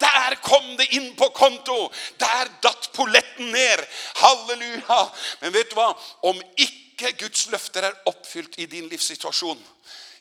Der 0.01 0.39
kom 0.43 0.77
det 0.79 0.89
inn 0.97 1.13
på 1.17 1.31
konto. 1.35 1.91
Der 2.21 2.51
datt 2.63 2.91
poletten 2.97 3.53
ned. 3.53 3.85
Halleluja. 4.23 5.01
Men 5.41 5.55
vet 5.55 5.71
du 5.71 5.79
hva? 5.79 5.93
Om 6.27 6.41
ikke 6.57 7.13
Guds 7.21 7.47
løfter 7.53 7.89
er 7.89 7.99
oppfylt 8.09 8.57
i 8.59 8.69
din 8.71 8.89
livssituasjon, 8.89 9.61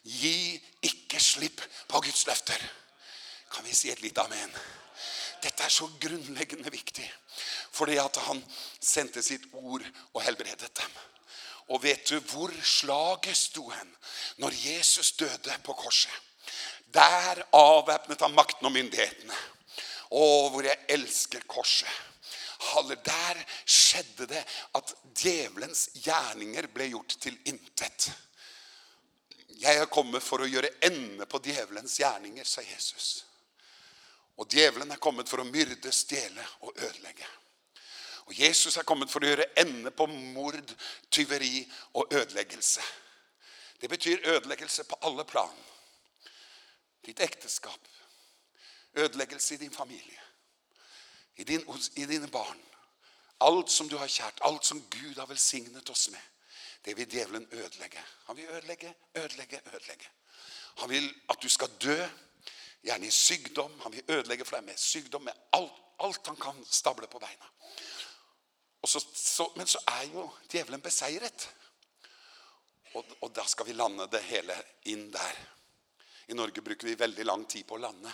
Gi 0.06 0.62
ikke 0.86 1.20
slipp 1.20 1.62
på 1.90 2.02
Guds 2.06 2.26
løfter. 2.28 2.62
Kan 3.52 3.66
vi 3.66 3.74
si 3.74 3.90
et 3.90 4.04
litt 4.06 4.18
amen? 4.22 4.52
Dette 5.42 5.66
er 5.66 5.74
så 5.74 5.88
grunnleggende 6.02 6.72
viktig. 6.74 7.06
Fordi 7.76 7.98
at 8.02 8.18
han 8.28 8.40
sendte 8.80 9.24
sitt 9.26 9.50
ord 9.54 9.84
og 10.14 10.22
helbredet 10.24 10.72
dem. 10.78 10.96
Og 11.74 11.82
vet 11.84 12.06
du 12.10 12.20
hvor 12.30 12.54
slaget 12.62 13.38
sto 13.38 13.68
hen 13.74 13.92
når 14.42 14.54
Jesus 14.62 15.12
døde 15.18 15.58
på 15.66 15.74
korset? 15.74 16.14
Der 16.94 17.42
avvæpnet 17.52 18.22
han 18.22 18.36
makten 18.38 18.70
og 18.70 18.76
myndighetene. 18.76 19.38
Å, 20.16 20.26
hvor 20.54 20.64
jeg 20.64 20.86
elsker 20.94 21.44
korset. 21.50 21.90
Halle, 22.72 22.96
der 23.04 23.42
skjedde 23.66 24.30
det 24.30 24.44
at 24.78 24.94
djevelens 25.18 25.90
gjerninger 26.06 26.70
ble 26.72 26.88
gjort 26.94 27.18
til 27.22 27.36
intet. 27.50 28.08
Jeg 29.56 29.80
er 29.80 29.88
kommet 29.92 30.24
for 30.24 30.44
å 30.44 30.50
gjøre 30.50 30.74
ende 30.84 31.26
på 31.30 31.40
djevelens 31.44 32.00
gjerninger, 32.00 32.44
sa 32.44 32.64
Jesus. 32.66 33.24
Og 34.36 34.52
djevelen 34.52 34.92
er 34.92 35.00
kommet 35.00 35.30
for 35.32 35.40
å 35.40 35.48
myrde, 35.48 35.92
stjele 35.96 36.44
og 36.68 36.76
ødelegge. 36.76 37.28
Og 38.26 38.40
Jesus 38.40 38.76
er 38.78 38.88
kommet 38.88 39.12
for 39.12 39.24
å 39.24 39.30
gjøre 39.30 39.48
ende 39.62 39.94
på 39.96 40.08
mord, 40.10 40.74
tyveri 41.14 41.62
og 41.94 42.12
ødeleggelse. 42.12 42.84
Det 43.80 43.90
betyr 43.90 44.28
ødeleggelse 44.34 44.84
på 44.90 44.98
alle 45.08 45.24
plan. 45.30 45.56
Ditt 47.06 47.22
ekteskap. 47.22 47.80
Ødeleggelse 48.96 49.56
i 49.56 49.58
din 49.62 49.72
familie. 49.72 50.22
I, 51.36 51.44
din, 51.44 51.64
i 51.96 52.06
dine 52.06 52.28
barn. 52.28 52.60
Alt 53.46 53.72
som 53.72 53.88
du 53.90 53.98
har 53.98 54.10
kjært. 54.10 54.42
Alt 54.42 54.66
som 54.66 54.82
Gud 54.90 55.20
har 55.20 55.30
velsignet 55.30 55.90
oss 55.90 56.10
med. 56.10 56.22
Det 56.86 56.98
vil 56.98 57.10
djevelen 57.10 57.48
ødelegge. 57.52 58.04
Han 58.26 58.38
vil 58.38 58.50
ødelegge, 58.50 58.96
ødelegge, 59.16 59.62
ødelegge. 59.74 60.10
Han 60.78 60.90
vil 60.90 61.14
at 61.30 61.38
du 61.42 61.50
skal 61.50 61.72
dø, 61.82 61.98
gjerne 62.84 63.08
i 63.08 63.12
sykdom. 63.12 63.80
Han 63.80 63.92
vil 63.92 64.04
ødelegge 64.08 64.46
for 64.46 64.58
deg 64.58 64.66
med 64.66 64.78
sykdom, 64.78 65.24
med 65.24 65.34
alt, 65.54 65.82
alt 66.00 66.28
han 66.28 66.38
kan 66.38 66.66
stable 66.70 67.08
på 67.08 67.20
beina. 67.20 67.50
Og 68.82 68.90
så, 68.90 69.02
så, 69.14 69.52
men 69.56 69.68
så 69.68 69.80
er 69.88 70.04
jo 70.14 70.28
djevelen 70.52 70.82
beseiret. 70.82 71.48
Og, 72.94 73.06
og 73.22 73.32
da 73.36 73.46
skal 73.50 73.66
vi 73.66 73.74
lande 73.74 74.06
det 74.12 74.22
hele 74.24 74.56
inn 74.92 75.08
der. 75.14 75.40
I 76.28 76.38
Norge 76.38 76.62
bruker 76.62 76.88
vi 76.88 77.00
veldig 77.00 77.26
lang 77.26 77.48
tid 77.50 77.66
på 77.66 77.80
å 77.80 77.82
lande. 77.82 78.14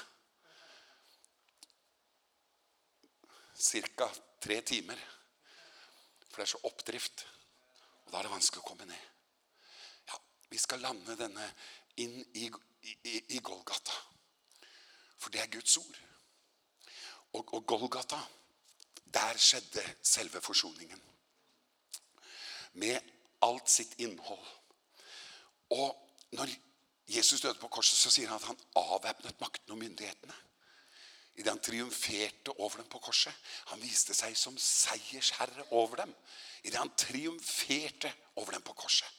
Cirka 3.56 4.08
tre 4.42 4.62
timer. 4.62 5.04
For 6.30 6.40
det 6.40 6.48
er 6.48 6.54
så 6.54 6.64
oppdrift. 6.72 7.26
Og 8.12 8.18
da 8.18 8.20
er 8.20 8.28
det 8.28 8.34
vanskelig 8.34 8.60
å 8.60 8.68
komme 8.68 8.86
ned. 8.90 9.04
Ja, 10.12 10.18
vi 10.52 10.60
skal 10.60 10.82
lande 10.84 11.16
denne 11.16 11.46
inn 12.04 12.18
i, 12.36 12.50
i, 12.92 13.14
i 13.38 13.40
Golgata. 13.40 13.96
For 15.16 15.32
det 15.32 15.40
er 15.40 15.54
Guds 15.54 15.78
ord. 15.80 16.00
Og, 17.40 17.54
og 17.56 17.64
Golgata, 17.72 18.20
der 19.16 19.40
skjedde 19.40 19.86
selve 20.04 20.44
forsoningen. 20.44 21.00
Med 22.84 23.00
alt 23.48 23.72
sitt 23.72 23.96
innhold. 24.04 24.44
Og 25.72 25.96
når 26.36 26.52
Jesus 27.08 27.40
døde 27.40 27.64
på 27.64 27.72
korset, 27.72 27.96
så 27.96 28.12
sier 28.12 28.28
han 28.28 28.44
at 28.44 28.52
han 28.52 28.60
avvæpnet 28.76 29.40
makten 29.40 29.72
og 29.72 29.80
myndighetene. 29.80 30.36
I 31.40 31.48
det 31.48 31.56
han 31.56 31.64
triumferte 31.64 32.60
over 32.60 32.84
dem 32.84 32.92
på 32.92 33.00
korset. 33.08 33.32
Han 33.72 33.80
viste 33.80 34.12
seg 34.12 34.36
som 34.36 34.60
seiersherre 34.60 35.72
over 35.72 36.04
dem. 36.04 36.12
I 36.64 36.70
det 36.70 36.78
han 36.78 36.94
triumferte 36.98 38.12
over 38.36 38.56
dem 38.56 38.64
på 38.66 38.76
korset. 38.78 39.10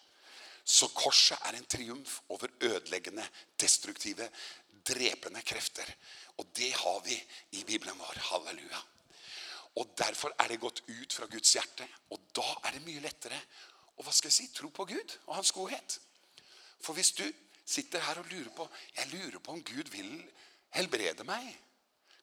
Så 0.64 0.88
korset 0.95 1.38
er 1.49 1.59
en 1.59 1.66
triumf 1.66 2.20
over 2.30 2.53
ødeleggende, 2.61 3.24
destruktive, 3.61 4.28
drepende 4.86 5.43
krefter. 5.43 5.88
Og 6.38 6.47
det 6.57 6.70
har 6.72 7.01
vi 7.05 7.18
i 7.59 7.64
Bibelen 7.64 7.99
vår. 7.99 8.20
Halleluja. 8.30 8.82
Og 9.80 9.95
derfor 9.99 10.34
er 10.38 10.49
det 10.49 10.61
gått 10.61 10.82
ut 10.86 11.12
fra 11.12 11.26
Guds 11.26 11.55
hjerte. 11.57 11.86
Og 12.11 12.20
da 12.36 12.47
er 12.64 12.76
det 12.76 12.84
mye 12.86 13.03
lettere 13.03 13.38
å 13.97 14.05
hva 14.05 14.12
skal 14.14 14.30
jeg 14.30 14.38
si, 14.38 14.49
tro 14.55 14.70
på 14.70 14.86
Gud 14.88 15.16
og 15.26 15.36
hans 15.36 15.53
godhet. 15.55 15.99
For 16.82 16.95
hvis 16.95 17.12
du 17.18 17.26
sitter 17.64 18.03
her 18.03 18.20
og 18.20 18.30
lurer 18.30 18.51
på 18.55 18.66
jeg 18.97 19.11
lurer 19.12 19.38
på 19.38 19.55
om 19.55 19.64
Gud 19.64 19.90
vil 19.93 20.12
helbrede 20.76 21.24
meg. 21.28 21.47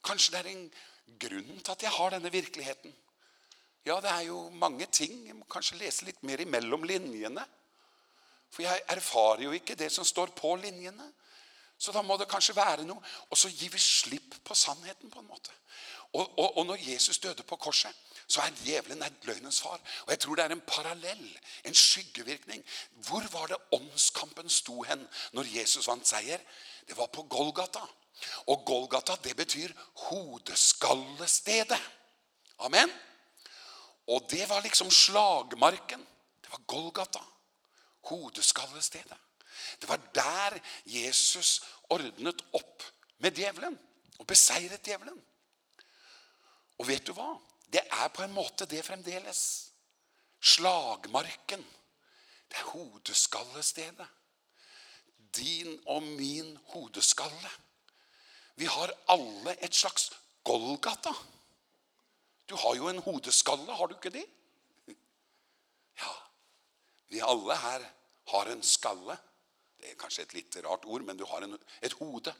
Kanskje 0.05 0.33
det 0.33 0.39
er 0.41 0.49
en 0.53 0.65
grunn 1.21 1.59
til 1.59 1.73
at 1.73 1.85
jeg 1.85 1.95
har 1.95 2.15
denne 2.15 2.31
virkeligheten. 2.33 2.93
Ja, 3.85 3.99
det 4.03 4.11
er 4.11 4.25
jo 4.27 4.49
mange 4.49 4.85
ting. 4.91 5.27
Jeg 5.27 5.37
må 5.37 5.47
kanskje 5.49 5.79
lese 5.79 6.05
litt 6.07 6.21
mer 6.27 6.41
imellom 6.43 6.83
linjene. 6.83 7.45
For 8.49 8.65
jeg 8.65 8.83
erfarer 8.89 9.45
jo 9.45 9.53
ikke 9.55 9.77
det 9.77 9.91
som 9.93 10.05
står 10.05 10.33
på 10.37 10.55
linjene. 10.59 11.05
Så 11.79 11.93
da 11.95 12.01
må 12.03 12.17
det 12.19 12.27
kanskje 12.27 12.57
være 12.57 12.83
noe. 12.87 12.99
Og 13.29 13.39
så 13.39 13.51
gir 13.53 13.71
vi 13.71 13.79
slipp 13.79 14.35
på 14.43 14.57
sannheten 14.57 15.11
på 15.11 15.21
en 15.21 15.29
måte. 15.29 15.53
Og, 16.13 16.25
og, 16.39 16.57
og 16.57 16.65
når 16.65 16.81
Jesus 16.89 17.21
døde 17.21 17.45
på 17.45 17.55
korset, 17.55 17.93
så 18.29 18.41
er 18.41 18.57
djevelen 18.63 19.01
er 19.05 19.13
løgnens 19.25 19.61
far. 19.61 19.79
Og 20.05 20.11
jeg 20.11 20.19
tror 20.19 20.35
det 20.35 20.45
er 20.45 20.53
en 20.53 20.65
parallell, 20.67 21.39
en 21.65 21.75
skyggevirkning. 21.75 22.65
Hvor 23.07 23.25
var 23.31 23.47
det 23.47 23.61
åndskampen 23.77 24.49
sto 24.49 24.81
hen 24.89 25.05
når 25.37 25.53
Jesus 25.55 25.87
vant 25.87 26.07
seier? 26.07 26.41
Det 26.87 26.97
var 26.97 27.09
på 27.13 27.23
Golgata. 27.29 27.85
Og 28.51 28.65
Golgata, 28.65 29.15
det 29.23 29.35
betyr 29.37 29.73
hodeskallestedet. 30.09 31.79
Amen. 32.59 32.91
Og 34.09 34.25
det 34.29 34.49
var 34.49 34.61
liksom 34.65 34.91
slagmarken. 34.91 36.01
Det 36.41 36.51
var 36.51 36.63
Golgata. 36.67 37.21
Hodeskallestedet. 38.09 39.17
Det 39.81 39.89
var 39.89 39.99
der 40.15 40.59
Jesus 40.85 41.61
ordnet 41.89 42.41
opp 42.53 42.83
med 43.17 43.37
djevelen 43.37 43.75
og 44.19 44.27
beseiret 44.27 44.87
djevelen. 44.87 45.17
Og 46.79 46.87
vet 46.87 47.05
du 47.05 47.13
hva? 47.13 47.33
Det 47.69 47.83
er 47.85 48.07
på 48.13 48.23
en 48.23 48.33
måte 48.33 48.65
det 48.65 48.81
fremdeles. 48.85 49.41
Slagmarken. 50.41 51.65
Det 52.49 52.57
er 52.57 52.71
hodeskallestedet. 52.71 54.07
Din 55.35 55.75
og 55.85 56.03
min 56.03 56.55
hodeskalle. 56.73 57.51
Vi 58.55 58.65
har 58.65 58.95
alle 59.07 59.53
et 59.61 59.75
slags 59.75 60.09
Golgata. 60.43 61.13
Golgata 61.13 61.38
Du 62.49 62.55
har 62.57 62.75
jo 62.75 62.89
en 62.89 63.01
hodeskalle, 63.05 63.73
har 63.73 63.87
du 63.87 63.95
ikke 63.97 64.13
det? 64.13 64.25
Ja, 65.99 66.13
vi 67.11 67.19
alle 67.21 67.55
her 67.59 67.83
har 68.31 68.51
en 68.51 68.61
skalle. 68.63 69.17
Det 69.79 69.91
er 69.91 69.97
kanskje 69.99 70.23
et 70.23 70.35
litt 70.37 70.57
rart 70.65 70.85
ord, 70.85 71.03
men 71.05 71.17
du 71.17 71.25
har 71.27 71.43
en, 71.43 71.57
et 71.81 71.95
hode. 71.99 72.33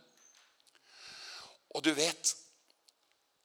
Og 1.76 1.84
du 1.84 1.92
vet, 1.94 2.32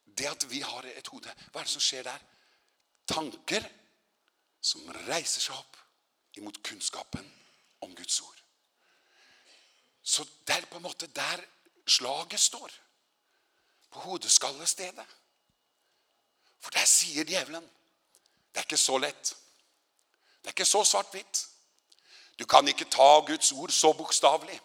det 0.05 0.29
at 0.31 0.47
vi 0.51 0.61
har 0.63 0.87
et 0.89 1.11
hode, 1.11 1.33
hva 1.51 1.61
er 1.61 1.67
det 1.67 1.75
som 1.75 1.83
skjer 1.83 2.07
der? 2.07 2.23
Tanker 3.11 3.67
som 4.65 4.87
reiser 5.09 5.43
seg 5.45 5.59
opp 5.59 5.81
imot 6.39 6.63
kunnskapen 6.65 7.27
om 7.85 7.93
Guds 7.95 8.21
ord. 8.25 8.41
Så 10.03 10.25
det 10.47 10.57
er 10.57 10.71
på 10.71 10.79
en 10.79 10.87
måte 10.87 11.09
der 11.13 11.43
slaget 11.87 12.41
står. 12.41 12.73
På 13.91 14.07
hodeskallestedet. 14.09 15.07
For 16.65 16.73
det 16.73 16.87
sier 16.89 17.29
djevelen. 17.29 17.65
Det 18.53 18.63
er 18.63 18.69
ikke 18.69 18.81
så 18.81 18.97
lett. 19.03 19.35
Det 20.41 20.49
er 20.49 20.57
ikke 20.57 20.69
så 20.69 20.85
svart-hvitt. 20.89 21.43
Du 22.39 22.47
kan 22.49 22.67
ikke 22.69 22.89
ta 22.91 23.21
Guds 23.27 23.53
ord 23.53 23.73
så 23.73 23.93
bokstavlig. 23.93 24.57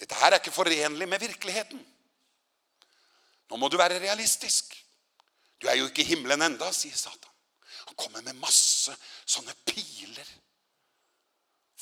Dette 0.00 0.18
her 0.18 0.32
er 0.32 0.40
ikke 0.40 0.54
forenlig 0.54 1.08
med 1.08 1.20
virkeligheten. 1.20 1.80
Nå 3.50 3.56
må 3.60 3.68
du 3.68 3.76
være 3.76 4.00
realistisk. 4.00 4.74
Du 5.62 5.68
er 5.68 5.78
jo 5.78 5.86
ikke 5.86 6.02
i 6.02 6.10
himmelen 6.14 6.42
enda, 6.42 6.72
sier 6.74 6.96
Satan. 6.96 7.30
Han 7.86 7.96
kommer 7.96 8.22
med 8.24 8.40
masse 8.40 8.94
sånne 9.26 9.54
piler. 9.68 10.28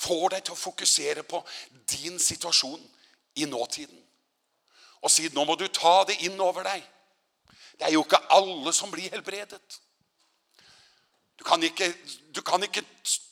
Får 0.01 0.35
deg 0.35 0.45
til 0.45 0.57
å 0.57 0.61
fokusere 0.61 1.25
på 1.29 1.41
din 1.95 2.19
situasjon 2.21 2.83
i 3.41 3.47
nåtiden. 3.49 4.01
Og 5.01 5.13
sier, 5.13 5.33
nå 5.33 5.45
må 5.49 5.57
du 5.57 5.69
ta 5.73 6.03
det 6.09 6.19
inn 6.27 6.41
over 6.41 6.67
deg. 6.67 6.85
Det 7.79 7.89
er 7.89 7.95
jo 7.95 8.05
ikke 8.05 8.21
alle 8.37 8.73
som 8.77 8.91
blir 8.93 9.13
helbredet. 9.13 9.81
Du 11.41 11.45
kan 11.45 11.63
ikke, 11.65 11.89
du 12.35 12.43
kan 12.45 12.63
ikke 12.63 12.85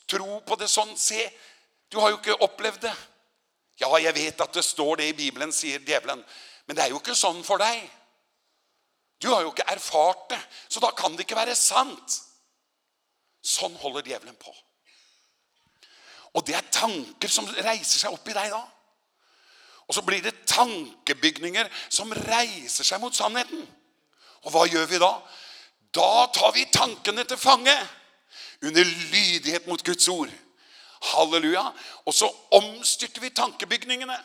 tro 0.08 0.40
på 0.40 0.56
det 0.56 0.70
sånn. 0.72 0.94
Se, 0.96 1.20
du 1.92 1.98
har 2.00 2.14
jo 2.14 2.20
ikke 2.20 2.38
opplevd 2.46 2.86
det. 2.86 2.94
Ja, 3.78 3.90
jeg 4.00 4.14
vet 4.16 4.40
at 4.40 4.54
det 4.56 4.64
står 4.64 5.00
det 5.00 5.10
i 5.10 5.18
Bibelen, 5.18 5.52
sier 5.52 5.82
djevelen. 5.84 6.24
Men 6.66 6.76
det 6.76 6.84
er 6.84 6.94
jo 6.94 7.02
ikke 7.02 7.16
sånn 7.16 7.42
for 7.46 7.60
deg. 7.60 7.84
Du 9.20 9.28
har 9.32 9.42
jo 9.42 9.52
ikke 9.52 9.66
erfart 9.70 10.28
det, 10.32 10.40
så 10.70 10.80
da 10.82 10.90
kan 10.96 11.14
det 11.16 11.26
ikke 11.26 11.38
være 11.38 11.56
sant. 11.58 12.16
Sånn 13.44 13.76
holder 13.82 14.06
djevelen 14.06 14.36
på. 14.40 14.54
Og 16.36 16.44
det 16.46 16.56
er 16.58 16.72
tanker 16.74 17.30
som 17.32 17.48
reiser 17.56 18.02
seg 18.02 18.14
opp 18.14 18.28
i 18.28 18.36
deg 18.36 18.52
da. 18.52 18.62
Og 19.88 19.96
så 19.96 20.04
blir 20.04 20.20
det 20.22 20.46
tankebygninger 20.48 21.70
som 21.88 22.12
reiser 22.12 22.84
seg 22.84 23.00
mot 23.00 23.16
sannheten. 23.16 23.64
Og 24.46 24.52
hva 24.54 24.66
gjør 24.70 24.86
vi 24.90 25.00
da? 25.02 25.12
Da 25.94 26.26
tar 26.34 26.52
vi 26.54 26.66
tankene 26.72 27.24
til 27.24 27.40
fange 27.40 27.74
under 28.62 28.84
lydighet 28.84 29.66
mot 29.66 29.84
Guds 29.84 30.08
ord. 30.08 30.30
Halleluja. 31.12 31.64
Og 32.06 32.14
så 32.14 32.28
omstyrter 32.50 33.20
vi 33.20 33.30
tankebygningene. 33.30 34.16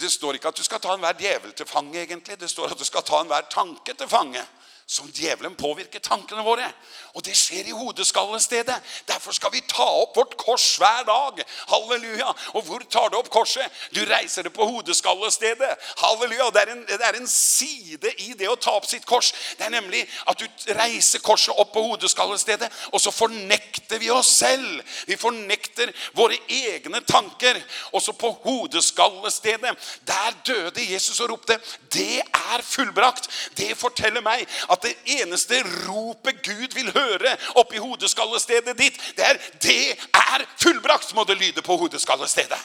Det 0.00 0.12
står 0.12 0.38
ikke 0.38 0.48
at 0.48 0.56
du 0.56 0.64
skal 0.64 0.80
ta 0.80 0.94
enhver 0.94 1.18
djevel 1.18 1.52
til 1.52 1.68
fange 1.68 2.02
egentlig. 2.02 2.40
Det 2.40 2.50
står 2.50 2.72
at 2.72 2.78
du 2.78 2.84
skal 2.84 3.04
ta 3.06 3.20
enhver 3.20 3.48
tanke 3.50 3.94
til 3.94 4.08
fange 4.08 4.42
som 4.90 5.06
djevelen 5.14 5.54
påvirker 5.54 6.02
tankene 6.02 6.42
våre. 6.42 6.66
Og 7.14 7.22
det 7.22 7.36
skjer 7.38 7.68
i 7.70 7.74
hodeskallestedet. 7.74 8.74
Derfor 9.06 9.34
skal 9.36 9.52
vi 9.54 9.60
ta 9.70 9.84
opp 10.00 10.16
vårt 10.18 10.32
kors 10.38 10.64
hver 10.82 11.04
dag. 11.06 11.38
Halleluja. 11.70 12.32
Og 12.58 12.64
hvor 12.66 12.82
tar 12.90 13.12
du 13.12 13.18
opp 13.20 13.30
korset? 13.30 13.62
Du 13.94 14.00
reiser 14.08 14.48
det 14.48 14.52
på 14.54 14.66
hodeskallestedet. 14.66 15.76
Halleluja. 16.00 16.48
Det 16.50 16.62
er, 16.64 16.72
en, 16.74 16.82
det 16.88 17.06
er 17.06 17.18
en 17.20 17.30
side 17.30 18.10
i 18.24 18.34
det 18.38 18.48
å 18.50 18.56
ta 18.58 18.74
opp 18.80 18.88
sitt 18.90 19.06
kors. 19.06 19.30
Det 19.58 19.68
er 19.68 19.74
nemlig 19.76 20.02
at 20.26 20.42
du 20.42 20.74
reiser 20.74 21.22
korset 21.22 21.54
opp 21.54 21.70
på 21.76 21.84
hodeskallestedet, 21.86 22.66
og 22.90 22.98
så 22.98 23.14
fornekter 23.14 24.02
vi 24.02 24.10
oss 24.10 24.32
selv. 24.40 24.82
Vi 25.06 25.18
fornekter 25.20 25.94
våre 26.18 26.38
egne 26.50 27.04
tanker. 27.06 27.62
Og 27.94 28.02
så 28.02 28.16
på 28.18 28.32
hodeskallestedet, 28.42 29.76
der 30.10 30.42
døde 30.50 30.90
Jesus 30.90 31.22
og 31.22 31.30
ropte, 31.36 31.60
det 31.94 32.22
er 32.26 32.66
fullbrakt. 32.66 33.30
Det 33.54 33.70
forteller 33.78 34.26
meg 34.26 34.42
at 34.66 34.79
at 34.80 34.88
det 34.88 35.20
eneste 35.20 35.60
ropet 35.86 36.42
Gud 36.42 36.74
vil 36.74 36.92
høre 36.94 37.36
oppi 37.60 37.78
hodeskallestedet 37.78 38.78
ditt, 38.78 39.00
det 39.16 39.26
er 39.26 39.40
det 39.62 39.98
er 40.16 40.46
fullbrakt, 40.62 41.14
må 41.14 41.24
det 41.24 41.36
lyde 41.36 41.62
på 41.62 41.76
hodeskallestedet. 41.76 42.58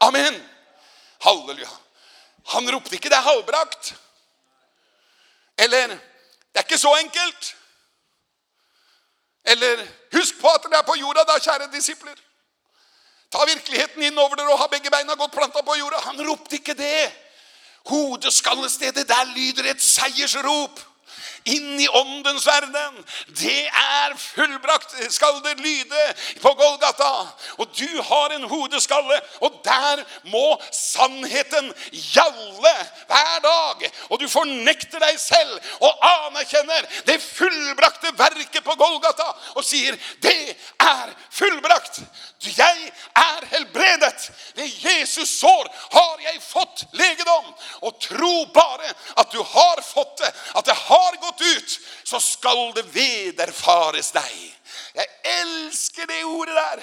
Amen. 0.00 0.36
Halleluja. 1.20 1.70
Han 2.52 2.70
ropte 2.72 2.94
ikke 2.96 3.10
det 3.10 3.16
er 3.16 3.26
halvbrakt. 3.26 3.94
Eller 5.58 5.88
det 5.88 6.60
er 6.60 6.66
ikke 6.68 6.78
så 6.78 6.94
enkelt. 7.00 7.54
Eller 9.44 9.86
husk 10.12 10.40
på 10.40 10.48
at 10.48 10.64
dere 10.64 10.82
er 10.82 10.86
på 10.86 10.96
jorda 11.00 11.24
da, 11.24 11.38
kjære 11.40 11.70
disipler. 11.72 12.16
Ta 13.32 13.44
virkeligheten 13.44 14.02
inn 14.02 14.18
over 14.18 14.36
dere 14.36 14.52
og 14.52 14.60
ha 14.62 14.68
begge 14.72 14.90
beina 14.92 15.16
godt 15.16 15.34
planta 15.34 15.64
på 15.64 15.76
jorda. 15.76 16.00
Han 16.08 16.20
ropte 16.28 16.60
ikke 16.60 16.76
det. 16.76 17.08
Hodeskallestedet, 17.88 19.08
der 19.08 19.34
lyder 19.34 19.70
et 19.70 19.82
seiersrop 19.82 20.80
inn 21.44 21.80
i 21.80 21.88
åndens 21.88 22.46
verden. 22.46 22.98
Det 23.40 23.66
er 23.66 24.16
fullbrakt, 24.18 24.94
skal 25.12 25.40
det 25.44 25.58
lyde 25.60 26.04
på 26.42 26.52
Golgata. 26.58 27.10
Og 27.58 27.70
du 27.78 28.02
har 28.02 28.34
en 28.36 28.48
hodeskalle, 28.50 29.20
og 29.40 29.60
der 29.64 30.04
må 30.32 30.44
sannheten 30.72 31.72
gjalle 31.92 32.74
hver 33.08 33.38
dag. 33.44 33.86
Og 34.08 34.20
du 34.20 34.28
fornekter 34.28 35.02
deg 35.02 35.20
selv 35.20 35.58
og 35.80 36.08
anerkjenner 36.10 36.88
det 37.08 37.20
fullbrakte 37.22 38.12
verket 38.18 38.64
på 38.64 38.76
Golgata 38.78 39.28
og 39.56 39.64
sier, 39.64 39.96
det 40.22 40.56
er 40.82 41.14
fullbrakt. 41.34 42.00
Jeg 42.42 42.92
er 43.18 43.46
helbredet. 43.50 44.30
Ved 44.54 44.70
Jesus 44.84 45.30
sår 45.40 45.68
har 45.92 46.22
jeg 46.22 46.42
fått 46.42 46.57
legedom, 46.98 47.50
og 47.86 48.00
tro 48.02 48.46
bare 48.54 48.90
at 49.20 49.32
du 49.32 49.40
har 49.42 49.82
fått 49.84 50.18
det, 50.22 50.30
at 50.54 50.68
det 50.68 50.76
har 50.76 51.18
gått 51.22 51.44
ut, 51.44 51.76
så 52.04 52.20
skal 52.22 52.72
det 52.76 52.86
vederfares 52.94 54.12
deg. 54.16 54.38
Jeg 54.94 55.08
elsker 55.42 56.08
det 56.10 56.24
ordet 56.24 56.56
der. 56.56 56.82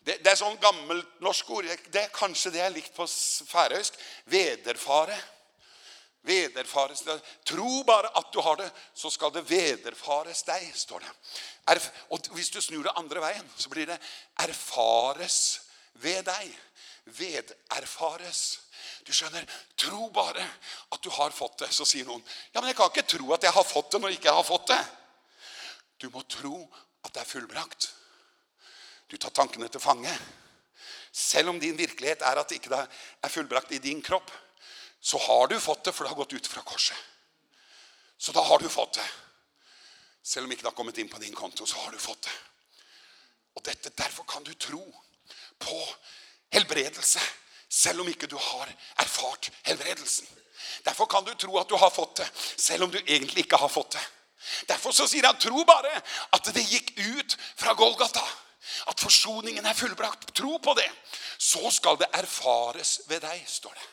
Det, 0.00 0.16
det 0.24 0.32
er 0.32 0.38
sånn 0.40 0.56
gammelt 0.62 1.20
norsk 1.20 1.50
ord. 1.52 1.68
Det 1.92 2.06
er 2.06 2.14
kanskje 2.14 2.52
det 2.54 2.62
jeg 2.62 2.76
likt 2.78 2.96
på 2.96 3.06
færøysk. 3.50 3.98
Vederfare. 4.32 5.18
Vederfares. 6.26 7.04
Tro 7.48 7.82
bare 7.88 8.10
at 8.18 8.32
du 8.32 8.40
har 8.44 8.58
det, 8.60 8.68
så 8.94 9.10
skal 9.12 9.32
det 9.32 9.46
vederfares 9.48 10.42
deg, 10.48 10.66
står 10.76 11.04
det. 11.04 11.12
Erf 11.72 11.88
og 12.12 12.32
hvis 12.36 12.50
du 12.52 12.60
snur 12.60 12.84
det 12.84 12.96
andre 13.00 13.22
veien, 13.24 13.52
så 13.56 13.72
blir 13.72 13.88
det 13.88 14.00
erfares 14.40 15.60
ved 16.02 16.24
deg. 16.28 16.50
Vederfares. 17.16 18.42
Du 19.10 19.14
skjønner, 19.16 19.42
tro 19.74 20.06
bare 20.14 20.44
at 20.94 21.00
du 21.02 21.08
har 21.10 21.32
fått 21.34 21.64
det. 21.64 21.68
Så 21.74 21.82
sier 21.88 22.06
noen, 22.06 22.22
ja, 22.54 22.60
men 22.60 22.68
jeg 22.70 22.76
kan 22.78 22.92
ikke 22.92 23.08
tro 23.10 23.32
at 23.34 23.42
jeg 23.42 23.50
har 23.56 23.66
fått 23.66 23.88
det 23.90 23.98
når 23.98 24.14
ikke 24.14 24.34
har 24.36 24.46
fått 24.46 24.68
det. 24.70 24.82
Du 25.98 26.06
må 26.14 26.22
tro 26.30 26.60
at 27.02 27.10
det 27.16 27.24
er 27.24 27.26
fullbrakt. 27.26 27.88
Du 29.10 29.16
tar 29.18 29.34
tankene 29.34 29.66
til 29.66 29.82
fange. 29.82 30.12
Selv 31.10 31.50
om 31.50 31.58
din 31.58 31.74
virkelighet 31.74 32.22
er 32.22 32.38
at 32.38 32.52
det 32.52 32.60
ikke 32.60 32.78
er 32.78 33.34
fullbrakt 33.34 33.74
i 33.74 33.82
din 33.82 33.98
kropp, 33.98 34.30
så 35.02 35.18
har 35.26 35.50
du 35.50 35.58
fått 35.58 35.88
det, 35.88 35.96
for 35.96 36.06
det 36.06 36.12
har 36.12 36.20
gått 36.22 36.36
ut 36.38 36.52
fra 36.52 36.62
korset. 36.62 36.94
Så 38.14 38.30
da 38.36 38.46
har 38.46 38.62
du 38.62 38.70
fått 38.70 39.00
det. 39.00 39.08
Selv 40.22 40.46
om 40.46 40.54
ikke 40.54 40.62
det 40.62 40.70
har 40.70 40.78
kommet 40.78 41.02
inn 41.02 41.10
på 41.10 41.18
din 41.18 41.34
konto, 41.34 41.66
så 41.66 41.82
har 41.82 41.90
du 41.90 41.98
fått 41.98 42.28
det. 42.30 42.38
Og 43.58 43.66
dette, 43.66 43.90
derfor 43.90 44.28
kan 44.30 44.46
du 44.46 44.54
tro 44.54 44.84
på 45.58 45.78
helbredelse, 46.54 47.26
selv 47.70 48.02
om 48.02 48.08
ikke 48.10 48.26
du 48.26 48.36
har 48.36 48.70
erfart 48.98 49.50
helbredelsen. 49.62 50.26
Derfor 50.84 51.06
kan 51.06 51.24
du 51.24 51.34
tro 51.34 51.58
at 51.58 51.68
du 51.68 51.76
har 51.76 51.90
fått 51.90 52.16
det, 52.22 52.28
selv 52.56 52.84
om 52.84 52.90
du 52.90 52.98
egentlig 52.98 53.44
ikke 53.44 53.60
har 53.60 53.68
fått 53.68 53.94
det. 53.96 54.04
Derfor 54.68 54.92
så 54.96 55.06
sier 55.08 55.26
han, 55.28 55.38
tro 55.38 55.64
bare 55.68 55.92
at 56.32 56.52
det 56.54 56.64
gikk 56.64 56.94
ut 56.98 57.36
fra 57.60 57.74
Golgata. 57.78 58.24
At 58.88 59.00
forsoningen 59.00 59.66
er 59.66 59.76
fullbrakt. 59.76 60.34
Tro 60.36 60.58
på 60.58 60.74
det. 60.78 60.88
Så 61.38 61.70
skal 61.70 61.98
det 62.00 62.10
erfares 62.16 63.00
ved 63.08 63.22
deg, 63.24 63.42
står 63.48 63.74
det 63.76 63.88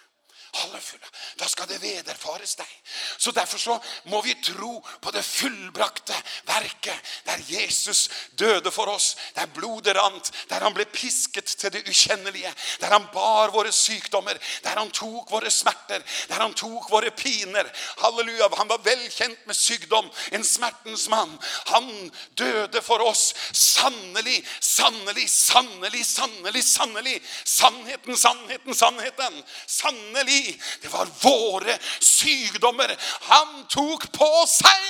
halvfulle. 0.53 1.09
Da 1.39 1.47
skal 1.47 1.67
det 1.69 1.81
vederfares 1.81 2.55
deg. 2.59 2.69
Så 3.17 3.31
derfor 3.31 3.57
så 3.57 3.77
må 4.11 4.21
vi 4.25 4.35
tro 4.43 4.79
på 5.01 5.11
det 5.11 5.23
fullbrakte 5.25 6.15
verket 6.47 7.11
der 7.27 7.43
Jesus 7.47 8.07
døde 8.39 8.71
for 8.71 8.89
oss, 8.91 9.15
der 9.35 9.49
blodet 9.53 9.95
rant, 9.97 10.31
der 10.49 10.63
han 10.63 10.75
ble 10.75 10.85
pisket 10.91 11.55
til 11.59 11.73
det 11.73 11.83
ukjennelige, 11.87 12.53
der 12.81 12.93
han 12.93 13.07
bar 13.13 13.51
våre 13.55 13.71
sykdommer, 13.71 14.37
der 14.63 14.79
han 14.79 14.91
tok 14.91 15.31
våre 15.31 15.51
smerter, 15.51 16.03
der 16.29 16.41
han 16.41 16.55
tok 16.57 16.89
våre 16.91 17.11
piner. 17.11 17.69
Halleluja, 18.01 18.49
han 18.57 18.69
var 18.69 18.83
velkjent 18.85 19.45
med 19.47 19.57
sykdom, 19.57 20.09
en 20.31 20.45
smertens 20.45 21.07
mann. 21.09 21.37
Han 21.73 21.89
døde 22.37 22.81
for 22.81 23.03
oss, 23.05 23.33
sannelig, 23.53 24.39
sannelig, 24.61 25.27
sannelig, 25.29 26.05
sannelig, 26.05 26.63
sannelig, 26.65 27.17
sannheten, 27.43 28.17
sannheten, 28.17 28.75
sannheten, 28.75 29.43
sannelig, 29.67 30.36
Det 30.81 30.91
var 30.93 31.09
våre 31.21 31.77
sykdommer 31.99 32.93
han 33.29 33.63
tok 33.71 34.09
på 34.15 34.31
seg. 34.49 34.89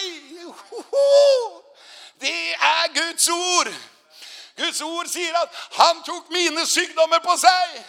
Det 2.22 2.54
er 2.54 2.94
Guds 2.96 3.30
ord. 3.30 3.72
Guds 4.58 4.82
ord 4.82 5.10
sier 5.12 5.36
at 5.38 5.58
han 5.78 6.04
tok 6.06 6.32
mine 6.34 6.66
sykdommer 6.66 7.22
på 7.22 7.36
seg. 7.38 7.80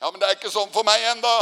Ja, 0.00 0.10
men 0.10 0.20
det 0.20 0.28
er 0.28 0.36
ikke 0.36 0.52
sånn 0.52 0.72
for 0.74 0.84
meg 0.84 1.04
enda. 1.14 1.36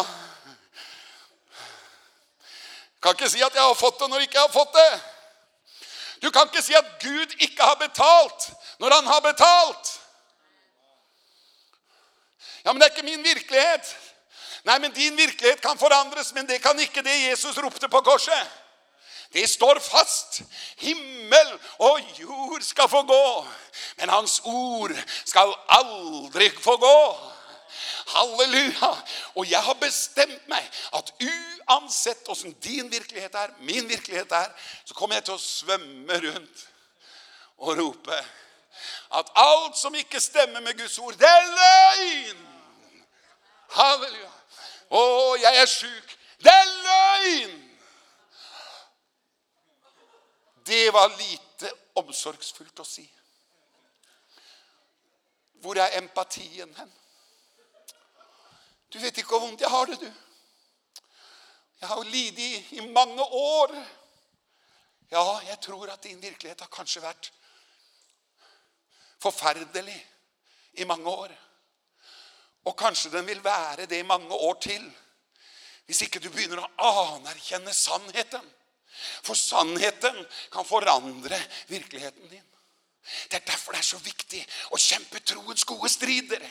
Kan 3.00 3.16
ikke 3.16 3.30
si 3.32 3.40
at 3.42 3.54
jeg 3.56 3.64
har 3.64 3.78
fått 3.78 3.98
det 3.98 4.10
når 4.10 4.22
jeg 4.22 4.30
ikke 4.30 4.44
har 4.44 4.52
fått 4.52 4.76
det. 4.76 4.90
Du 6.20 6.28
kan 6.30 6.50
ikke 6.50 6.62
si 6.62 6.76
at 6.76 6.98
Gud 7.00 7.32
ikke 7.40 7.64
har 7.64 7.78
betalt 7.80 8.50
når 8.78 8.94
han 8.98 9.08
har 9.08 9.22
betalt. 9.24 9.94
Ja, 12.64 12.72
men 12.72 12.80
det 12.80 12.90
er 12.90 12.94
ikke 12.94 13.08
min 13.08 13.24
virkelighet. 13.24 13.96
Nei, 14.64 14.78
men 14.78 14.92
din 14.92 15.16
virkelighet 15.16 15.60
kan 15.60 15.78
forandres, 15.78 16.32
men 16.34 16.48
det 16.48 16.60
kan 16.62 16.78
ikke 16.80 17.02
det 17.02 17.16
Jesus 17.30 17.58
ropte 17.58 17.88
på 17.88 18.00
korset. 18.04 18.56
Det 19.32 19.46
står 19.48 19.78
fast. 19.78 20.42
Himmel 20.82 21.52
og 21.78 22.00
jord 22.18 22.62
skal 22.66 22.88
få 22.88 23.02
gå, 23.06 23.46
men 24.00 24.10
hans 24.10 24.40
ord 24.44 24.94
skal 25.24 25.54
aldri 25.68 26.50
få 26.60 26.76
gå. 26.76 26.96
Halleluja! 28.10 28.90
Og 29.38 29.46
jeg 29.50 29.62
har 29.62 29.78
bestemt 29.78 30.48
meg 30.50 30.66
at 30.98 31.12
uansett 31.22 32.26
hvordan 32.26 32.56
din 32.64 32.90
virkelighet 32.90 33.34
er, 33.34 33.54
min 33.60 33.88
virkelighet 33.88 34.32
er, 34.32 34.50
så 34.84 34.94
kommer 34.98 35.20
jeg 35.20 35.28
til 35.28 35.38
å 35.38 35.44
svømme 35.44 36.18
rundt 36.26 36.66
og 37.60 37.78
rope 37.78 38.18
at 39.10 39.30
alt 39.34 39.78
som 39.78 39.94
ikke 39.94 40.20
stemmer 40.20 40.60
med 40.60 40.78
Guds 40.78 40.98
ord, 40.98 41.14
det 41.18 41.28
er 41.28 41.48
løgn! 41.60 42.44
Halleluja! 43.70 44.39
Å, 44.90 45.02
jeg 45.38 45.60
er 45.62 45.68
syk. 45.70 46.16
Det 46.42 46.52
er 46.52 46.70
løgn! 46.84 47.58
Det 50.66 50.86
var 50.94 51.10
lite 51.18 51.70
omsorgsfullt 51.98 52.82
å 52.82 52.86
si. 52.86 53.04
Hvor 55.60 55.78
er 55.78 55.96
empatien 55.98 56.72
hen? 56.76 56.92
Du 58.90 58.98
vet 58.98 59.18
ikke 59.18 59.34
hvor 59.34 59.44
vondt 59.44 59.62
jeg 59.62 59.70
har 59.70 59.90
det, 59.90 59.98
du. 60.00 60.10
Jeg 61.80 61.88
har 61.88 62.08
lidet 62.10 62.46
i, 62.46 62.78
i 62.78 62.86
mange 62.90 63.24
år. 63.24 63.74
Ja, 65.10 65.24
jeg 65.46 65.58
tror 65.62 65.90
at 65.90 66.02
din 66.02 66.22
virkelighet 66.22 66.60
har 66.60 66.72
kanskje 66.72 67.02
vært 67.02 67.30
forferdelig 69.22 69.98
i 70.82 70.88
mange 70.88 71.10
år. 71.10 71.30
Ja 71.34 71.49
Og 72.68 72.76
kanskje 72.76 73.12
den 73.14 73.26
vil 73.26 73.44
være 73.44 73.86
det 73.86 74.00
i 74.00 74.06
mange 74.06 74.34
år 74.34 74.58
til. 74.60 74.84
Hvis 75.86 76.02
ikke 76.06 76.20
du 76.22 76.28
begynner 76.30 76.62
å 76.62 76.90
anerkjenne 77.16 77.72
sannheten. 77.74 78.44
For 79.24 79.38
sannheten 79.38 80.16
kan 80.52 80.66
forandre 80.68 81.38
virkeligheten 81.70 82.28
din. 82.28 82.46
Det 83.30 83.36
er 83.40 83.46
derfor 83.46 83.72
det 83.72 83.80
er 83.80 83.86
så 83.86 83.98
viktig 84.04 84.40
å 84.70 84.78
kjempe 84.78 85.20
troens 85.26 85.64
gode 85.66 85.88
strider. 85.90 86.42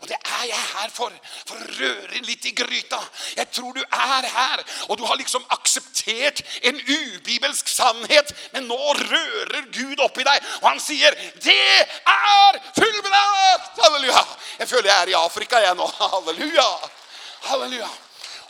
Og 0.00 0.08
det 0.10 0.18
er 0.18 0.44
jeg 0.50 0.64
her 0.74 0.92
for, 0.92 1.14
for 1.48 1.56
å 1.56 1.68
røre 1.78 2.20
litt 2.26 2.44
i 2.48 2.52
gryta. 2.56 3.00
Jeg 3.38 3.48
tror 3.54 3.72
du 3.76 3.80
er 3.82 4.28
her, 4.34 4.64
og 4.88 4.98
du 5.00 5.06
har 5.08 5.16
liksom 5.20 5.44
akseptert 5.56 6.42
en 6.68 6.80
ubibelsk 6.80 7.70
sannhet, 7.72 8.34
men 8.52 8.68
nå 8.68 8.78
rører 9.00 9.68
Gud 9.72 10.04
opp 10.04 10.20
i 10.20 10.28
deg, 10.28 10.52
og 10.60 10.68
han 10.68 10.82
sier, 10.82 11.16
det 11.42 11.58
er 11.88 12.62
fullbrakt! 12.76 13.76
Halleluja! 13.80 14.24
Jeg 14.60 14.72
føler 14.74 14.92
jeg 14.92 14.98
er 15.00 15.14
i 15.14 15.20
Afrika 15.22 15.62
igjen 15.62 15.80
nå. 15.80 15.90
Halleluja! 16.02 16.70
Halleluja! 17.48 17.92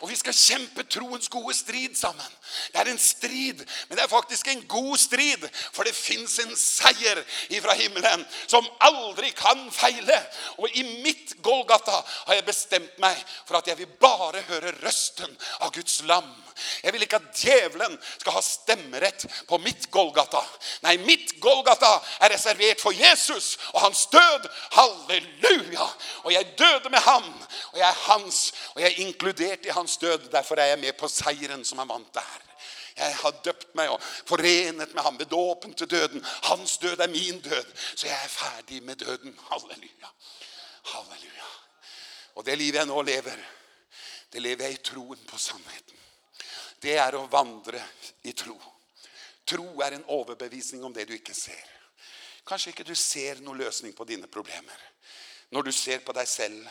Og 0.02 0.10
vi 0.10 0.16
skal 0.18 0.34
kjempe 0.34 0.82
troens 0.90 1.30
gode 1.30 1.54
strid 1.54 1.94
sammen. 1.94 2.26
Det 2.74 2.80
er 2.80 2.90
en 2.90 2.98
strid, 2.98 3.62
men 3.88 3.96
det 3.96 4.02
er 4.02 4.10
faktisk 4.10 4.48
en 4.50 4.64
god 4.68 4.98
strid. 4.98 5.46
For 5.70 5.86
det 5.86 5.94
finnes 5.94 6.34
en 6.42 6.56
seier 6.58 7.22
ifra 7.54 7.76
himmelen 7.78 8.24
som 8.50 8.66
aldri 8.82 9.30
kan 9.38 9.62
feile. 9.70 10.18
Og 10.58 10.74
i 10.74 10.82
mitt 11.04 11.36
Golgata 11.46 12.00
har 12.26 12.34
jeg 12.34 12.48
bestemt 12.50 12.98
meg 13.02 13.18
for 13.46 13.60
at 13.60 13.70
jeg 13.70 13.78
vil 13.78 13.94
bare 14.02 14.42
høre 14.50 14.74
røsten 14.82 15.30
av 15.62 15.70
Guds 15.76 16.00
lam. 16.10 16.26
Jeg 16.82 16.92
vil 16.92 17.04
ikke 17.06 17.16
at 17.16 17.30
djevelen 17.36 17.94
skal 18.18 18.36
ha 18.36 18.42
stemmerett 18.44 19.24
på 19.48 19.58
mitt 19.62 19.88
Golgata. 19.94 20.42
Nei, 20.84 20.96
mitt 21.06 21.36
Golgata 21.40 21.94
er 22.20 22.34
reservert 22.34 22.82
for 22.82 22.96
Jesus 22.96 23.54
og 23.72 23.80
hans 23.86 24.04
død. 24.12 24.48
Halleluja! 24.76 25.86
Og 26.24 26.32
jeg 26.34 26.52
døde 26.58 26.90
med 26.90 27.00
ham, 27.06 27.28
og 27.72 27.78
jeg 27.78 27.88
er 27.88 28.02
hans, 28.08 28.42
og 28.74 28.82
jeg 28.82 28.90
er 28.90 29.00
inkludert 29.06 29.66
i 29.66 29.74
hans 29.74 29.91
hans 29.92 29.96
død. 29.96 30.30
Derfor 30.30 30.56
er 30.56 30.66
jeg 30.66 30.78
med 30.78 30.92
på 30.96 31.08
seieren 31.08 31.64
som 31.64 31.78
han 31.78 31.88
vant 31.88 32.14
der. 32.14 32.42
Jeg 32.96 33.16
har 33.16 33.32
døpt 33.44 33.74
meg 33.74 33.88
og 33.90 34.00
forenet 34.28 34.94
med 34.94 35.02
ham 35.02 35.18
ved 35.18 35.26
dåpen 35.26 35.74
til 35.74 35.90
døden. 35.90 36.24
Hans 36.44 36.78
død 36.78 37.00
er 37.00 37.08
min 37.08 37.40
død. 37.40 37.72
Så 37.96 38.06
jeg 38.06 38.16
er 38.24 38.28
ferdig 38.28 38.82
med 38.82 38.96
døden. 38.96 39.38
Halleluja. 39.50 40.12
Halleluja. 40.84 41.48
Og 42.34 42.46
det 42.46 42.58
livet 42.58 42.78
jeg 42.78 42.86
nå 42.86 43.02
lever, 43.02 43.36
det 44.32 44.42
lever 44.42 44.64
jeg 44.64 44.72
i 44.72 44.82
troen 44.84 45.18
på 45.28 45.38
sannheten. 45.38 45.98
Det 46.82 46.96
er 46.96 47.14
å 47.14 47.28
vandre 47.30 47.80
i 48.24 48.32
tro. 48.32 48.56
Tro 49.46 49.66
er 49.84 49.92
en 49.92 50.08
overbevisning 50.08 50.84
om 50.84 50.92
det 50.92 51.04
du 51.08 51.12
ikke 51.14 51.34
ser. 51.34 51.68
Kanskje 52.46 52.72
ikke 52.72 52.88
du 52.88 52.94
ser 52.96 53.42
noen 53.44 53.60
løsning 53.60 53.92
på 53.94 54.04
dine 54.08 54.26
problemer. 54.26 54.88
Når 55.52 55.68
du 55.68 55.72
ser 55.72 56.00
på 56.00 56.14
deg 56.16 56.28
selv, 56.28 56.64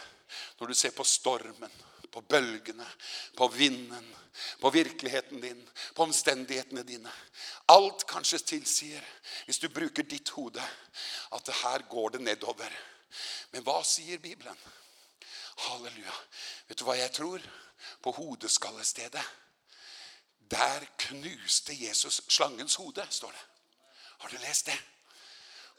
når 0.60 0.68
du 0.68 0.74
ser 0.74 0.92
på 0.98 1.06
stormen, 1.06 1.72
på 2.12 2.22
bølgene, 2.22 2.88
på 3.38 3.48
vinden, 3.48 4.16
på 4.60 4.70
virkeligheten 4.70 5.42
din, 5.42 5.70
på 5.96 6.04
omstendighetene 6.04 6.84
dine. 6.84 7.12
Alt 7.72 8.06
kanskje 8.08 8.40
tilsier, 8.40 9.04
hvis 9.46 9.60
du 9.60 9.70
bruker 9.70 10.04
ditt 10.04 10.30
hode, 10.30 10.64
at 11.32 11.46
det 11.46 11.58
her 11.64 11.88
går 11.90 12.10
det 12.16 12.22
nedover. 12.22 12.72
Men 13.52 13.64
hva 13.64 13.82
sier 13.84 14.20
Bibelen? 14.24 14.58
Halleluja. 15.68 16.14
Vet 16.68 16.80
du 16.80 16.86
hva 16.88 16.98
jeg 16.98 17.14
tror? 17.16 17.44
På 18.02 18.14
hodeskallestedet. 18.16 19.24
Der 20.52 20.86
knuste 21.08 21.76
Jesus 21.76 22.22
slangens 22.28 22.76
hode, 22.76 23.06
står 23.10 23.32
det. 23.32 23.46
Har 24.22 24.30
du 24.30 24.38
lest 24.38 24.66
det? 24.66 24.78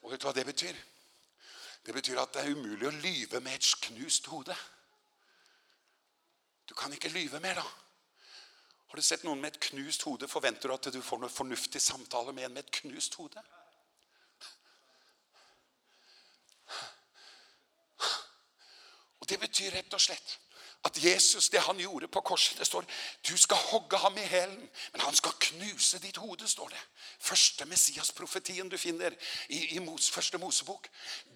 Og 0.03 0.11
vet 0.13 0.21
du 0.21 0.27
hva 0.27 0.35
det 0.37 0.47
betyr? 0.49 0.77
Det 1.87 1.95
betyr 1.95 2.21
at 2.23 2.33
det 2.35 2.43
er 2.45 2.55
umulig 2.55 2.89
å 2.89 3.01
lyve 3.03 3.41
med 3.41 3.59
et 3.59 3.75
knust 3.89 4.27
hode. 4.33 4.55
Ja. 4.55 4.82
Du 6.69 6.75
kan 6.75 6.93
ikke 6.93 7.13
lyve 7.13 7.41
mer 7.41 7.55
da. 7.55 7.65
Har 8.93 8.97
du 9.01 9.03
sett 9.03 9.25
noen 9.25 9.41
med 9.41 9.55
et 9.55 9.61
knust 9.71 10.03
hode? 10.05 10.29
Forventer 10.29 10.69
du 10.69 10.75
at 10.75 10.89
du 10.93 11.01
får 11.03 11.23
noen 11.23 11.33
fornuftig 11.33 11.81
samtale 11.81 12.33
med 12.37 12.45
en 12.45 12.53
med 12.59 12.67
et 12.67 12.75
knust 12.83 13.15
hode? 13.17 13.41
Og 19.23 19.29
det 19.31 19.39
betyr 19.41 19.73
rett 19.73 19.95
og 19.97 20.03
slett 20.03 20.39
at 20.85 20.99
Jesus, 20.99 21.49
det 21.49 21.61
han 21.63 21.79
gjorde 21.79 22.09
på 22.11 22.21
korset, 22.27 22.59
det 22.59 22.67
står, 22.67 22.85
du 23.29 23.37
skal 23.39 23.57
hogge 23.57 23.97
ham 24.03 24.17
i 24.19 24.27
helen, 24.27 24.69
men 24.93 25.01
han 25.01 25.15
skal 25.15 25.37
knuse 25.41 26.01
ditt 26.03 26.17
hode, 26.19 26.49
står 26.49 26.73
det. 26.75 26.81
Første 27.23 27.65
Messias-profetien 27.71 28.69
du 28.69 28.77
finner 28.77 29.15
i, 29.49 29.77
i 29.77 29.79
mos, 29.79 30.11
første 30.11 30.39
Mosebok. 30.43 30.89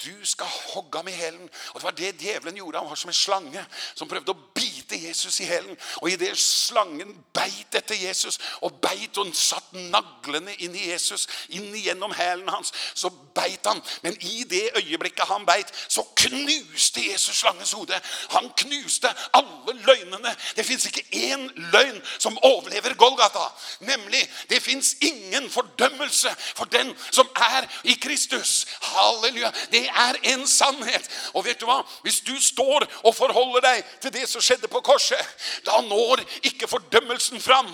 Du 0.02 0.26
skal 0.26 0.50
hogge 0.74 0.98
ham 0.98 1.08
i 1.08 1.14
helen. 1.14 1.46
Og 1.72 1.78
det 1.78 1.86
var 1.86 1.96
det 1.96 2.16
djevelen 2.20 2.58
gjorde. 2.58 2.78
Han 2.82 2.90
var 2.90 3.00
som 3.00 3.14
en 3.14 3.22
slange 3.22 3.66
som 3.94 4.10
prøvde 4.10 4.34
å 4.34 4.48
bite 4.50 4.65
etter 4.96 5.08
Jesus 5.08 5.40
i 5.40 5.44
helen. 5.44 5.76
Og 6.02 6.10
i 6.10 6.16
det 6.16 6.32
slangen 6.38 7.12
beit 7.34 7.74
etter 7.76 7.96
Jesus, 7.96 8.38
og 8.62 8.80
beit 8.80 9.16
og 9.18 9.32
satt 9.36 9.72
naglene 9.92 10.54
inn 10.62 10.74
i 10.76 10.90
Jesus, 10.90 11.26
inn 11.48 11.74
igjennom 11.74 12.14
helen 12.16 12.48
hans, 12.48 12.72
så 12.94 13.10
beit 13.36 13.66
han. 13.66 13.80
Men 14.02 14.16
i 14.20 14.44
det 14.48 14.70
øyeblikket 14.76 15.28
han 15.28 15.46
beit, 15.46 15.72
så 15.88 16.04
knuste 16.16 17.04
Jesus 17.04 17.36
slangens 17.36 17.72
hode. 17.76 17.98
Han 18.30 18.50
knuste 18.56 19.12
alle 19.36 19.76
løgnene. 19.86 20.34
Det 20.56 20.66
finnes 20.66 20.86
ikke 20.86 21.04
en 21.30 21.48
løgn 21.72 22.00
som 22.18 22.38
overlever 22.42 22.94
Golgata. 22.94 23.48
Nemlig, 23.80 24.22
det 24.50 24.62
finnes 24.62 24.94
ingen 25.00 25.50
fordømmelse 25.50 26.32
for 26.56 26.64
den 26.72 26.94
som 27.10 27.28
er 27.36 27.68
i 27.84 27.98
Kristus. 28.00 28.66
Halleluja. 28.82 29.52
Det 29.72 29.86
er 29.88 30.20
en 30.34 30.46
sannhet. 30.48 31.10
Og 31.34 31.44
vet 31.44 31.60
du 31.60 31.66
hva? 31.68 31.82
Hvis 32.02 32.22
du 32.26 32.34
står 32.40 32.86
og 33.04 33.14
forholder 33.14 33.64
deg 33.66 33.94
til 34.02 34.14
det 34.14 34.26
som 34.30 34.42
skjedde 34.44 34.70
på 34.70 34.80
korset, 34.86 35.34
da 35.66 35.80
når 35.88 36.22
ikke 36.46 36.68
fordømmelsen 36.70 37.42
fram. 37.42 37.70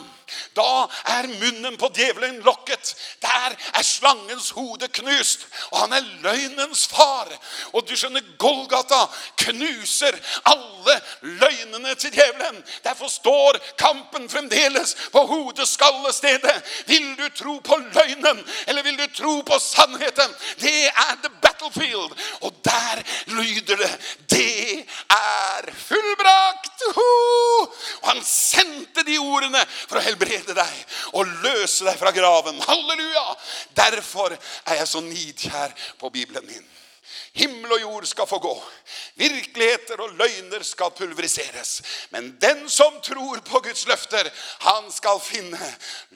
Da 0.54 0.88
er 1.16 1.28
munnen 1.28 1.76
på 1.80 1.88
djevelen 1.94 2.40
lokket. 2.46 2.94
Der 3.22 3.56
er 3.78 3.84
slangens 3.86 4.50
hode 4.56 4.88
knust. 4.88 5.46
Og 5.70 5.78
han 5.84 5.92
er 5.96 6.08
løgnens 6.24 6.86
far. 6.90 7.30
Og 7.72 7.86
du 7.88 7.94
skjønner, 7.96 8.24
Golgata 8.42 9.04
knuser 9.44 10.18
alle 10.50 10.96
løgnene 11.22 11.94
til 12.00 12.14
djevelen. 12.14 12.62
Derfor 12.84 13.10
står 13.12 13.60
kampen 13.80 14.28
fremdeles 14.32 14.94
på 15.12 15.24
hodeskallestedet. 15.30 16.56
Vil 16.90 17.12
du 17.18 17.28
tro 17.36 17.58
på 17.64 17.78
løgnen, 17.92 18.42
eller 18.66 18.82
vil 18.82 18.98
du 18.98 19.06
tro 19.16 19.34
på 19.46 19.58
sannheten? 19.62 20.34
Det 20.60 20.86
er 20.88 21.14
the 21.22 21.30
battlefield. 21.42 22.16
Og 22.40 22.52
der 22.64 23.02
lyder 23.26 23.76
det, 23.76 23.92
det 24.30 24.84
er 25.12 25.72
fullbrakt. 25.86 26.86
Ho! 26.96 27.10
Og 28.02 28.08
han 28.08 28.24
sendte 28.26 29.04
de 29.06 29.18
ordene 29.22 29.62
for 29.86 30.00
å 30.00 30.04
helbrede 30.04 30.21
helbreder 30.22 30.54
deg 30.54 31.16
og 31.18 31.30
løse 31.42 31.86
deg 31.86 31.98
fra 31.98 32.12
graven. 32.14 32.60
Halleluja! 32.62 33.24
Derfor 33.74 34.34
er 34.34 34.78
jeg 34.78 34.88
så 34.88 35.00
nidkjær 35.00 35.74
på 35.98 36.10
Bibelen 36.10 36.46
min. 36.46 36.68
Himmel 37.32 37.72
og 37.72 37.80
jord 37.80 38.06
skal 38.06 38.28
få 38.28 38.38
gå. 38.38 38.52
Virkeligheter 39.20 40.00
og 40.00 40.14
løgner 40.16 40.62
skal 40.64 40.92
pulveriseres. 40.96 41.82
Men 42.10 42.36
den 42.40 42.68
som 42.70 43.00
tror 43.04 43.40
på 43.44 43.60
Guds 43.64 43.86
løfter, 43.88 44.28
han 44.60 44.90
skal 44.92 45.20
finne 45.20 45.70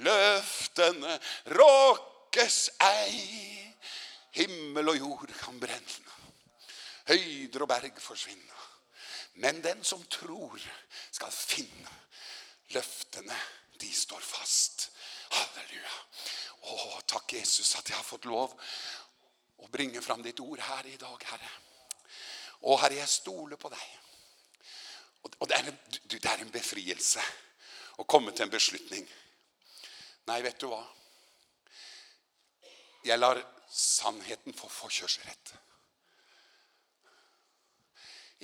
løftene 0.04 1.18
råkes 1.56 2.70
ei. 2.84 3.72
Himmel 4.36 4.92
og 4.92 5.00
jord 5.00 5.32
kan 5.40 5.60
brenne. 5.60 6.02
Høyder 7.08 7.62
og 7.64 7.70
berg 7.70 8.00
forsvinne. 8.02 8.42
Men 9.40 9.60
den 9.64 9.82
som 9.84 10.00
tror 10.10 10.60
skal 11.12 11.32
finne 11.32 11.92
løftene 12.72 13.36
de 13.80 13.92
står 13.92 14.20
fast. 14.20 14.90
Halleluja. 15.30 15.94
Åh, 16.60 16.98
takk 17.06 17.32
Jesus 17.32 17.74
at 17.78 17.88
jeg 17.88 17.96
har 17.96 18.06
fått 18.06 18.28
lov 18.30 18.54
å 19.62 19.68
bringe 19.72 20.02
fram 20.02 20.22
ditt 20.24 20.40
ord 20.40 20.60
her 20.60 20.88
i 20.90 20.96
dag, 21.00 21.28
Herre. 21.30 21.52
Å, 22.60 22.76
Herre, 22.80 23.00
jeg 23.00 23.12
stoler 23.12 23.60
på 23.60 23.70
deg. 23.72 23.86
Og, 25.26 25.48
det, 25.48 25.56
er 25.56 25.70
en, 25.70 25.78
det 26.10 26.20
er 26.22 26.42
en 26.42 26.54
befrielse 26.54 27.22
å 27.98 28.06
komme 28.08 28.32
til 28.32 28.46
en 28.46 28.52
beslutning. 28.52 29.06
Nei, 30.26 30.40
vet 30.44 30.58
du 30.60 30.68
hva? 30.70 30.82
Jeg 33.06 33.18
lar 33.18 33.40
sannheten 33.70 34.54
få 34.56 34.68
forkjørsrett. 34.70 35.54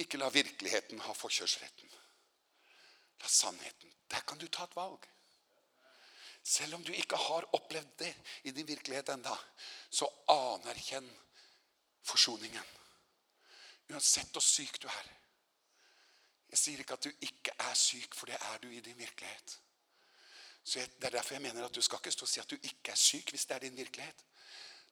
Ikke 0.03 0.21
la 0.21 0.31
virkeligheten 0.33 1.03
ha 1.05 1.15
forkjørsretten. 1.17 1.91
La 3.23 3.29
sannheten. 3.29 3.93
Der 4.11 4.25
kan 4.27 4.39
du 4.39 4.47
ta 4.49 4.65
et 4.65 4.77
valg. 4.77 5.07
Selv 6.45 6.75
om 6.75 6.85
du 6.85 6.93
ikke 6.93 7.17
har 7.17 7.47
opplevd 7.55 7.99
det 7.99 8.15
i 8.45 8.51
din 8.51 8.67
virkelighet 8.67 9.09
enda, 9.15 9.35
så 9.91 10.09
anerkjenn 10.29 11.11
forsoningen. 12.03 12.65
Uansett 13.93 14.33
hvor 14.33 14.43
syk 14.43 14.81
du 14.83 14.89
er. 14.89 15.11
Jeg 16.53 16.59
sier 16.59 16.81
ikke 16.83 16.99
at 16.99 17.05
du 17.05 17.13
ikke 17.25 17.55
er 17.59 17.75
syk, 17.79 18.15
for 18.15 18.29
det 18.29 18.37
er 18.37 18.59
du 18.63 18.69
i 18.69 18.81
din 18.81 18.99
virkelighet. 18.99 19.59
Så 20.65 20.79
jeg, 20.79 20.91
Det 20.97 21.05
er 21.05 21.11
derfor 21.11 21.35
jeg 21.35 21.43
mener 21.43 21.65
at 21.65 21.75
du 21.75 21.81
skal 21.83 21.99
ikke 21.99 22.13
stå 22.13 22.27
og 22.27 22.29
si 22.29 22.41
at 22.41 22.51
du 22.51 22.57
ikke 22.63 22.93
er 22.93 22.99
syk 22.99 23.31
hvis 23.31 23.47
det 23.47 23.55
er 23.55 23.59
din 23.59 23.77
virkelighet. 23.77 24.25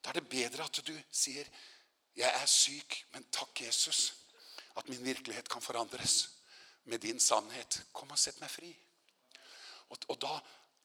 Da 0.03 0.09
er 0.09 0.13
det 0.13 0.29
bedre 0.29 0.63
at 0.63 0.79
du 0.87 0.93
sier, 1.11 1.47
jeg 2.15 2.41
er 2.41 2.45
syk, 2.45 3.05
men 3.13 3.23
takk 3.31 3.61
Jesus, 3.61 4.13
at 4.77 4.89
min 4.89 5.03
virkelighet 5.05 5.49
kan 5.49 5.61
forandres 5.61 6.29
med 6.83 6.99
din 6.99 7.19
sannhet. 7.19 7.81
Kom 7.93 8.11
og 8.11 8.19
sett 8.19 8.39
meg 8.41 8.49
fri. 8.51 8.71
Og, 9.89 9.97
og 10.07 10.21
da 10.21 10.39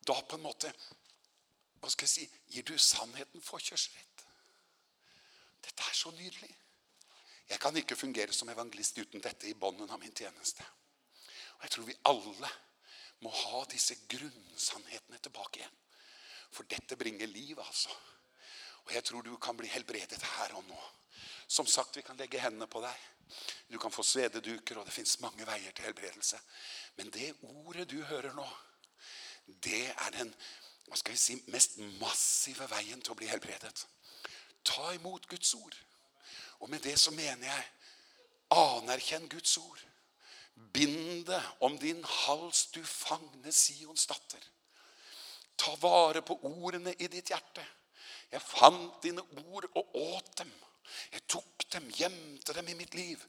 da 0.07 0.17
på 0.23 0.39
en 0.39 0.47
måte, 0.47 0.71
hva 1.81 1.91
skal 1.93 2.07
jeg 2.07 2.13
si, 2.13 2.29
gir 2.55 2.67
du 2.67 2.77
sannheten 2.81 3.43
forkjørsrett. 3.45 4.25
Dette 5.67 5.83
er 5.83 5.99
så 5.99 6.13
nydelig. 6.15 6.53
Jeg 7.47 7.61
kan 7.63 7.77
ikke 7.79 7.99
fungere 7.99 8.35
som 8.35 8.49
evangelist 8.51 8.99
uten 8.99 9.23
dette 9.23 9.49
i 9.51 9.55
bånden 9.55 9.91
av 9.91 10.01
min 10.03 10.15
tjeneste. 10.15 10.65
Og 11.57 11.67
jeg 11.67 11.75
tror 11.75 11.89
vi 11.89 11.99
alle 12.11 12.51
må 13.25 13.31
ha 13.33 13.63
disse 13.71 13.97
grunnsannhetene 14.11 15.21
tilbake 15.23 15.63
igjen. 15.63 15.77
For 16.53 16.69
dette 16.71 16.99
bringer 16.99 17.29
liv, 17.31 17.59
altså. 17.59 17.91
Og 18.87 18.95
jeg 18.95 19.05
tror 19.05 19.23
du 19.23 19.35
kan 19.43 19.57
bli 19.59 19.69
helbredet 19.71 20.23
her 20.37 20.55
og 20.59 20.65
nå. 20.69 20.79
Som 21.49 21.67
sagt, 21.67 21.97
vi 21.97 22.05
kan 22.07 22.19
legge 22.19 22.41
hendene 22.43 22.69
på 22.71 22.83
deg. 22.83 23.07
Du 23.71 23.79
kan 23.83 23.95
få 23.95 24.03
svededuker, 24.07 24.79
og 24.79 24.87
det 24.87 24.95
finnes 24.95 25.19
mange 25.23 25.47
veier 25.47 25.75
til 25.75 25.89
helbredelse. 25.89 26.39
Men 26.99 27.11
det 27.15 27.33
ordet 27.43 27.89
du 27.91 27.99
hører 28.05 28.35
nå, 28.35 28.47
det 29.47 29.85
er 29.91 30.15
den 30.19 30.35
hva 30.87 30.97
skal 30.99 31.17
jeg 31.17 31.19
si, 31.19 31.37
mest 31.51 31.79
massive 31.99 32.69
veien 32.71 33.01
til 33.03 33.15
å 33.15 33.19
bli 33.19 33.27
helbredet. 33.27 33.75
Ta 34.67 34.93
imot 34.95 35.27
Guds 35.27 35.55
ord. 35.59 35.75
Og 36.63 36.71
med 36.71 36.85
det 36.87 36.95
så 36.99 37.11
mener 37.15 37.49
jeg, 37.49 37.65
anerkjenn 38.55 39.27
Guds 39.29 39.57
ord. 39.59 39.81
Binde 40.73 41.41
om 41.67 41.75
din 41.79 42.05
hals 42.05 42.69
du 42.73 42.81
fangne 42.87 43.53
Sions 43.53 44.07
datter. 44.07 44.45
Ta 45.59 45.75
vare 45.83 46.23
på 46.23 46.39
ordene 46.47 46.95
i 46.95 47.11
ditt 47.11 47.33
hjerte. 47.33 47.65
Jeg 48.31 48.43
fant 48.43 49.03
dine 49.03 49.23
ord 49.43 49.67
og 49.75 49.99
åt 49.99 50.33
dem. 50.39 50.53
Jeg 51.13 51.23
tok 51.31 51.67
dem, 51.73 51.89
gjemte 51.97 52.55
dem 52.57 52.69
i 52.69 52.77
mitt 52.79 52.95
liv. 52.95 53.23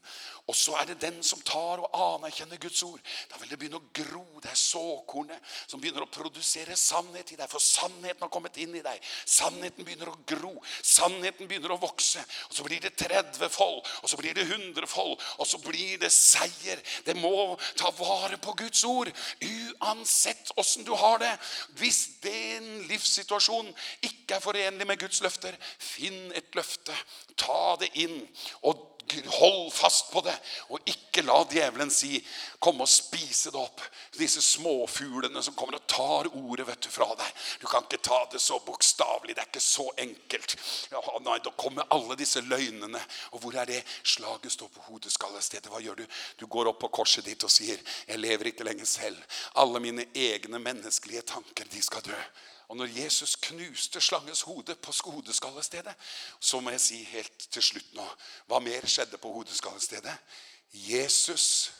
Og 0.48 0.56
så 0.56 0.76
er 0.80 0.88
det 0.88 1.00
den 1.02 1.18
som 1.26 1.40
tar 1.46 1.82
og 1.82 1.94
anerkjenner 1.94 2.60
Guds 2.60 2.82
ord. 2.86 3.00
Da 3.30 3.40
vil 3.40 3.50
det 3.50 3.58
begynne 3.60 3.80
å 3.80 3.90
gro. 3.94 4.24
Det 4.42 4.52
er 4.52 4.60
såkornet 4.60 5.50
som 5.66 5.80
begynner 5.82 6.06
å 6.06 6.10
produsere 6.12 6.76
sannhet 6.78 7.32
i 7.34 7.38
deg. 7.38 7.50
For 7.50 7.62
sannheten 7.62 8.24
har 8.24 8.32
kommet 8.32 8.56
inn 8.62 8.76
i 8.78 8.84
deg. 8.84 9.02
Sannheten 9.28 9.86
begynner 9.86 10.12
å 10.12 10.18
gro. 10.28 10.54
Sannheten 10.82 11.50
begynner 11.50 11.74
å 11.74 11.80
vokse. 11.82 12.22
Og 12.48 12.58
så 12.58 12.66
blir 12.66 12.82
det 12.84 12.94
30 13.00 13.52
fold. 13.52 13.82
Og 14.02 14.12
så 14.12 14.20
blir 14.20 14.36
det 14.38 14.46
100 14.46 14.88
fold. 14.90 15.18
Og 15.38 15.50
så 15.50 15.60
blir 15.64 15.98
det 16.02 16.12
seier. 16.14 16.82
Det 17.04 17.16
må 17.18 17.56
ta 17.78 17.92
vare 17.98 18.38
på 18.42 18.54
Guds 18.62 18.84
ord. 18.88 19.12
Uansett 19.42 20.52
hvordan 20.54 20.86
du 20.86 20.94
har 20.98 21.20
det. 21.22 21.34
Hvis 21.80 22.04
den 22.22 22.86
livssituasjon 22.88 23.72
ikke 24.06 24.36
er 24.36 24.44
forenlig 24.44 24.86
med 24.88 25.00
Guds 25.00 25.20
løfter, 25.24 25.56
finn 25.78 26.32
et 26.36 26.54
løfte. 26.56 26.94
Ta 27.38 27.47
ta 27.48 27.74
det 27.80 27.90
inn 28.04 28.20
og 28.68 28.84
hold 29.26 29.72
fast 29.72 30.10
på 30.12 30.20
det 30.20 30.34
og 30.68 30.84
ikke 30.88 31.22
la 31.24 31.38
djevelen 31.48 31.90
si 31.92 32.18
kom 32.60 32.80
og 32.82 32.90
spise 32.90 33.52
det 33.54 33.60
opp. 33.60 33.80
Disse 34.18 34.42
småfuglene 34.42 35.42
som 35.42 35.54
kommer 35.58 35.78
og 35.78 35.86
tar 35.90 36.28
ordet 36.28 36.66
vet 36.68 36.82
du, 36.84 36.90
fra 36.92 37.08
deg. 37.18 37.30
Du 37.60 37.66
kan 37.70 37.86
ikke 37.86 38.02
ta 38.04 38.20
det 38.32 38.40
så 38.42 38.58
bokstavlig 38.66 39.36
det 39.36 39.44
er 39.44 39.50
ikke 39.50 39.62
så 39.62 39.86
enkelt. 39.96 40.56
Ja, 40.92 41.02
nei, 41.24 41.38
da 41.44 41.54
kommer 41.56 41.88
alle 41.94 42.18
disse 42.18 42.42
løgnene. 42.44 43.00
Og 43.32 43.42
hvor 43.42 43.56
er 43.56 43.70
det 43.70 43.82
slaget 44.02 44.52
står 44.54 44.72
på 44.74 44.86
hodet 44.88 45.14
skal 45.14 45.38
stedet? 45.42 45.70
Hva 45.72 45.82
gjør 45.82 46.02
du? 46.02 46.06
du 46.38 46.46
går 46.46 46.72
opp 46.72 46.82
på 46.82 46.92
korset 47.00 47.26
ditt 47.26 47.44
og 47.46 47.52
sier 47.52 47.78
jeg 48.08 48.20
lever 48.20 48.52
ikke 48.52 48.66
lenger 48.66 48.88
selv. 48.88 49.40
Alle 49.60 49.80
mine 49.82 50.08
egne 50.14 50.60
menneskelige 50.62 51.26
tanker 51.34 51.68
de 51.70 51.82
skal 51.82 52.04
dø. 52.06 52.22
Og 52.68 52.76
når 52.76 52.86
Jesus 52.86 53.36
knuste 53.36 54.00
slangens 54.00 54.42
hode 54.42 54.74
på 54.74 54.92
hodeskallestedet, 55.04 55.94
så 56.40 56.60
må 56.60 56.70
jeg 56.70 56.80
si 56.80 57.02
helt 57.04 57.46
til 57.50 57.62
slutt 57.62 57.94
nå, 57.96 58.04
hva 58.46 58.60
mer 58.60 58.86
skjedde 58.86 59.18
på 59.18 59.32
hodeskallestedet? 59.32 60.12
Jesus 60.72 61.72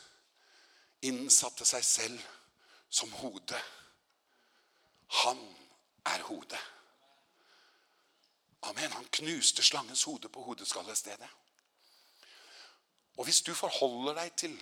innsatte 1.05 1.65
seg 1.65 1.85
selv 1.85 2.23
som 2.89 3.11
hode. 3.21 3.59
Han 5.21 5.43
er 6.05 6.25
hode. 6.25 6.57
Amen. 8.61 8.91
Han 8.91 9.05
knuste 9.11 9.63
slangens 9.63 10.03
hode 10.03 10.29
på 10.29 10.41
hodeskallestedet. 10.41 11.29
Og 13.17 13.23
hvis 13.27 13.41
du 13.41 13.53
forholder 13.53 14.17
deg 14.23 14.33
til 14.35 14.57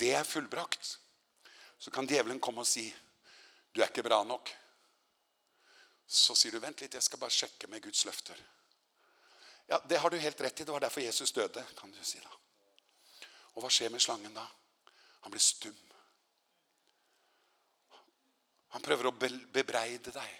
det 0.00 0.12
er 0.14 0.26
fullbrakt, 0.26 0.98
så 1.78 1.90
kan 1.90 2.06
djevelen 2.06 2.40
komme 2.40 2.64
og 2.64 2.66
si, 2.66 2.88
du 3.74 3.80
er 3.80 3.88
ikke 3.88 4.02
bra 4.02 4.24
nok 4.26 4.50
så 6.06 6.36
sier 6.36 6.52
du, 6.52 6.60
vent 6.62 6.80
litt, 6.80 6.94
jeg 6.94 7.06
skal 7.06 7.20
bare 7.20 7.34
sjekke 7.34 7.68
med 7.72 7.82
Guds 7.84 8.04
løfter. 8.04 8.40
Ja, 9.70 9.80
det 9.88 9.98
har 10.02 10.10
du 10.10 10.18
helt 10.20 10.40
rett 10.40 10.60
i, 10.60 10.64
det 10.64 10.72
var 10.72 10.84
derfor 10.84 11.00
Jesus 11.00 11.32
døde, 11.32 11.64
kan 11.78 11.92
du 11.92 12.02
si 12.04 12.20
da. 12.20 12.32
Og 13.54 13.64
hva 13.64 13.70
skjer 13.72 13.92
med 13.94 14.02
slangen 14.02 14.34
da? 14.34 14.44
Han 15.24 15.32
blir 15.32 15.42
stum. 15.42 15.76
Han 18.74 18.82
prøver 18.82 19.08
å 19.08 19.14
bebreide 19.14 20.10
deg. 20.10 20.32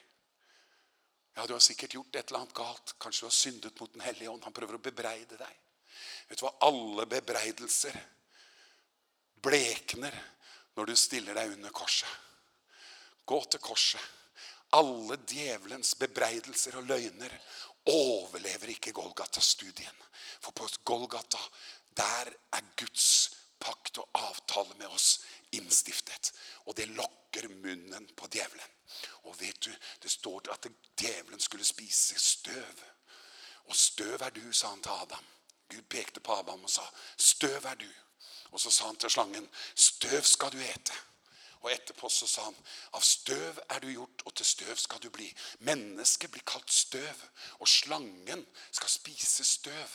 Ja, 1.34 1.46
du 1.46 1.54
har 1.54 1.62
sikkert 1.62 1.94
gjort 1.94 2.16
et 2.16 2.28
eller 2.28 2.42
annet 2.42 2.56
galt. 2.56 2.94
Kanskje 2.98 3.24
du 3.24 3.28
har 3.28 3.34
syndet 3.34 3.80
mot 3.80 3.92
den 3.94 4.02
hellige 4.04 4.30
ånd. 4.30 4.42
Han 4.44 4.54
prøver 4.54 4.76
å 4.76 4.82
bebreide 4.82 5.38
deg. 5.38 5.62
Vet 6.28 6.40
du 6.40 6.44
hva? 6.46 6.52
Alle 6.66 7.06
bebreidelser 7.10 7.96
blekner 9.44 10.14
når 10.74 10.90
du 10.90 10.94
stiller 10.98 11.38
deg 11.38 11.54
under 11.54 11.74
korset. 11.74 12.10
Gå 13.24 13.40
til 13.50 13.62
korset 13.62 14.02
alle 14.74 15.18
djevelens 15.28 15.94
bebreidelser 15.98 16.76
og 16.80 16.88
løgner 16.90 17.32
overlever 17.90 18.72
ikke 18.74 18.94
Golgata-studien. 18.96 20.02
For 20.40 20.50
på 20.50 20.68
Golgata, 20.84 21.40
der 21.96 22.32
er 22.52 22.70
Guds 22.76 23.36
pakt 23.60 23.98
og 23.98 24.08
avtale 24.14 24.74
med 24.78 24.86
oss 24.86 25.20
innstiftet. 25.52 26.32
Og 26.66 26.76
det 26.76 26.88
lokker 26.88 27.48
munnen 27.48 28.08
på 28.16 28.28
djevelen. 28.32 28.70
Og 29.24 29.40
vet 29.40 29.60
du, 29.64 29.70
det 30.02 30.10
står 30.10 30.50
at 30.52 30.66
djevelen 30.98 31.40
skulle 31.40 31.64
spise 31.64 32.18
støv. 32.20 32.82
Og 33.64 33.76
støv 33.76 34.20
er 34.20 34.30
du, 34.30 34.52
sa 34.52 34.74
han 34.74 34.82
til 34.82 34.90
Adam. 34.90 35.24
Gud 35.70 35.82
pekte 35.88 36.20
på 36.20 36.34
Adam 36.34 36.64
og 36.64 36.70
sa, 36.70 36.84
støv 37.16 37.64
er 37.64 37.78
du. 37.80 37.90
Og 38.50 38.60
så 38.60 38.70
sa 38.70 38.86
han 38.86 38.96
til 38.96 39.10
slangen, 39.10 39.48
støv 39.74 40.22
skal 40.22 40.52
du 40.52 40.60
ete. 40.62 40.94
Og 41.64 41.72
etterpå 41.72 42.10
så 42.12 42.28
sa 42.28 42.44
han, 42.44 42.56
av 42.92 43.04
støv 43.04 43.60
er 43.72 43.80
du 43.80 43.88
gjort, 43.88 44.24
og 44.28 44.34
til 44.36 44.46
støv 44.46 44.74
skal 44.76 45.00
du 45.00 45.08
bli. 45.12 45.30
Mennesket 45.64 46.32
blir 46.34 46.44
kalt 46.44 46.72
støv, 46.72 47.22
og 47.58 47.70
slangen 47.70 48.44
skal 48.68 48.92
spise 48.92 49.46
støv. 49.48 49.94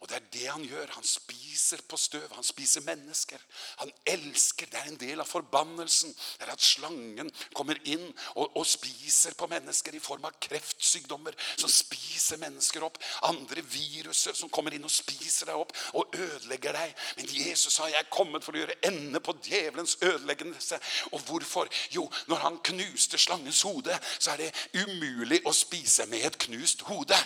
Og 0.00 0.08
det 0.08 0.16
er 0.16 0.28
det 0.32 0.46
han 0.48 0.64
gjør. 0.64 0.94
Han 0.96 1.04
spiser 1.04 1.82
på 1.88 1.98
støv, 2.00 2.24
han 2.32 2.46
spiser 2.46 2.84
mennesker. 2.86 3.42
Han 3.82 3.92
elsker, 4.08 4.70
det 4.72 4.80
er 4.80 4.88
en 4.88 5.00
del 5.00 5.20
av 5.20 5.28
forbannelsen. 5.28 6.14
Det 6.40 6.46
er 6.46 6.54
at 6.54 6.64
slangen 6.64 7.28
kommer 7.52 7.76
inn 7.84 8.06
og, 8.34 8.56
og 8.56 8.64
spiser 8.66 9.36
på 9.36 9.48
mennesker 9.52 9.94
i 9.94 10.02
form 10.02 10.24
av 10.24 10.38
kreftsykdommer, 10.40 11.36
som 11.60 11.68
spiser 11.72 12.40
mennesker 12.40 12.86
opp. 12.86 12.96
Andre 13.28 13.60
viruser 13.68 14.36
som 14.38 14.48
kommer 14.48 14.74
inn 14.74 14.88
og 14.88 14.94
spiser 14.94 15.52
deg 15.52 15.60
opp 15.60 15.76
og 15.92 16.16
ødelegger 16.16 16.80
deg. 16.80 16.96
Men 17.20 17.30
Jesus 17.36 17.76
sa, 17.76 17.90
jeg 17.92 18.00
er 18.00 18.10
kommet 18.12 18.46
for 18.46 18.56
å 18.56 18.64
gjøre 18.64 18.80
ende 18.88 19.20
på 19.20 19.36
djevelens 19.44 19.98
ødeleggelse 20.00 20.80
Og 21.12 21.20
hvorfor? 21.20 21.68
Jo, 21.90 22.10
når 22.26 22.36
han 22.36 22.58
knuste 22.64 23.18
slangens 23.18 23.62
hode, 23.62 23.98
så 24.18 24.30
er 24.30 24.36
det 24.36 24.84
umulig 24.84 25.40
å 25.46 25.52
spise 25.54 26.06
med 26.06 26.26
et 26.26 26.38
knust 26.46 26.84
hode. 26.88 27.18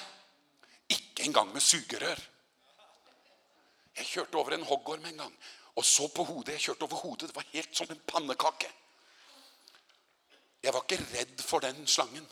Ikke 0.88 1.26
engang 1.28 1.52
med 1.52 1.60
sugerør. 1.60 2.20
Jeg 3.96 4.06
kjørte 4.06 4.40
over 4.40 4.56
en 4.56 4.66
hoggorm 4.66 5.04
en 5.06 5.18
gang, 5.18 5.34
og 5.74 5.84
så 5.84 6.08
på 6.08 6.24
hodet. 6.24 6.56
Jeg 6.56 6.60
kjørte 6.60 6.88
over 6.88 6.96
hodet. 6.96 7.28
Det 7.28 7.36
var 7.36 7.52
helt 7.52 7.76
som 7.76 7.90
en 7.90 8.00
pannekake. 8.06 8.70
Jeg 10.62 10.74
var 10.74 10.82
ikke 10.82 11.04
redd 11.12 11.42
for 11.42 11.60
den 11.60 11.86
slangen. 11.86 12.26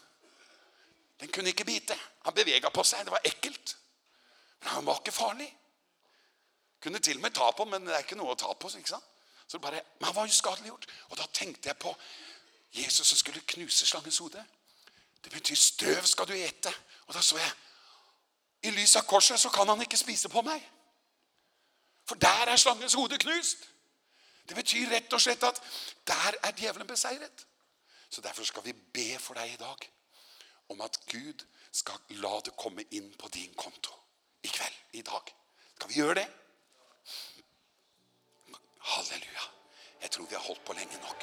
Den 1.20 1.32
kunne 1.32 1.48
ikke 1.48 1.64
bite. 1.64 1.98
Han 2.24 2.34
beveget 2.34 2.72
på 2.72 2.82
seg. 2.82 3.04
Det 3.04 3.12
var 3.12 3.28
ekkelt. 3.28 3.76
Men 4.62 4.68
han 4.68 4.86
var 4.86 4.98
ikke 5.00 5.12
farlig. 5.12 5.48
Kunne 6.82 6.98
til 6.98 7.16
og 7.16 7.22
med 7.22 7.34
ta 7.34 7.50
på, 7.50 7.64
men 7.64 7.86
det 7.86 7.94
er 7.94 8.02
ikke 8.02 8.18
noe 8.18 8.34
å 8.34 8.38
ta 8.38 8.54
på, 8.58 8.70
ikke 8.78 8.96
sant? 8.96 9.11
Så 9.52 9.58
bare, 9.58 9.82
men 9.98 10.04
han 10.04 10.14
var 10.14 10.26
jo 10.26 10.32
skadeliggjort. 10.32 10.86
Og 11.08 11.18
da 11.18 11.26
tenkte 11.32 11.68
jeg 11.68 11.76
på 11.76 11.90
Jesus 12.72 13.08
som 13.08 13.18
skulle 13.18 13.40
knuse 13.46 13.86
slangens 13.86 14.18
hode. 14.18 14.44
Det 15.24 15.32
betyr 15.32 15.54
støv 15.54 16.04
skal 16.08 16.28
du 16.28 16.32
ete. 16.32 16.72
Og 17.06 17.14
da 17.14 17.20
så 17.20 17.36
jeg, 17.36 17.50
i 18.62 18.70
lys 18.72 18.96
av 18.96 19.04
korset 19.04 19.40
så 19.40 19.50
kan 19.52 19.68
han 19.68 19.82
ikke 19.84 20.00
spise 20.00 20.30
på 20.32 20.40
meg. 20.46 20.64
For 22.08 22.16
der 22.16 22.48
er 22.48 22.56
slangens 22.56 22.96
hode 22.96 23.18
knust. 23.18 23.68
Det 24.48 24.56
betyr 24.56 24.88
rett 24.88 25.12
og 25.12 25.20
slett 25.20 25.44
at 25.44 25.60
der 26.08 26.40
er 26.42 26.56
djevelen 26.56 26.88
beseiret. 26.88 27.46
Så 28.08 28.24
derfor 28.24 28.48
skal 28.48 28.64
vi 28.64 28.72
be 28.72 29.18
for 29.20 29.36
deg 29.36 29.52
i 29.52 29.60
dag 29.60 29.88
om 30.72 30.80
at 30.80 30.96
Gud 31.12 31.44
skal 31.72 32.00
la 32.24 32.38
det 32.40 32.56
komme 32.56 32.88
inn 32.96 33.12
på 33.20 33.28
din 33.36 33.52
konto 33.52 34.00
i 34.42 34.48
kveld, 34.48 34.80
i 34.92 35.04
dag. 35.04 35.36
Skal 35.76 35.92
vi 35.92 36.00
gjøre 36.00 36.22
det? 36.22 36.28
Halleluja. 38.82 39.44
Jeg 40.02 40.10
tror 40.10 40.24
vi 40.24 40.34
har 40.34 40.44
holdt 40.48 40.64
på 40.64 40.72
lenge 40.72 40.96
nok. 41.06 41.20